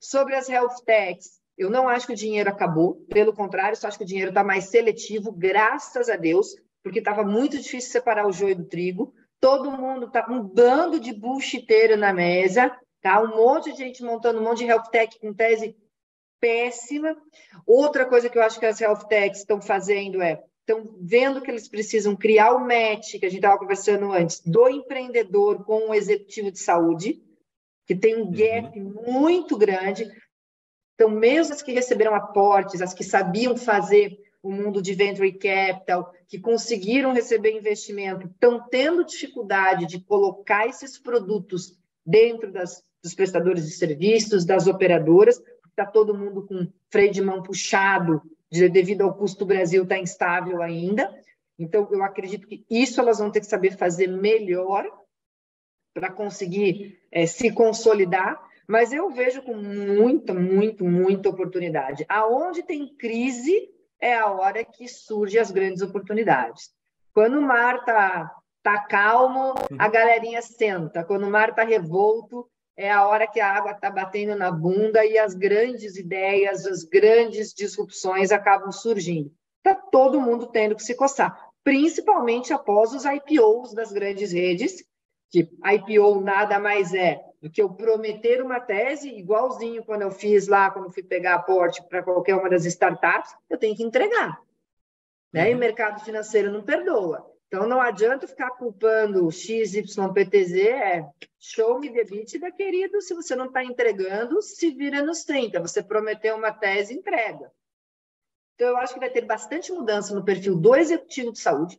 [0.00, 3.98] Sobre as health techs, eu não acho que o dinheiro acabou, pelo contrário, só acho
[3.98, 8.32] que o dinheiro está mais seletivo, graças a Deus, porque estava muito difícil separar o
[8.32, 9.14] joio do trigo.
[9.40, 13.20] Todo mundo está um bando de bullshiteiro na mesa, tá?
[13.20, 15.76] Um monte de gente montando um monte de health tech com tese
[16.40, 17.16] péssima.
[17.66, 21.50] Outra coisa que eu acho que as health techs estão fazendo é estão vendo que
[21.50, 25.94] eles precisam criar o match, que a gente estava conversando antes, do empreendedor com o
[25.94, 27.20] executivo de saúde,
[27.86, 29.20] que tem um gap uhum.
[29.20, 30.08] muito grande.
[31.02, 36.14] Então, mesmo as que receberam aportes, as que sabiam fazer o mundo de venture capital,
[36.28, 41.76] que conseguiram receber investimento, estão tendo dificuldade de colocar esses produtos
[42.06, 47.42] dentro das, dos prestadores de serviços, das operadoras, está todo mundo com freio de mão
[47.42, 51.12] puxado, de, devido ao custo do Brasil estar tá instável ainda.
[51.58, 54.86] Então, eu acredito que isso elas vão ter que saber fazer melhor
[55.92, 62.04] para conseguir é, se consolidar mas eu vejo com muita, muito, muita oportunidade.
[62.08, 63.68] Aonde tem crise
[64.00, 66.70] é a hora que surgem as grandes oportunidades.
[67.14, 71.04] Quando o mar está tá calmo, a galerinha senta.
[71.04, 75.04] Quando o mar está revolto, é a hora que a água está batendo na bunda
[75.04, 79.30] e as grandes ideias, as grandes disrupções acabam surgindo.
[79.58, 84.82] Está todo mundo tendo que se coçar, principalmente após os IPOs das grandes redes,
[85.30, 90.46] que IPO nada mais é do que eu prometer uma tese, igualzinho quando eu fiz
[90.46, 94.40] lá, quando fui pegar aporte para qualquer uma das startups, eu tenho que entregar.
[95.32, 95.48] Né?
[95.48, 95.58] E o uhum.
[95.58, 97.28] mercado financeiro não perdoa.
[97.48, 101.06] Então, não adianta ficar culpando XYPTZ, é
[101.38, 105.60] show me the da querido, se você não está entregando, se vira nos 30.
[105.60, 107.52] Você prometeu uma tese, entrega.
[108.54, 111.78] Então, eu acho que vai ter bastante mudança no perfil do executivo de saúde,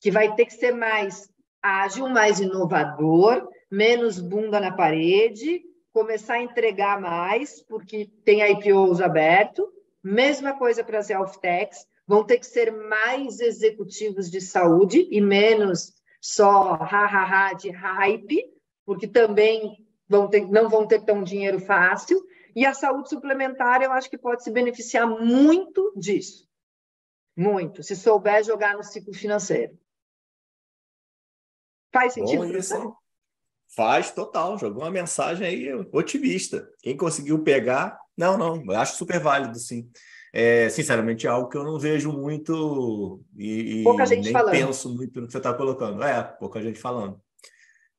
[0.00, 1.30] que vai ter que ser mais
[1.62, 5.62] ágil, mais inovador, menos bunda na parede,
[5.92, 9.70] começar a entregar mais, porque tem IPOs aberto.
[10.02, 15.20] Mesma coisa para as health techs, vão ter que ser mais executivos de saúde e
[15.20, 18.44] menos só ha-ha-ha de hype,
[18.84, 22.24] porque também vão ter, não vão ter tão dinheiro fácil.
[22.56, 26.48] E a saúde suplementar, eu acho que pode se beneficiar muito disso.
[27.36, 29.78] Muito, se souber jogar no ciclo financeiro.
[31.92, 32.44] Faz sentido?
[32.44, 32.96] Bom, isso,
[33.78, 36.68] Faz total, jogou uma mensagem aí otimista.
[36.82, 39.88] Quem conseguiu pegar, não, não, eu acho super válido, sim.
[40.32, 44.50] É, sinceramente, é algo que eu não vejo muito e, pouca gente nem falando.
[44.50, 46.02] penso muito no que você está colocando.
[46.02, 47.20] É, pouca gente falando.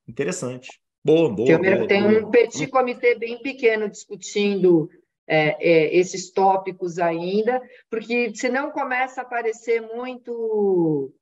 [0.06, 0.68] Interessante.
[1.02, 1.48] Boa, boa.
[1.48, 2.28] Tem, boa, tem boa.
[2.28, 4.90] um petit comitê bem pequeno discutindo
[5.26, 11.14] é, é, esses tópicos ainda, porque senão começa a aparecer muito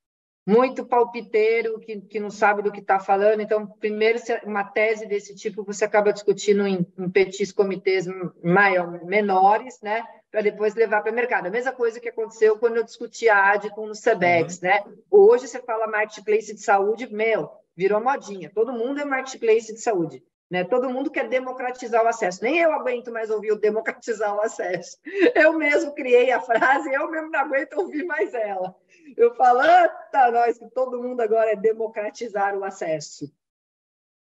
[0.48, 3.42] muito palpiteiro, que, que não sabe do que está falando.
[3.42, 8.08] Então, primeiro, uma tese desse tipo você acaba discutindo em, em petits comitês
[8.42, 10.08] maior, menores, né?
[10.32, 11.48] Para depois levar para o mercado.
[11.48, 14.70] A mesma coisa que aconteceu quando eu discuti a Adicom no SEBEX, uhum.
[14.70, 14.84] né?
[15.12, 18.50] Hoje você fala marketplace de saúde, meu, virou modinha.
[18.56, 20.24] Todo mundo é marketplace de saúde.
[20.50, 20.64] Né?
[20.64, 22.42] Todo mundo quer democratizar o acesso.
[22.42, 24.98] Nem eu aguento mais ouvir o democratizar o acesso.
[25.36, 28.74] Eu mesmo criei a frase, eu mesmo não aguento ouvir mais ela.
[29.16, 33.32] Eu falo, ah, tá, nós, que todo mundo agora é democratizar o acesso.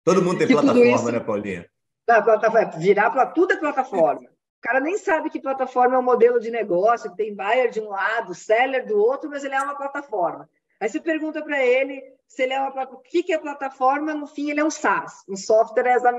[0.04, 1.70] Todo mundo tem plataforma, isso, né, Paulinha?
[2.04, 4.28] Tá, plataforma, virar para tudo é plataforma.
[4.28, 7.80] O cara nem sabe que plataforma é um modelo de negócio, que tem buyer de
[7.80, 10.48] um lado, seller do outro, mas ele é uma plataforma.
[10.80, 14.26] Aí você pergunta para ele se ele é uma o que, que é plataforma, no
[14.26, 16.10] fim ele é um SaaS, um software as a,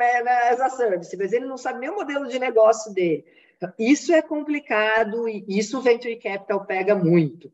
[0.49, 3.25] as a service, mas ele não sabe nem o modelo de negócio dele.
[3.57, 7.51] Então, isso é complicado e isso o Venture Capital pega muito.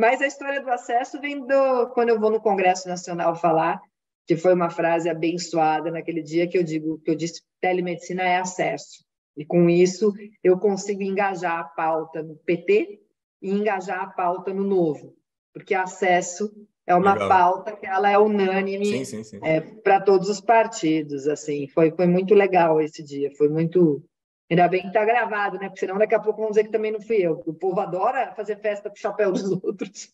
[0.00, 3.78] Mas a história do acesso vem do quando eu vou no Congresso Nacional falar,
[4.26, 8.38] que foi uma frase abençoada naquele dia que eu digo que eu disse telemedicina é
[8.38, 9.04] acesso.
[9.36, 12.98] E com isso eu consigo engajar a pauta no PT
[13.42, 15.14] e engajar a pauta no novo,
[15.52, 16.50] porque acesso
[16.86, 17.28] é uma Legal.
[17.28, 19.02] pauta que ela é unânime
[19.42, 21.28] é, para todos os partidos.
[21.28, 24.02] Assim, foi, foi muito legal esse dia, foi muito
[24.50, 25.68] Ainda bem que está gravado, né?
[25.68, 27.40] Porque senão daqui a pouco vão dizer que também não fui eu.
[27.46, 30.12] O povo adora fazer festa com o chapéu dos outros.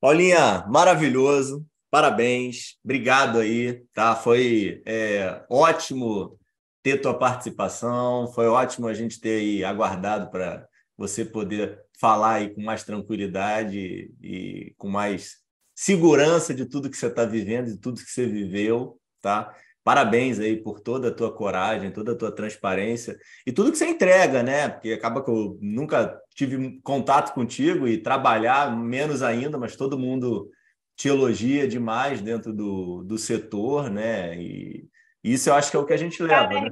[0.00, 1.64] Paulinha, maravilhoso.
[1.88, 2.76] Parabéns.
[2.84, 4.16] Obrigado aí, tá?
[4.16, 6.36] Foi é, ótimo
[6.82, 8.26] ter tua participação.
[8.32, 10.66] Foi ótimo a gente ter aí aguardado para
[10.96, 15.38] você poder falar aí com mais tranquilidade e com mais
[15.76, 19.54] segurança de tudo que você está vivendo, de tudo que você viveu, tá?
[19.82, 23.86] Parabéns aí por toda a tua coragem, toda a tua transparência e tudo que você
[23.86, 24.68] entrega, né?
[24.68, 30.50] Porque acaba que eu nunca tive contato contigo e trabalhar menos ainda, mas todo mundo
[30.94, 34.36] te elogia demais dentro do, do setor, né?
[34.36, 34.86] E
[35.24, 36.60] isso eu acho que é o que a gente leva.
[36.60, 36.70] né?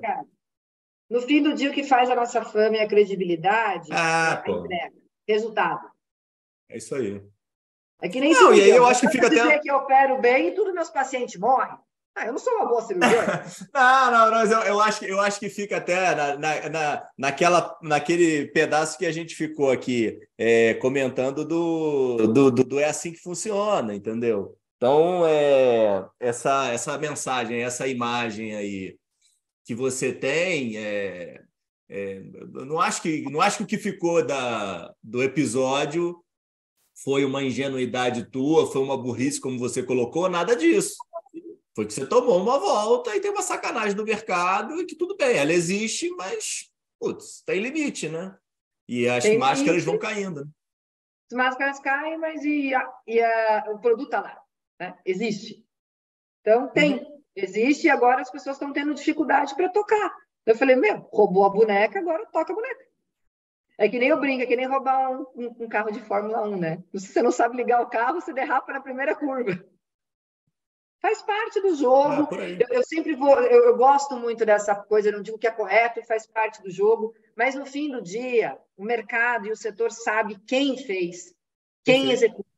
[1.09, 4.51] No fim do dia, o que faz a nossa fama e a credibilidade ah, é
[4.51, 5.91] a entrega, resultado.
[6.69, 7.23] É isso aí.
[8.03, 9.59] É que nem Não, e aí eu acho que fica até.
[9.59, 11.77] que eu opero bem e todos meus pacientes morrem.
[12.19, 13.45] Ah, eu não sou uma boa cirurgiã.
[13.73, 17.79] não, não, mas eu, eu, acho, eu acho que fica até na, na, na, naquela,
[17.81, 23.13] naquele pedaço que a gente ficou aqui é, comentando do, do, do, do, é assim
[23.13, 24.59] que funciona, entendeu?
[24.77, 28.97] Então, é, essa, essa mensagem, essa imagem aí
[29.65, 31.41] que você tem, é,
[31.89, 32.21] é,
[32.53, 36.21] não, acho que, não acho que o que ficou da, do episódio
[37.03, 40.97] foi uma ingenuidade tua, foi uma burrice, como você colocou, nada disso.
[41.79, 45.17] Foi que você tomou uma volta e tem uma sacanagem do mercado e que tudo
[45.17, 48.37] bem, ela existe, mas putz, tem limite, né?
[48.89, 49.87] E as tem máscaras limite.
[49.87, 50.45] vão caindo.
[50.45, 50.51] Né?
[51.31, 54.43] As máscaras caem, mas e, a, e a, o produto está lá,
[54.81, 54.99] né?
[55.07, 55.65] existe.
[56.41, 57.23] Então tem, uhum.
[57.37, 60.17] existe e agora as pessoas estão tendo dificuldade para tocar.
[60.47, 62.89] Eu falei, meu, roubou a boneca, agora toca a boneca.
[63.79, 66.43] É que nem eu brinco, é que nem roubar um, um, um carro de Fórmula
[66.43, 66.83] 1, né?
[66.97, 69.65] Se você não sabe ligar o carro, você derrapa na primeira curva.
[71.01, 72.29] Faz parte do jogo.
[72.33, 75.51] Ah, eu, eu, sempre vou, eu, eu, gosto muito dessa coisa, não digo que é
[75.51, 79.93] correto, faz parte do jogo, mas no fim do dia, o mercado e o setor
[79.93, 81.35] sabe quem fez,
[81.85, 82.49] quem executa,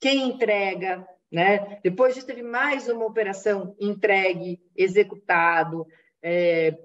[0.00, 1.80] quem entrega, Né?
[1.82, 5.86] Depois disso, teve mais uma operação entregue, executado.
[6.22, 6.78] É,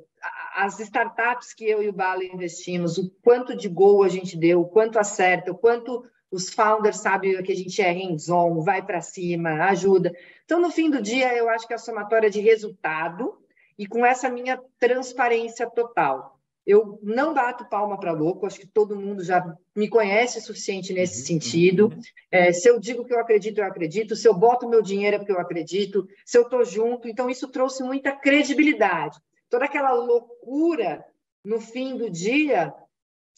[0.55, 4.61] as startups que eu e o Bala investimos, o quanto de gol a gente deu,
[4.61, 9.02] o quanto acerta, o quanto os founders sabem que a gente é hands-on, vai para
[9.02, 10.16] cima, ajuda.
[10.45, 13.38] Então, no fim do dia, eu acho que é a somatória de resultado
[13.78, 16.40] e com essa minha transparência total.
[16.66, 19.44] Eu não bato palma para louco, acho que todo mundo já
[19.76, 21.86] me conhece o suficiente nesse uhum, sentido.
[21.88, 22.02] Uhum.
[22.30, 24.16] É, se eu digo que eu acredito, eu acredito.
[24.16, 26.08] Se eu boto meu dinheiro é porque eu acredito.
[26.24, 29.20] Se eu estou junto, então isso trouxe muita credibilidade.
[29.49, 31.03] Toda aquela loucura
[31.44, 32.72] no fim do dia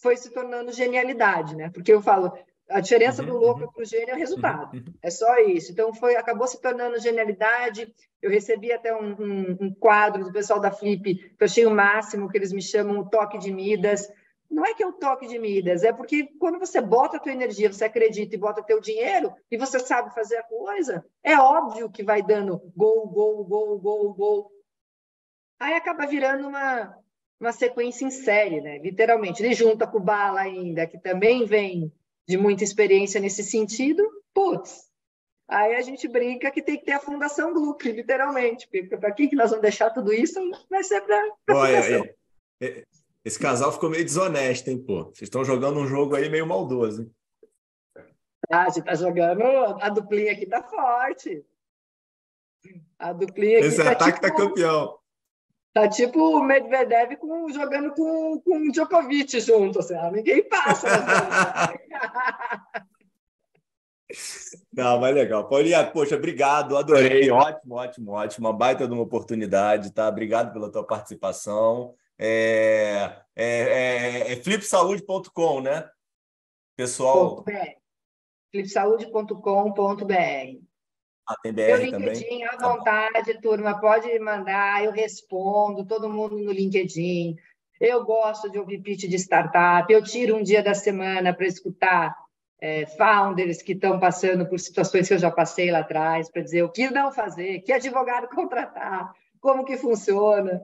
[0.01, 1.69] foi se tornando genialidade, né?
[1.73, 2.33] Porque eu falo,
[2.73, 3.71] a diferença uhum, do louco uhum.
[3.71, 4.75] para o gênio é o resultado.
[4.75, 5.71] Uhum, é só isso.
[5.71, 7.93] Então, foi, acabou se tornando genialidade.
[8.19, 11.71] Eu recebi até um, um, um, quadro do pessoal da Flip, que eu achei o
[11.71, 14.11] máximo, que eles me chamam o toque de Midas.
[14.49, 17.31] Não é que é o toque de Midas, é porque quando você bota a tua
[17.31, 21.89] energia, você acredita e bota teu dinheiro, e você sabe fazer a coisa, é óbvio
[21.89, 24.51] que vai dando gol, gol, gol, gol, gol.
[25.59, 26.95] Aí acaba virando uma,
[27.39, 28.77] uma sequência em série, né?
[28.77, 29.41] Literalmente.
[29.41, 31.91] Ele junta com o Bala ainda, que também vem
[32.27, 34.89] de muita experiência nesse sentido, putz,
[35.47, 39.29] aí a gente brinca que tem que ter a Fundação Gluck, literalmente, porque para quem
[39.29, 40.39] que nós vamos deixar tudo isso
[40.69, 41.17] vai ser para
[41.49, 42.05] a Fundação.
[42.61, 42.83] É, é,
[43.25, 45.05] esse casal ficou meio desonesto, hein, pô?
[45.05, 47.11] Vocês estão jogando um jogo aí meio maldoso, hein?
[48.51, 49.43] Ah, a gente tá jogando,
[49.81, 51.45] a duplinha aqui tá forte.
[52.99, 54.37] A duplinha aqui Esse tá ataque tá tipo...
[54.37, 54.99] tá campeão.
[55.73, 60.87] Tá tipo o Medvedev com, jogando com, com o Djokovic junto, assim, ninguém passa.
[64.71, 65.49] Não, mas legal.
[65.49, 67.31] Paulinha, poxa, obrigado, adorei.
[67.31, 68.47] Ótimo, ótimo, ótimo.
[68.47, 70.07] Uma baita de uma oportunidade, tá?
[70.07, 71.95] Obrigado pela tua participação.
[72.19, 75.89] É, é, é, é flipsaude.com, né?
[76.75, 77.43] Pessoal.
[78.51, 80.72] flipsaude.com.br
[81.27, 82.45] ah, tem BR Meu LinkedIn, também?
[82.45, 87.37] à tá vontade, turma, pode mandar, eu respondo, todo mundo no LinkedIn.
[87.79, 92.15] Eu gosto de ouvir pitch de startup, eu tiro um dia da semana para escutar
[92.59, 96.63] é, founders que estão passando por situações que eu já passei lá atrás, para dizer
[96.63, 100.61] o que não fazer, que advogado contratar, como que funciona.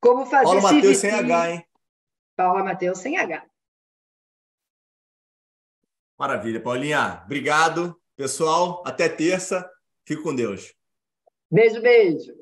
[0.00, 1.66] Como fazer Paula Matheus sem H, hein?
[2.34, 3.44] Paula Matheus sem H.
[6.18, 7.22] Maravilha, Paulinha.
[7.24, 7.99] Obrigado.
[8.20, 9.66] Pessoal, até terça.
[10.04, 10.74] Fique com Deus.
[11.50, 12.34] Beijo, beijo.